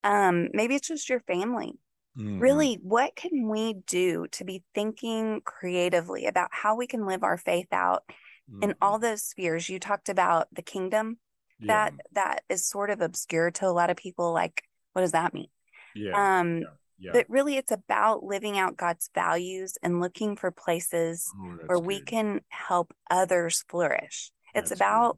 Um, 0.06 0.50
maybe 0.54 0.76
it's 0.76 0.88
just 0.88 1.10
your 1.10 1.20
family 1.22 1.74
Mm-hmm. 2.18 2.40
Really, 2.40 2.80
what 2.82 3.16
can 3.16 3.48
we 3.50 3.74
do 3.88 4.28
to 4.34 4.44
be 4.44 4.64
thinking 4.76 5.42
creatively 5.44 6.28
about 6.28 6.50
how 6.52 6.76
we 6.76 6.86
can 6.86 7.08
live 7.08 7.24
our 7.24 7.38
faith 7.38 7.72
out 7.72 8.04
mm-hmm. 8.52 8.64
in 8.64 8.76
all 8.82 9.00
those 9.00 9.24
spheres? 9.24 9.68
You 9.68 9.80
talked 9.80 10.10
about 10.10 10.48
the 10.54 10.62
kingdom. 10.62 11.18
Yeah. 11.60 11.68
That 11.68 11.94
that 12.14 12.44
is 12.50 12.68
sort 12.68 12.90
of 12.90 13.02
obscure 13.02 13.52
to 13.52 13.68
a 13.68 13.72
lot 13.72 13.90
of 13.90 13.98
people. 13.98 14.32
Like, 14.32 14.64
what 14.94 15.02
does 15.02 15.14
that 15.14 15.34
mean? 15.34 15.48
Yeah. 15.96 16.40
Um, 16.40 16.60
yeah. 16.60 16.68
Yeah. 17.00 17.12
But 17.14 17.26
really, 17.30 17.58
it's 17.58 17.72
about 17.72 18.24
living 18.24 18.58
out 18.58 18.78
God's 18.78 19.10
values 19.14 19.78
and 19.82 20.00
looking 20.00 20.36
for 20.36 20.52
places 20.52 21.30
oh, 21.36 21.58
where 21.66 21.78
good. 21.78 21.86
we 21.86 22.02
can 22.02 22.42
help 22.50 22.94
others 23.10 23.66
flourish. 23.68 24.32
It's 24.54 24.70
that's 24.70 24.80
about, 24.80 25.14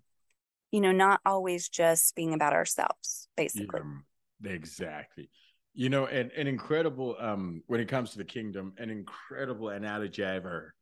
good. 0.72 0.78
you 0.78 0.82
know, 0.82 0.94
not 0.94 1.20
always 1.26 1.68
just 1.68 2.16
being 2.16 2.34
about 2.34 2.54
ourselves, 2.54 3.28
basically. 3.36 3.82
Yeah, 4.42 4.52
exactly 4.52 5.30
you 5.76 5.90
know 5.90 6.06
an, 6.06 6.32
an 6.36 6.48
incredible 6.48 7.16
um 7.20 7.62
when 7.68 7.80
it 7.80 7.88
comes 7.88 8.12
to 8.12 8.18
the 8.18 8.26
kingdom 8.26 8.74
an 8.78 8.90
incredible 8.90 9.70
analogy 9.70 10.24
i 10.24 10.36
ever 10.36 10.74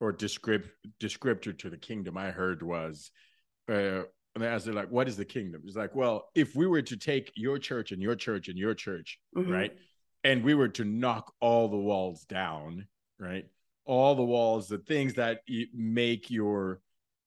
or 0.00 0.12
descript 0.12 0.68
descriptor 1.00 1.56
to 1.56 1.70
the 1.70 1.76
kingdom 1.76 2.18
i 2.18 2.30
heard 2.30 2.62
was 2.62 3.10
uh 3.70 4.02
and 4.34 4.44
as 4.44 4.64
they're 4.64 4.74
like 4.74 4.90
what 4.90 5.08
is 5.08 5.16
the 5.16 5.24
kingdom 5.24 5.62
it's 5.64 5.76
like 5.76 5.94
well 5.94 6.28
if 6.34 6.54
we 6.54 6.66
were 6.66 6.82
to 6.82 6.96
take 6.96 7.32
your 7.36 7.58
church 7.58 7.92
and 7.92 8.02
your 8.02 8.16
church 8.16 8.48
and 8.48 8.58
your 8.58 8.74
church 8.74 9.18
mm-hmm. 9.36 9.50
right 9.50 9.72
and 10.24 10.42
we 10.42 10.54
were 10.54 10.68
to 10.68 10.84
knock 10.84 11.32
all 11.40 11.68
the 11.68 11.76
walls 11.76 12.24
down 12.24 12.86
right 13.18 13.46
all 13.84 14.14
the 14.14 14.22
walls 14.22 14.68
the 14.68 14.78
things 14.78 15.14
that 15.14 15.40
make 15.74 16.30
your 16.30 16.80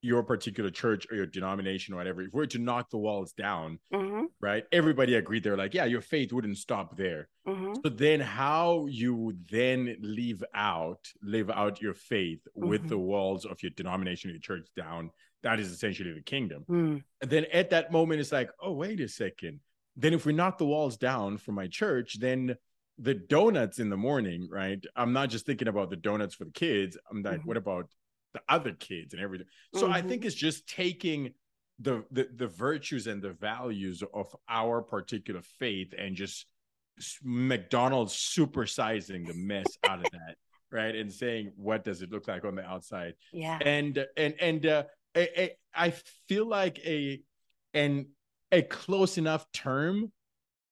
your 0.04 0.24
particular 0.24 0.70
church 0.70 1.08
or 1.10 1.16
your 1.16 1.26
denomination 1.26 1.94
or 1.94 1.98
whatever, 1.98 2.22
if 2.22 2.34
we're 2.34 2.46
to 2.48 2.60
knock 2.60 2.92
the 2.92 2.98
walls 3.00 3.34
down, 3.34 3.80
Mhm, 3.92 4.28
right? 4.42 4.66
Everybody 4.72 5.16
agreed 5.16 5.44
they're 5.44 5.58
like, 5.58 5.74
yeah, 5.74 5.86
your 5.86 6.02
faith 6.02 6.34
wouldn't 6.34 6.58
stop 6.58 6.98
there. 6.98 7.30
mhm, 7.48 7.76
So 7.84 7.90
then 7.90 8.20
how 8.20 8.86
you 8.88 9.38
then 9.50 9.98
live 10.02 10.44
out, 10.54 11.08
live 11.22 11.50
out 11.50 11.82
your 11.82 11.94
faith 11.96 12.42
with 12.56 12.84
Mhm. 12.84 12.90
the 12.90 13.00
walls 13.00 13.46
of 13.46 13.64
your 13.64 13.72
denomination, 13.72 14.30
your 14.30 14.40
church 14.40 14.68
down, 14.76 15.12
that 15.42 15.60
is 15.60 15.72
essentially 15.72 16.14
the 16.14 16.22
kingdom. 16.22 16.66
mm, 16.70 17.04
And 17.22 17.32
then 17.32 17.46
at 17.54 17.70
that 17.72 17.92
moment, 17.92 18.20
it's 18.22 18.32
like, 18.34 18.50
oh, 18.60 18.74
wait 18.74 19.00
a 19.00 19.08
second. 19.08 19.62
Then 19.96 20.14
if 20.14 20.26
we 20.26 20.34
knock 20.34 20.58
the 20.58 20.66
walls 20.66 20.98
down 20.98 21.38
for 21.38 21.54
my 21.54 21.68
church, 21.68 22.20
then 22.20 22.58
the 22.98 23.14
donuts 23.16 23.80
in 23.80 23.90
the 23.90 23.98
morning, 23.98 24.48
right? 24.52 24.84
I'm 24.96 25.14
not 25.14 25.30
just 25.30 25.46
thinking 25.46 25.68
about 25.68 25.90
the 25.90 25.96
donuts 25.96 26.36
for 26.36 26.46
the 26.46 26.52
kids. 26.52 26.98
I'm 27.10 27.24
like, 27.24 27.42
Mhm. 27.42 27.46
what 27.46 27.58
about 27.58 27.90
the 28.34 28.42
other 28.50 28.74
kids 28.74 29.14
and 29.14 29.22
everything? 29.22 29.48
So 29.76 29.90
I 29.92 30.02
Mhm. 30.02 30.08
think 30.10 30.26
it's 30.26 30.36
just 30.36 30.68
taking 30.68 31.34
the, 31.80 32.06
the 32.12 32.30
the 32.36 32.48
virtues 32.48 33.08
and 33.08 33.22
the 33.22 33.32
values 33.34 34.04
of 34.14 34.36
our 34.48 34.82
particular 34.82 35.42
faith 35.60 35.94
and 35.98 36.16
just 36.16 36.46
McDonald's 37.24 38.14
supersizing 38.14 39.26
the 39.28 39.34
mess 39.34 39.78
out 39.84 40.02
of 40.02 40.12
that, 40.12 40.36
right? 40.72 40.96
And 40.96 41.12
saying, 41.12 41.52
what 41.56 41.84
does 41.84 42.02
it 42.02 42.12
look 42.12 42.28
like 42.28 42.46
on 42.46 42.56
the 42.56 42.64
outside? 42.64 43.16
yeah. 43.32 43.58
and 43.62 44.06
and 44.18 44.36
and 44.40 44.66
uh, 44.66 44.84
I 45.76 45.94
feel 46.28 46.46
like 46.48 46.80
a 46.86 47.22
and 47.74 48.08
a 48.52 48.62
close 48.62 49.18
enough 49.18 49.52
term 49.52 50.12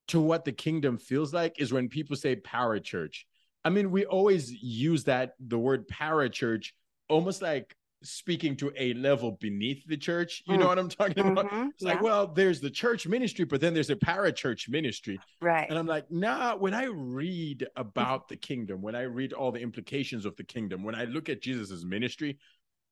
to 0.10 0.20
what 0.20 0.46
the 0.46 0.52
kingdom 0.52 0.98
feels 0.98 1.34
like 1.34 1.60
is 1.60 1.74
when 1.74 1.90
people 1.90 2.16
say 2.16 2.36
parachurch. 2.36 3.24
I 3.64 3.70
mean, 3.70 3.92
we 3.92 4.06
always 4.06 4.52
use 4.52 5.06
that 5.06 5.34
the 5.40 5.58
word 5.58 5.88
parachurch 5.88 6.72
almost 7.12 7.42
like 7.42 7.76
speaking 8.04 8.56
to 8.58 8.72
a 8.78 8.94
level 8.96 9.38
beneath 9.40 9.86
the 9.86 9.98
church. 9.98 10.42
You 10.48 10.58
know 10.58 10.66
Mm. 10.66 10.70
what 10.70 10.80
I'm 10.80 10.90
talking 10.90 11.28
about? 11.28 11.46
Mhm, 11.52 11.70
It's 11.74 11.84
like, 11.84 12.02
well, 12.02 12.26
there's 12.28 12.60
the 12.62 12.70
church 12.72 13.08
ministry, 13.08 13.46
but 13.46 13.62
then 13.62 13.74
there's 13.74 13.92
a 13.92 13.96
parachurch 13.96 14.70
ministry. 14.70 15.20
right. 15.42 15.70
And 15.70 15.78
I'm 15.78 15.86
like, 15.86 16.10
nah, 16.10 16.56
when 16.56 16.74
I 16.74 16.86
read 16.86 17.68
about 17.76 18.28
the 18.28 18.36
kingdom, 18.38 18.82
when 18.82 18.96
I 18.96 19.04
read 19.04 19.34
all 19.34 19.52
the 19.52 19.60
implications 19.62 20.26
of 20.26 20.36
the 20.36 20.44
kingdom, 20.44 20.84
when 20.84 20.96
I 20.96 21.06
look 21.06 21.30
at 21.30 21.42
Jesus's 21.42 21.86
ministry, 21.86 22.40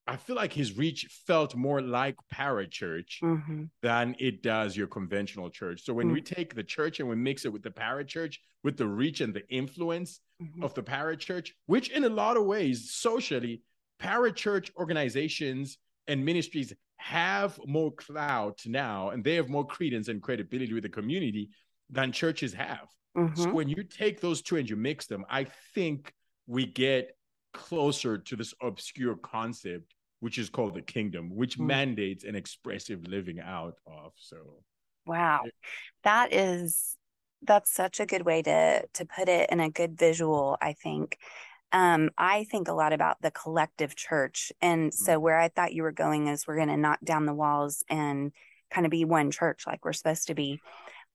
I 0.06 0.16
feel 0.18 0.36
like 0.36 0.54
his 0.54 0.78
reach 0.78 1.08
felt 1.28 1.56
more 1.56 1.82
like 1.82 2.16
parachurch 2.34 3.22
Mhm, 3.22 3.70
than 3.82 4.16
it 4.20 4.44
does 4.44 4.76
your 4.76 4.88
conventional 4.88 5.50
church. 5.50 5.84
So 5.84 5.94
when 5.94 6.08
Mm. 6.08 6.14
we 6.14 6.22
take 6.22 6.54
the 6.54 6.64
church 6.64 7.00
and 7.00 7.10
we 7.10 7.16
mix 7.16 7.46
it 7.46 7.54
with 7.54 7.64
the 7.64 7.72
parachurch, 7.72 8.38
with 8.64 8.78
the 8.78 8.88
reach 8.88 9.22
and 9.22 9.34
the 9.34 9.48
influence 9.50 10.20
mhm, 10.40 10.64
of 10.64 10.74
the 10.74 10.84
parachurch, 10.84 11.52
which 11.66 11.90
in 11.90 12.04
a 12.04 12.10
lot 12.10 12.38
of 12.38 12.46
ways, 12.46 12.92
socially, 12.92 13.62
parachurch 14.02 14.72
organizations 14.78 15.78
and 16.08 16.24
ministries 16.24 16.74
have 16.98 17.60
more 17.66 17.92
clout 17.92 18.60
now 18.66 19.10
and 19.10 19.24
they 19.24 19.36
have 19.36 19.50
more 19.50 19.66
credence 19.66 20.08
and 20.08 20.22
credibility 20.22 20.74
with 20.74 20.84
the 20.84 20.90
community 20.90 21.50
than 21.90 22.12
churches 22.12 22.54
have. 22.54 22.88
So 23.34 23.46
mhm. 23.46 23.54
when 23.54 23.70
you 23.70 23.84
take 23.84 24.20
those 24.20 24.42
two 24.42 24.58
and 24.58 24.70
you 24.70 24.76
mix 24.76 25.06
them, 25.06 25.26
I 25.30 25.46
think 25.74 26.14
we 26.48 26.66
get 26.66 27.16
closer 27.54 28.18
to 28.18 28.36
this 28.36 28.54
obscure 28.62 29.16
concept, 29.16 29.96
which 30.20 30.38
is 30.38 30.50
called 30.50 30.74
the 30.76 30.82
kingdom, 30.82 31.30
which 31.36 31.58
Mm. 31.58 31.68
mandates 31.68 32.24
an 32.24 32.36
expressive 32.36 33.08
living 33.08 33.40
out 33.40 33.76
of. 33.88 34.14
So 34.18 34.64
Wow. 35.06 35.46
That 36.04 36.34
is 36.34 36.96
that's 37.42 37.72
such 37.72 38.00
a 38.00 38.06
good 38.06 38.24
way 38.26 38.42
to 38.42 38.88
to 38.94 39.06
put 39.06 39.30
it 39.30 39.50
and 39.52 39.62
a 39.62 39.70
good 39.70 39.98
visual, 39.98 40.58
I 40.62 40.74
think. 40.74 41.18
Um, 41.72 42.10
I 42.18 42.46
think 42.46 42.68
a 42.68 42.74
lot 42.74 42.94
about 42.94 43.22
the 43.22 43.32
collective 43.32 43.96
church. 43.96 44.52
And 44.62 44.94
so 44.94 45.18
Mhm. 45.18 45.22
where 45.22 45.40
I 45.40 45.50
thought 45.50 45.74
you 45.74 45.84
were 45.84 45.92
going 45.92 46.28
is 46.28 46.48
we're 46.48 46.56
going 46.56 46.70
to 46.70 46.78
knock 46.78 47.00
down 47.04 47.26
the 47.26 47.34
walls 47.34 47.84
and 47.90 48.32
kind 48.72 48.86
of 48.86 48.92
be 48.92 49.06
one 49.06 49.32
church 49.32 49.68
like 49.68 49.86
we're 49.86 49.94
supposed 49.94 50.28
to 50.28 50.36
be. 50.36 50.62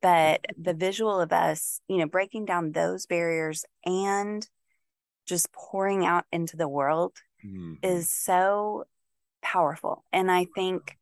But 0.01 0.45
the 0.57 0.75
visual 0.75 1.21
of 1.21 1.33
us, 1.33 1.81
you 1.89 1.99
know, 1.99 2.07
breaking 2.07 2.45
down 2.45 2.73
those 2.73 3.07
barriers 3.07 3.65
and 3.85 4.49
just 5.27 5.53
pouring 5.53 6.05
out 6.05 6.27
into 6.31 6.57
the 6.57 6.69
world 6.69 7.17
mhm. 7.45 7.79
is 7.83 8.13
so 8.13 8.85
powerful. 9.43 10.05
And 10.13 10.31
I 10.31 10.47
think, 10.55 10.99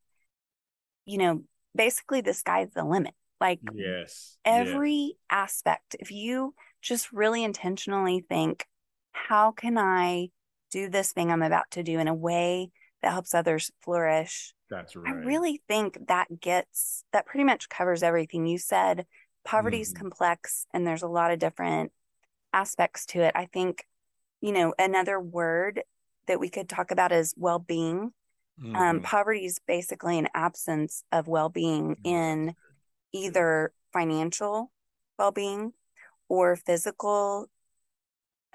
you 1.05 1.17
know, 1.17 1.43
basically 1.75 2.21
the 2.21 2.33
sky's 2.33 2.71
the 2.73 2.83
limit. 2.83 3.13
Like 3.41 3.59
yes, 3.73 4.37
yes. 4.45 4.67
every 4.67 5.17
aspect, 5.29 5.95
if 5.99 6.11
you 6.11 6.53
just 6.81 7.11
really 7.11 7.43
intentionally 7.43 8.21
think, 8.27 8.65
how 9.13 9.51
can 9.51 9.77
I 9.77 10.29
do 10.71 10.89
this 10.89 11.13
thing 11.13 11.31
I'm 11.31 11.41
about 11.41 11.71
to 11.71 11.83
do 11.83 11.99
in 11.99 12.07
a 12.07 12.13
way 12.15 12.71
that 13.01 13.13
helps 13.13 13.33
others 13.33 13.71
flourish? 13.81 14.53
that's 14.69 14.95
right. 14.95 15.05
I 15.07 15.25
really 15.25 15.61
think 15.67 16.07
that 16.07 16.39
gets 16.39 17.03
that 17.13 17.25
pretty 17.25 17.43
much 17.43 17.69
covers 17.69 18.03
everything 18.03 18.45
you 18.47 18.57
said. 18.57 19.05
Poverty 19.45 19.81
is 19.81 19.91
Mhm. 19.91 19.97
complex 19.97 20.65
and 20.73 20.87
there's 20.87 21.03
a 21.03 21.07
lot 21.07 21.31
of 21.31 21.39
different 21.39 21.91
aspects 22.53 23.05
to 23.07 23.21
it. 23.21 23.33
I 23.35 23.45
think, 23.47 23.85
you 24.41 24.51
know, 24.53 24.73
another 24.79 25.19
word 25.19 25.83
that 26.27 26.39
we 26.39 26.49
could 26.49 26.69
talk 26.69 26.91
about 26.91 27.11
is 27.11 27.33
well 27.37 27.59
being. 27.59 28.13
Um, 28.75 28.99
Mhm. 28.99 29.03
poverty 29.03 29.45
is 29.45 29.59
basically 29.67 30.17
an 30.19 30.29
absence 30.33 31.03
of 31.11 31.27
well 31.27 31.49
being 31.49 31.97
Yeah, 32.03 32.03
in 32.03 32.55
either 33.13 33.73
financial 33.93 34.71
well 35.19 35.31
being 35.31 35.73
or 36.29 36.55
physical, 36.55 37.47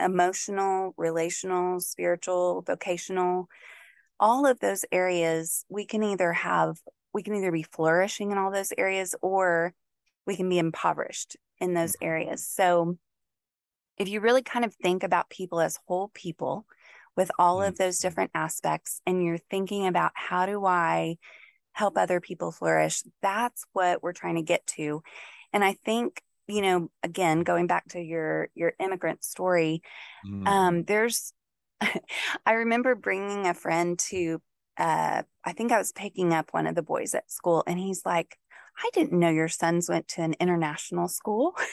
emotional, 0.00 0.94
relational, 0.96 1.80
spiritual, 1.80 2.62
vocational. 2.62 3.48
All 4.20 4.46
of 4.46 4.60
those 4.60 4.84
areas, 4.90 5.64
we 5.68 5.86
can 5.86 6.02
either 6.02 6.32
have, 6.32 6.78
we 7.12 7.22
can 7.22 7.34
either 7.34 7.52
be 7.52 7.62
flourishing 7.62 8.32
in 8.32 8.38
all 8.38 8.50
those 8.50 8.72
areas 8.76 9.14
or 9.22 9.74
we 10.26 10.36
can 10.36 10.48
be 10.48 10.58
impoverished 10.58 11.36
in 11.58 11.74
those 11.74 11.92
Mhm. 11.92 12.06
areas. 12.06 12.46
So 12.46 12.98
if 13.96 14.08
you 14.08 14.20
really 14.20 14.42
kind 14.42 14.64
of 14.64 14.74
think 14.74 15.02
about 15.02 15.30
people 15.30 15.60
as 15.60 15.78
whole 15.86 16.08
people 16.14 16.66
with 17.16 17.30
all 17.38 17.62
of 17.62 17.76
those 17.76 17.98
Mhm. 17.98 18.02
different 18.02 18.30
aspects 18.34 19.00
and 19.06 19.24
you're 19.24 19.38
thinking 19.38 19.86
about 19.86 20.12
how 20.14 20.46
do 20.46 20.64
I 20.64 21.18
help 21.72 21.96
other 21.96 22.20
people 22.20 22.52
flourish, 22.52 23.02
that's 23.22 23.64
what 23.72 24.02
we're 24.02 24.12
trying 24.12 24.36
to 24.36 24.42
get 24.42 24.66
to. 24.66 25.02
And 25.52 25.64
I 25.64 25.72
think, 25.72 26.22
you 26.48 26.62
know, 26.62 26.90
again, 27.02 27.42
going 27.42 27.66
back 27.66 27.88
to 27.90 28.00
your 28.00 28.48
your 28.54 28.72
immigrant 28.80 29.22
story, 29.24 29.82
Mhm. 30.22 30.46
um, 30.46 30.82
there's 30.84 31.32
I 32.46 32.52
remember 32.52 32.94
bringing 32.94 33.46
a 33.46 33.54
friend 33.54 33.98
to 34.10 34.40
uh 34.78 35.22
I 35.44 35.52
think 35.52 35.72
I 35.72 35.78
was 35.78 35.92
picking 35.92 36.32
up 36.32 36.52
one 36.52 36.66
of 36.66 36.74
the 36.76 36.82
boys 36.82 37.14
at 37.14 37.30
school 37.30 37.64
and 37.66 37.78
he's 37.78 38.04
like, 38.06 38.38
I 38.78 38.88
didn't 38.94 39.18
know 39.18 39.30
your 39.30 39.48
sons 39.48 39.88
went 39.88 40.08
to 40.08 40.22
an 40.22 40.34
international 40.40 41.08
school. 41.08 41.54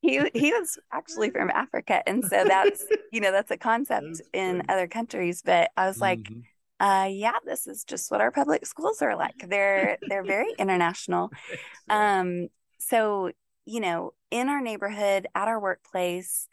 he 0.00 0.20
he 0.34 0.52
was 0.52 0.78
actually 0.92 1.30
from 1.30 1.50
Africa, 1.50 2.02
and 2.08 2.24
so 2.24 2.44
that's 2.44 2.84
you 3.10 3.20
know 3.20 3.32
that's 3.32 3.50
a 3.50 3.56
concept 3.56 4.20
in 4.32 4.62
other 4.68 4.86
countries. 4.88 5.42
But 5.44 5.70
I 5.76 5.86
was 5.88 6.00
like, 6.00 6.26
Mhm. 6.26 6.42
Uh, 6.84 7.08
yeah, 7.10 7.38
this 7.46 7.66
is 7.66 7.84
just 7.84 8.10
what 8.10 8.20
our 8.20 8.30
public 8.30 8.66
schools 8.66 9.00
are 9.00 9.16
like. 9.16 9.36
They're 9.48 9.98
they're 10.06 10.22
very 10.26 10.52
international. 10.58 11.30
Um, 11.88 12.48
so 12.78 13.32
you 13.64 13.80
know, 13.80 14.12
in 14.30 14.48
our 14.50 14.60
neighborhood, 14.60 15.26
at 15.34 15.48
our 15.48 15.58
workplace, 15.58 16.46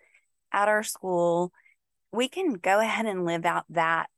at 0.54 0.70
our 0.70 0.84
school, 0.84 1.52
we 2.14 2.30
can 2.30 2.54
go 2.54 2.80
ahead 2.80 3.06
and 3.06 3.26
live 3.26 3.46
out 3.46 3.66
that 3.70 4.10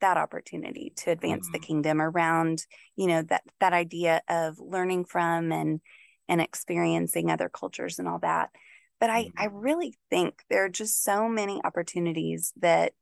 that 0.00 0.16
opportunity 0.16 0.92
to 0.96 1.12
advance 1.12 1.48
the 1.48 1.58
Mhm. 1.58 1.62
kingdom 1.62 2.02
around 2.02 2.66
you 2.96 3.06
know 3.06 3.22
that 3.22 3.42
that 3.60 3.72
idea 3.72 4.20
of 4.28 4.58
learning 4.58 5.04
from 5.04 5.52
and 5.52 5.80
and 6.28 6.40
experiencing 6.40 7.30
other 7.30 7.48
cultures 7.48 8.00
and 8.00 8.08
all 8.08 8.18
that 8.18 8.50
but 8.98 9.10
i 9.10 9.30
i 9.38 9.44
Mhm. 9.44 9.52
really 9.52 9.94
think 10.10 10.42
there 10.50 10.64
are 10.64 10.68
just 10.68 11.04
so 11.04 11.28
many 11.28 11.60
opportunities 11.64 12.52
that 12.56 12.92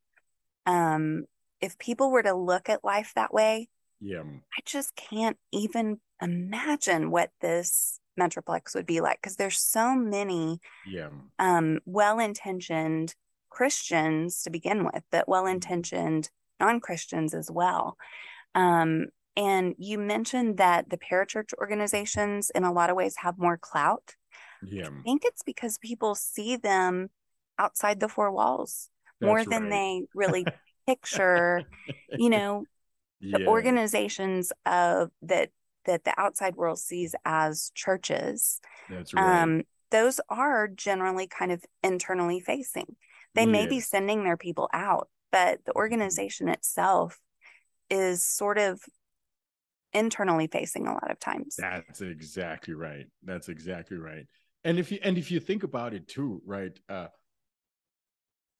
um 0.67 1.25
if 1.61 1.77
people 1.77 2.11
were 2.11 2.23
to 2.23 2.33
look 2.33 2.69
at 2.69 2.83
life 2.83 3.11
that 3.15 3.33
way 3.33 3.69
yeah. 3.99 4.23
i 4.23 4.61
just 4.65 4.95
can't 4.95 5.37
even 5.51 5.99
imagine 6.21 7.11
what 7.11 7.29
this 7.41 7.99
metroplex 8.19 8.75
would 8.75 8.85
be 8.85 9.01
like 9.01 9.19
because 9.21 9.35
there's 9.35 9.59
so 9.59 9.95
many 9.95 10.59
Yeah. 10.85 11.09
um, 11.39 11.79
well 11.85 12.19
intentioned 12.19 13.15
Christians 13.49 14.41
to 14.43 14.49
begin 14.49 14.85
with, 14.85 15.03
but 15.11 15.27
well 15.27 15.45
intentioned 15.45 16.29
non 16.59 16.79
Christians 16.79 17.33
as 17.33 17.51
well. 17.51 17.97
Um, 18.55 19.07
and 19.35 19.75
you 19.77 19.97
mentioned 19.97 20.57
that 20.57 20.89
the 20.89 20.97
parachurch 20.97 21.53
organizations, 21.59 22.49
in 22.53 22.63
a 22.63 22.71
lot 22.71 22.89
of 22.89 22.95
ways, 22.95 23.15
have 23.17 23.37
more 23.37 23.57
clout. 23.57 24.15
Yeah. 24.63 24.87
I 24.87 25.01
think 25.03 25.23
it's 25.25 25.43
because 25.43 25.77
people 25.77 26.15
see 26.15 26.55
them 26.55 27.09
outside 27.57 27.99
the 27.99 28.09
four 28.09 28.31
walls 28.31 28.89
more 29.21 29.43
than 29.45 29.63
right. 29.63 29.69
they 29.69 30.01
really 30.15 30.45
picture, 30.91 31.65
you 32.17 32.29
know, 32.29 32.65
the 33.31 33.41
Yeah. 33.41 33.47
organizations 33.47 34.51
of 34.65 35.11
that 35.21 35.49
that 35.85 36.03
the 36.03 36.13
outside 36.19 36.55
world 36.55 36.79
sees 36.79 37.15
as 37.25 37.71
churches 37.75 38.61
That's 38.89 39.13
right. 39.13 39.49
um, 39.49 39.63
those 39.91 40.19
are 40.29 40.67
generally 40.67 41.27
kind 41.27 41.51
of 41.51 41.63
internally 41.83 42.39
facing. 42.39 42.95
They 43.35 43.45
may 43.45 43.67
be 43.67 43.79
sending 43.79 44.23
their 44.23 44.37
people 44.37 44.69
out, 44.73 45.09
but 45.31 45.59
the 45.65 45.75
organization 45.75 46.49
itself 46.49 47.19
is 47.89 48.25
sort 48.25 48.57
of 48.57 48.81
internally 49.93 50.47
facing 50.47 50.87
a 50.87 50.93
lot 50.93 51.11
of 51.11 51.19
times. 51.19 51.57
That's 51.57 52.01
exactly 52.01 52.73
right. 52.73 53.05
That's 53.23 53.49
exactly 53.49 53.97
right. 53.97 54.25
And 54.63 54.79
if 54.79 54.91
you 54.91 54.99
and 55.03 55.17
if 55.17 55.31
you 55.31 55.39
think 55.39 55.63
about 55.63 55.93
it 55.93 56.07
too, 56.07 56.41
right? 56.45 56.77
Uh 56.89 57.07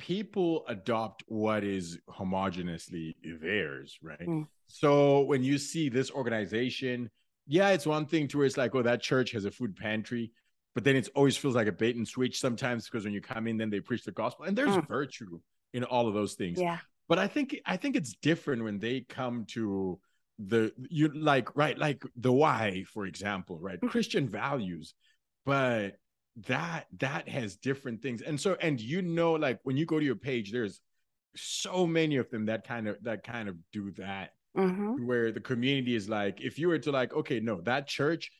people 0.01 0.65
adopt 0.67 1.23
what 1.27 1.63
is 1.63 1.99
homogeneously 2.09 3.13
theirs, 3.39 3.99
right? 4.01 4.27
Mm. 4.27 4.47
So 4.65 5.21
when 5.21 5.43
you 5.43 5.59
see 5.59 5.89
this 5.89 6.09
organization, 6.09 7.11
yeah, 7.45 7.69
it's 7.69 7.85
one 7.85 8.07
thing 8.07 8.27
to 8.29 8.37
where 8.39 8.47
it's 8.47 8.57
like, 8.57 8.73
oh, 8.73 8.81
that 8.81 9.03
church 9.03 9.31
has 9.33 9.45
a 9.45 9.51
food 9.51 9.75
pantry, 9.75 10.31
but 10.73 10.83
then 10.83 10.95
it 10.95 11.07
always 11.13 11.37
feels 11.37 11.53
like 11.53 11.67
a 11.67 11.71
bait 11.71 11.97
and 11.97 12.07
switch 12.07 12.39
sometimes 12.39 12.89
because 12.89 13.05
when 13.05 13.13
you 13.13 13.21
come 13.21 13.45
in, 13.45 13.57
then 13.57 13.69
they 13.69 13.79
preach 13.79 14.03
the 14.03 14.11
gospel, 14.11 14.45
and 14.45 14.57
there's 14.57 14.75
mm. 14.75 14.87
virtue 14.87 15.39
in 15.75 15.83
all 15.83 16.07
of 16.07 16.15
those 16.15 16.33
things. 16.33 16.59
Yeah. 16.59 16.79
But 17.07 17.19
I 17.19 17.27
think 17.27 17.59
I 17.65 17.77
think 17.77 17.95
it's 17.95 18.15
different 18.23 18.63
when 18.63 18.79
they 18.79 19.01
come 19.01 19.45
to 19.49 19.99
the 20.39 20.73
you 20.89 21.09
like 21.09 21.55
right 21.55 21.77
like 21.77 22.03
the 22.15 22.31
Y 22.31 22.83
for 22.91 23.05
example 23.05 23.59
right 23.59 23.79
mm. 23.79 23.89
christian 23.91 24.27
values 24.27 24.95
but 25.45 25.97
that 26.47 26.87
that 26.99 27.27
has 27.27 27.57
different 27.57 28.01
things 28.01 28.21
and 28.21 28.39
so 28.39 28.55
and 28.61 28.79
you 28.79 29.01
know 29.01 29.33
like 29.33 29.59
when 29.63 29.75
you 29.75 29.85
go 29.85 29.99
to 29.99 30.05
your 30.05 30.15
page 30.15 30.51
there's 30.51 30.79
so 31.35 31.85
many 31.85 32.17
of 32.17 32.29
them 32.29 32.45
that 32.45 32.65
kind 32.65 32.87
of 32.87 32.97
that 33.03 33.23
kind 33.23 33.49
of 33.49 33.55
do 33.73 33.91
that 33.91 34.31
mm-hmm. 34.57 35.05
where 35.05 35.31
the 35.31 35.39
community 35.39 35.95
is 35.95 36.07
like 36.07 36.39
if 36.41 36.57
you 36.57 36.67
were 36.67 36.79
to 36.79 36.91
like 36.91 37.13
okay 37.13 37.39
no 37.39 37.59
that 37.61 37.87
church 37.87 38.31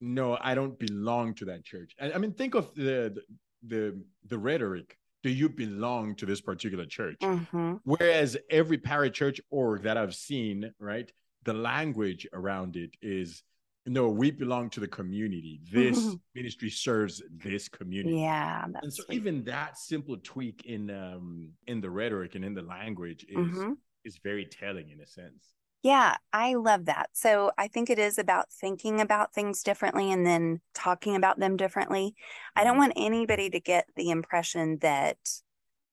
no 0.00 0.38
i 0.40 0.54
don't 0.54 0.78
belong 0.78 1.34
to 1.34 1.44
that 1.44 1.64
church 1.64 1.94
i, 2.00 2.12
I 2.12 2.18
mean 2.18 2.32
think 2.32 2.54
of 2.54 2.72
the, 2.74 3.14
the 3.14 3.22
the 3.66 4.00
the 4.28 4.38
rhetoric 4.38 4.96
do 5.22 5.28
you 5.28 5.48
belong 5.48 6.14
to 6.16 6.26
this 6.26 6.40
particular 6.40 6.86
church 6.86 7.18
mm-hmm. 7.20 7.74
whereas 7.84 8.36
every 8.48 8.78
parachurch 8.78 9.40
org 9.50 9.82
that 9.82 9.96
i've 9.96 10.14
seen 10.14 10.72
right 10.78 11.10
the 11.44 11.52
language 11.52 12.28
around 12.32 12.76
it 12.76 12.90
is 13.02 13.42
no 13.86 14.08
we 14.08 14.30
belong 14.30 14.68
to 14.70 14.80
the 14.80 14.88
community 14.88 15.60
this 15.72 16.16
ministry 16.34 16.70
serves 16.70 17.22
this 17.42 17.68
community 17.68 18.20
yeah 18.20 18.64
and 18.82 18.92
so 18.92 19.02
sweet. 19.04 19.16
even 19.16 19.42
that 19.44 19.78
simple 19.78 20.16
tweak 20.22 20.64
in 20.66 20.90
um 20.90 21.48
in 21.66 21.80
the 21.80 21.88
rhetoric 21.88 22.34
and 22.34 22.44
in 22.44 22.54
the 22.54 22.62
language 22.62 23.24
is 23.28 23.36
mm-hmm. 23.36 23.72
is 24.04 24.18
very 24.22 24.44
telling 24.44 24.90
in 24.90 25.00
a 25.00 25.06
sense 25.06 25.54
yeah 25.82 26.16
i 26.32 26.54
love 26.54 26.84
that 26.84 27.08
so 27.12 27.50
i 27.56 27.66
think 27.66 27.88
it 27.88 27.98
is 27.98 28.18
about 28.18 28.50
thinking 28.52 29.00
about 29.00 29.32
things 29.32 29.62
differently 29.62 30.12
and 30.12 30.26
then 30.26 30.60
talking 30.74 31.16
about 31.16 31.38
them 31.38 31.56
differently 31.56 32.14
i 32.56 32.62
don't 32.62 32.72
mm-hmm. 32.72 32.80
want 32.80 32.92
anybody 32.96 33.48
to 33.48 33.60
get 33.60 33.86
the 33.96 34.10
impression 34.10 34.78
that 34.82 35.16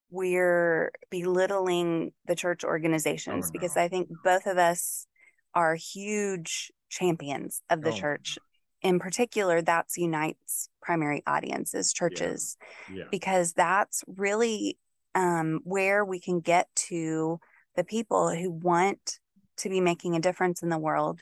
we're 0.10 0.92
belittling 1.10 2.12
the 2.28 2.36
church 2.36 2.64
organizations 2.64 3.46
oh, 3.46 3.48
no. 3.48 3.52
because 3.54 3.78
i 3.78 3.88
think 3.88 4.10
both 4.26 4.46
of 4.46 4.58
us 4.58 5.08
are 5.54 5.76
huge 5.76 6.72
champions 6.90 7.62
of 7.70 7.82
the 7.82 7.92
oh. 7.92 7.96
church. 7.96 8.38
In 8.82 9.00
particular, 9.00 9.62
that's 9.62 9.98
Unite's 9.98 10.70
primary 10.82 11.24
audience 11.26 11.74
is 11.74 11.92
churches, 11.92 12.58
yeah. 12.90 13.00
Yeah. 13.00 13.04
because 13.10 13.54
that's 13.54 14.04
really 14.08 14.78
um, 15.16 15.62
where 15.64 16.06
we 16.06 16.20
can 16.20 16.40
get 16.42 16.68
to 16.76 17.40
the 17.76 17.84
people 17.84 18.30
who 18.30 18.52
want 18.52 19.20
to 19.58 19.70
be 19.70 19.82
making 19.82 20.16
a 20.16 20.20
difference 20.20 20.62
in 20.62 20.70
the 20.70 20.78
world. 20.78 21.22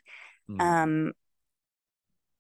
Mm. 0.50 0.62
Um, 0.62 1.14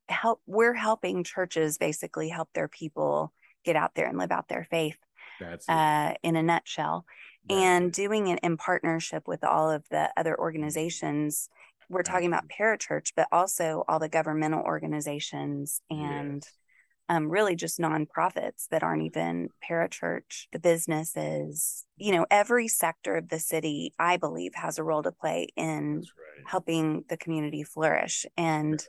help 0.08 0.42
we're 0.46 0.74
helping 0.74 1.24
churches 1.24 1.78
basically 1.78 2.30
help 2.30 2.50
their 2.54 2.68
people 2.68 3.34
get 3.64 3.76
out 3.76 3.96
there 3.96 4.08
and 4.08 4.18
live 4.18 4.32
out 4.32 4.48
their 4.48 4.68
faith. 4.70 4.98
Uh, 5.68 6.14
in 6.24 6.38
a 6.38 6.44
nutshell, 6.44 7.06
That's 7.50 7.60
and 7.60 7.86
it. 7.88 7.94
doing 7.94 8.28
it 8.28 8.40
in 8.42 8.56
partnership 8.56 9.28
with 9.28 9.44
all 9.44 9.70
of 9.70 9.84
the 9.90 10.10
other 10.16 10.38
organizations 10.40 11.50
we're 11.90 12.04
talking 12.04 12.28
about 12.28 12.50
parachurch, 12.50 13.12
but 13.16 13.28
also 13.32 13.84
all 13.88 14.00
the 14.00 14.10
governmental 14.10 14.62
organizations 14.64 15.82
and 15.90 16.44
yes. 16.44 16.54
um, 17.10 17.30
really 17.30 17.56
just 17.56 17.80
nonprofits 17.80 18.68
that 18.72 18.84
aren't 18.84 19.04
even 19.04 19.50
parachurch, 19.68 20.48
the 20.52 20.60
businesses, 20.60 21.86
you 21.98 22.12
know, 22.12 22.26
every 22.32 22.68
sector 22.68 23.16
of 23.16 23.30
the 23.30 23.40
city, 23.40 23.94
I 24.00 24.18
believe, 24.18 24.56
has 24.56 24.78
a 24.78 24.84
role 24.84 25.04
to 25.04 25.12
play 25.12 25.48
in 25.56 25.98
right. 25.98 26.46
helping 26.46 27.04
the 27.10 27.18
community 27.18 27.64
flourish. 27.64 28.26
And 28.38 28.84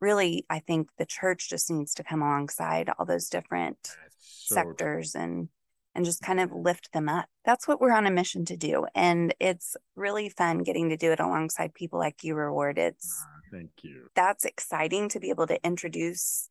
really, 0.00 0.44
I 0.50 0.60
think 0.60 0.88
the 0.98 1.06
church 1.06 1.48
just 1.48 1.70
needs 1.70 1.94
to 1.94 2.04
come 2.04 2.22
alongside 2.22 2.90
all 2.98 3.06
those 3.06 3.28
different 3.28 3.96
so 4.18 4.54
sectors 4.54 5.12
true. 5.12 5.20
and 5.22 5.48
and 5.96 6.04
just 6.04 6.22
kind 6.22 6.38
of 6.38 6.52
lift 6.52 6.92
them 6.92 7.08
up. 7.08 7.26
That's 7.44 7.66
what 7.66 7.80
we're 7.80 7.92
on 7.92 8.06
a 8.06 8.10
mission 8.10 8.44
to 8.46 8.56
do. 8.56 8.86
And 8.94 9.34
it's 9.40 9.76
really 9.96 10.28
fun 10.28 10.58
getting 10.58 10.90
to 10.90 10.96
do 10.96 11.10
it 11.10 11.20
alongside 11.20 11.74
people 11.74 11.98
like 11.98 12.22
you, 12.22 12.34
Reward. 12.34 12.78
It's 12.78 13.24
uh, 13.24 13.56
thank 13.56 13.70
you. 13.82 14.08
That's 14.14 14.44
exciting 14.44 15.08
to 15.10 15.20
be 15.20 15.30
able 15.30 15.46
to 15.46 15.64
introduce 15.64 16.50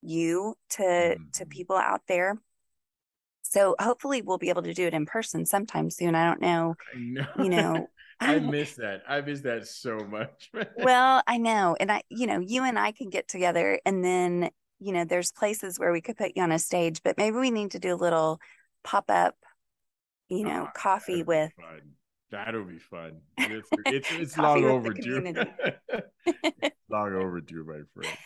you 0.00 0.54
to 0.70 0.82
mm-hmm. 0.82 1.22
to 1.34 1.46
people 1.46 1.76
out 1.76 2.02
there. 2.08 2.38
So 3.42 3.76
hopefully 3.78 4.22
we'll 4.22 4.38
be 4.38 4.50
able 4.50 4.62
to 4.62 4.74
do 4.74 4.86
it 4.86 4.94
in 4.94 5.06
person 5.06 5.46
sometime 5.46 5.90
soon. 5.90 6.14
I 6.14 6.24
don't 6.24 6.40
know. 6.40 6.74
I 6.94 6.98
know. 6.98 7.26
You 7.38 7.48
know. 7.50 7.88
I 8.20 8.38
miss 8.40 8.74
that. 8.76 9.02
I 9.08 9.20
miss 9.20 9.42
that 9.42 9.66
so 9.66 9.98
much. 9.98 10.50
well, 10.76 11.22
I 11.26 11.38
know. 11.38 11.76
And 11.78 11.90
I, 11.92 12.02
you 12.08 12.26
know, 12.26 12.40
you 12.40 12.64
and 12.64 12.78
I 12.78 12.92
can 12.92 13.10
get 13.10 13.28
together 13.28 13.78
and 13.86 14.04
then, 14.04 14.50
you 14.80 14.92
know, 14.92 15.04
there's 15.04 15.30
places 15.30 15.78
where 15.78 15.92
we 15.92 16.00
could 16.00 16.16
put 16.16 16.32
you 16.34 16.42
on 16.42 16.52
a 16.52 16.58
stage, 16.58 17.00
but 17.02 17.16
maybe 17.16 17.36
we 17.36 17.50
need 17.50 17.72
to 17.72 17.78
do 17.78 17.94
a 17.94 17.96
little 17.96 18.40
pop 18.84 19.06
up, 19.08 19.36
you 20.28 20.44
know, 20.44 20.66
oh, 20.68 20.70
coffee 20.74 21.22
with. 21.22 21.52
That'll 22.30 22.64
be 22.64 22.78
fun. 22.78 23.20
It's 23.38 23.68
it's, 23.86 24.12
it's 24.12 24.38
long 24.38 24.64
overdue. 24.64 25.34
long 26.90 27.14
overdue, 27.14 27.64
my 27.64 27.80
friend. 27.94 28.18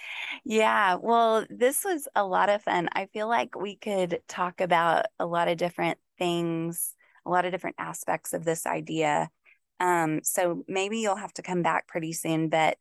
Yeah. 0.45 0.97
Well, 1.01 1.47
this 1.49 1.85
was 1.85 2.09
a 2.17 2.25
lot 2.25 2.49
of 2.49 2.63
fun. 2.63 2.89
I 2.93 3.07
feel 3.07 3.29
like 3.29 3.57
we 3.57 3.77
could 3.77 4.21
talk 4.27 4.61
about 4.61 5.07
a 5.21 5.27
lot 5.27 5.49
of 5.49 5.59
different 5.59 5.99
things, 6.19 6.95
a 7.25 7.31
lot 7.31 7.45
of 7.45 7.53
different 7.53 7.77
aspects 7.79 8.33
of 8.33 8.45
this 8.45 8.67
idea. 8.67 9.31
Um, 9.79 10.21
so 10.25 10.65
maybe 10.67 10.99
you'll 10.99 11.17
have 11.17 11.35
to 11.35 11.43
come 11.43 11.63
back 11.63 11.87
pretty 11.87 12.13
soon, 12.13 12.49
but 12.49 12.77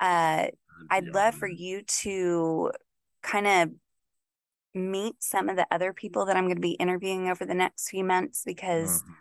uh, 0.00 0.48
I'd 0.90 1.06
love 1.06 1.34
for 1.34 1.48
you 1.48 1.82
to 1.82 2.72
kind 3.22 3.46
of 3.46 3.70
meet 4.74 5.22
some 5.22 5.48
of 5.48 5.56
the 5.56 5.66
other 5.70 5.92
people 5.92 6.26
that 6.26 6.36
I'm 6.36 6.44
going 6.44 6.56
to 6.56 6.60
be 6.60 6.72
interviewing 6.72 7.28
over 7.28 7.44
the 7.44 7.54
next 7.54 7.88
few 7.88 8.04
months 8.04 8.42
because 8.44 9.02
mm-hmm. 9.02 9.12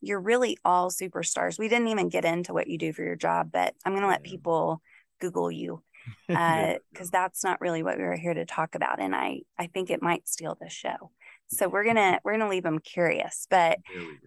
you're 0.00 0.20
really 0.20 0.58
all 0.64 0.90
superstars. 0.90 1.58
We 1.58 1.68
didn't 1.68 1.88
even 1.88 2.08
get 2.08 2.24
into 2.24 2.52
what 2.52 2.68
you 2.68 2.78
do 2.78 2.92
for 2.92 3.02
your 3.02 3.16
job, 3.16 3.50
but 3.52 3.74
I'm 3.84 3.92
going 3.92 4.02
to 4.02 4.08
let 4.08 4.22
people 4.22 4.82
Google 5.20 5.50
you 5.50 5.82
because 6.28 6.78
uh, 7.00 7.10
that's 7.12 7.42
not 7.42 7.60
really 7.60 7.82
what 7.82 7.98
we 7.98 8.04
were 8.04 8.16
here 8.16 8.34
to 8.34 8.44
talk 8.44 8.74
about, 8.74 9.00
and 9.00 9.14
I 9.14 9.40
I 9.58 9.66
think 9.66 9.90
it 9.90 10.02
might 10.02 10.28
steal 10.28 10.56
the 10.60 10.68
show. 10.68 11.10
So 11.48 11.68
we're 11.68 11.84
gonna 11.84 12.20
we're 12.24 12.32
gonna 12.38 12.48
leave 12.48 12.62
them 12.62 12.78
curious, 12.78 13.46
but 13.50 13.78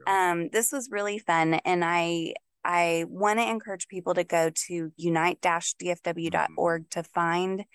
um, 0.08 0.50
this 0.50 0.72
was 0.72 0.90
really 0.92 1.20
fun, 1.20 1.56
and 1.66 1.84
I 1.86 2.34
I 2.64 3.06
want 3.08 3.40
to 3.40 3.50
encourage 3.50 3.88
people 3.88 4.14
to 4.16 4.24
go 4.24 4.52
to 4.68 4.92
unite-dfw.org 4.98 6.82
mm-hmm. 6.82 6.90
to 6.90 7.04
find 7.04 7.66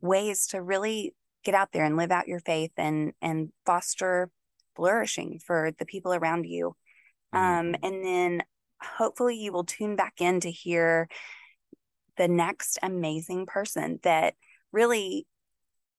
ways 0.00 0.48
to 0.48 0.60
really 0.60 1.14
get 1.44 1.54
out 1.54 1.72
there 1.72 1.84
and 1.84 1.96
live 1.96 2.10
out 2.10 2.28
your 2.28 2.40
faith 2.40 2.72
and 2.76 3.12
and 3.20 3.50
foster 3.66 4.30
flourishing 4.74 5.38
for 5.38 5.70
the 5.78 5.84
people 5.84 6.14
around 6.14 6.44
you 6.44 6.74
um, 7.32 7.72
mm-hmm. 7.72 7.84
and 7.84 8.04
then 8.04 8.42
hopefully 8.80 9.36
you 9.36 9.52
will 9.52 9.64
tune 9.64 9.96
back 9.96 10.20
in 10.20 10.40
to 10.40 10.50
hear 10.50 11.08
the 12.16 12.28
next 12.28 12.78
amazing 12.82 13.46
person 13.46 13.98
that 14.02 14.34
really 14.72 15.26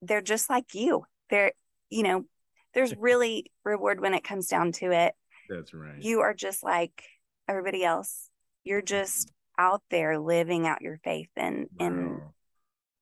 they're 0.02 0.22
just 0.22 0.50
like 0.50 0.74
you 0.74 1.06
they're 1.30 1.52
you 1.90 2.04
know 2.04 2.26
there's 2.74 2.96
really 3.00 3.52
reward 3.64 4.00
when 4.02 4.14
it 4.14 4.24
comes 4.24 4.48
down 4.48 4.72
to 4.72 4.92
it 4.92 5.14
that's 5.50 5.74
right 5.74 6.02
you 6.02 6.22
are 6.22 6.34
just 6.34 6.64
like 6.64 7.04
everybody 7.48 7.84
else 7.84 8.30
you're 8.64 8.82
just 8.82 9.28
mm-hmm. 9.28 9.66
out 9.66 9.82
there 9.90 10.20
living 10.20 10.68
out 10.68 10.82
your 10.82 10.98
faith 11.04 11.30
and 11.36 11.68
wow. 11.80 11.88
and 11.88 12.22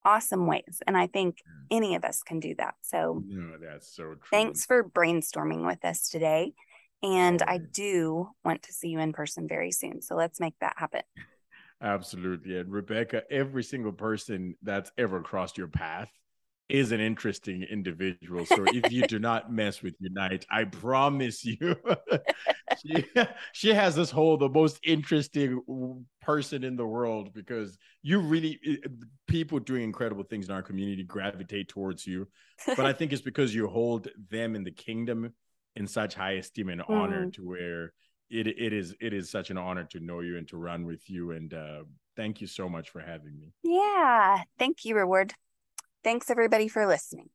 awesome 0.03 0.47
ways. 0.47 0.81
And 0.87 0.97
I 0.97 1.07
think 1.07 1.37
mm. 1.37 1.75
any 1.75 1.95
of 1.95 2.03
us 2.03 2.23
can 2.23 2.39
do 2.39 2.55
that. 2.55 2.75
So, 2.81 3.23
no, 3.25 3.57
that's 3.57 3.95
so 3.95 4.03
true. 4.03 4.17
Thanks 4.29 4.65
for 4.65 4.83
brainstorming 4.83 5.65
with 5.65 5.83
us 5.85 6.09
today. 6.09 6.53
And 7.03 7.41
I 7.41 7.57
do 7.57 8.29
want 8.45 8.63
to 8.63 8.73
see 8.73 8.89
you 8.89 8.99
in 8.99 9.13
person 9.13 9.47
very 9.47 9.71
soon. 9.71 10.01
So 10.01 10.15
let's 10.15 10.39
make 10.39 10.53
that 10.61 10.75
happen. 10.77 11.01
Absolutely. 11.81 12.57
And 12.57 12.71
Rebecca, 12.71 13.23
every 13.31 13.63
single 13.63 13.91
person 13.91 14.55
that's 14.61 14.91
ever 14.99 15.21
crossed 15.21 15.57
your 15.57 15.67
path 15.67 16.11
is 16.71 16.91
an 16.91 16.99
interesting 16.99 17.63
individual. 17.63 18.45
So 18.45 18.65
if 18.67 18.91
you 18.91 19.05
do 19.07 19.19
not 19.19 19.51
mess 19.51 19.81
with 19.81 19.95
Unite, 19.99 20.45
I 20.49 20.63
promise 20.63 21.43
you, 21.43 21.75
she, 22.81 23.05
she 23.51 23.73
has 23.73 23.95
this 23.95 24.09
whole 24.09 24.37
the 24.37 24.49
most 24.49 24.79
interesting 24.83 25.61
person 26.21 26.63
in 26.63 26.75
the 26.75 26.85
world 26.85 27.33
because 27.33 27.77
you 28.01 28.19
really 28.19 28.59
people 29.27 29.59
doing 29.59 29.83
incredible 29.83 30.23
things 30.23 30.47
in 30.47 30.55
our 30.55 30.63
community 30.63 31.03
gravitate 31.03 31.67
towards 31.67 32.07
you. 32.07 32.27
But 32.65 32.85
I 32.85 32.93
think 33.01 33.13
it's 33.13 33.21
because 33.21 33.53
you 33.53 33.67
hold 33.67 34.07
them 34.29 34.55
in 34.55 34.63
the 34.63 34.71
kingdom 34.71 35.33
in 35.75 35.87
such 35.87 36.15
high 36.15 36.33
esteem 36.33 36.69
and 36.69 36.81
honor 36.87 37.27
mm. 37.27 37.33
to 37.33 37.47
where 37.47 37.93
it 38.29 38.47
it 38.47 38.73
is 38.73 38.95
it 39.01 39.13
is 39.13 39.29
such 39.29 39.49
an 39.49 39.57
honor 39.57 39.83
to 39.83 39.99
know 39.99 40.21
you 40.21 40.37
and 40.37 40.47
to 40.49 40.57
run 40.57 40.85
with 40.85 41.09
you. 41.09 41.31
And 41.31 41.53
uh, 41.53 41.83
thank 42.15 42.41
you 42.41 42.47
so 42.47 42.69
much 42.69 42.89
for 42.89 43.01
having 43.01 43.37
me. 43.37 43.53
Yeah, 43.63 44.43
thank 44.57 44.85
you, 44.85 44.95
Reward. 44.95 45.33
Thanks 46.03 46.31
everybody 46.31 46.67
for 46.67 46.87
listening. 46.87 47.29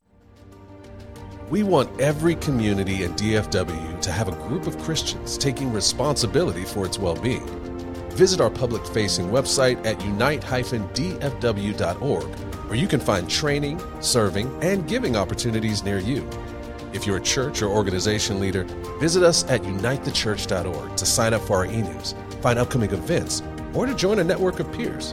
We 1.50 1.62
want 1.62 2.00
every 2.00 2.34
community 2.34 3.04
in 3.04 3.12
DFW 3.12 4.00
to 4.00 4.10
have 4.10 4.26
a 4.26 4.32
group 4.48 4.66
of 4.66 4.76
Christians 4.78 5.38
taking 5.38 5.72
responsibility 5.72 6.64
for 6.64 6.84
its 6.84 6.98
well 6.98 7.14
being. 7.14 7.46
Visit 8.10 8.40
our 8.40 8.50
public 8.50 8.84
facing 8.86 9.28
website 9.28 9.84
at 9.86 10.02
unite 10.04 10.40
dfw.org, 10.40 12.24
where 12.24 12.74
you 12.74 12.88
can 12.88 12.98
find 12.98 13.30
training, 13.30 13.80
serving, 14.00 14.50
and 14.64 14.88
giving 14.88 15.14
opportunities 15.14 15.84
near 15.84 15.98
you. 15.98 16.28
If 16.92 17.06
you're 17.06 17.18
a 17.18 17.22
church 17.22 17.62
or 17.62 17.68
organization 17.68 18.40
leader, 18.40 18.64
visit 18.98 19.22
us 19.22 19.44
at 19.44 19.62
unitethechurch.org 19.62 20.96
to 20.96 21.06
sign 21.06 21.34
up 21.34 21.42
for 21.42 21.58
our 21.58 21.66
e 21.66 21.82
news, 21.82 22.16
find 22.40 22.58
upcoming 22.58 22.90
events, 22.90 23.44
or 23.74 23.86
to 23.86 23.94
join 23.94 24.18
a 24.18 24.24
network 24.24 24.58
of 24.58 24.72
peers. 24.72 25.12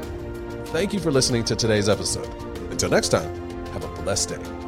Thank 0.67 0.93
you 0.93 0.99
for 0.99 1.11
listening 1.11 1.43
to 1.45 1.55
today's 1.55 1.89
episode. 1.89 2.27
Until 2.71 2.89
next 2.89 3.09
time, 3.09 3.42
have 3.74 3.84
a 3.84 4.03
blessed 4.03 4.30
day. 4.30 4.62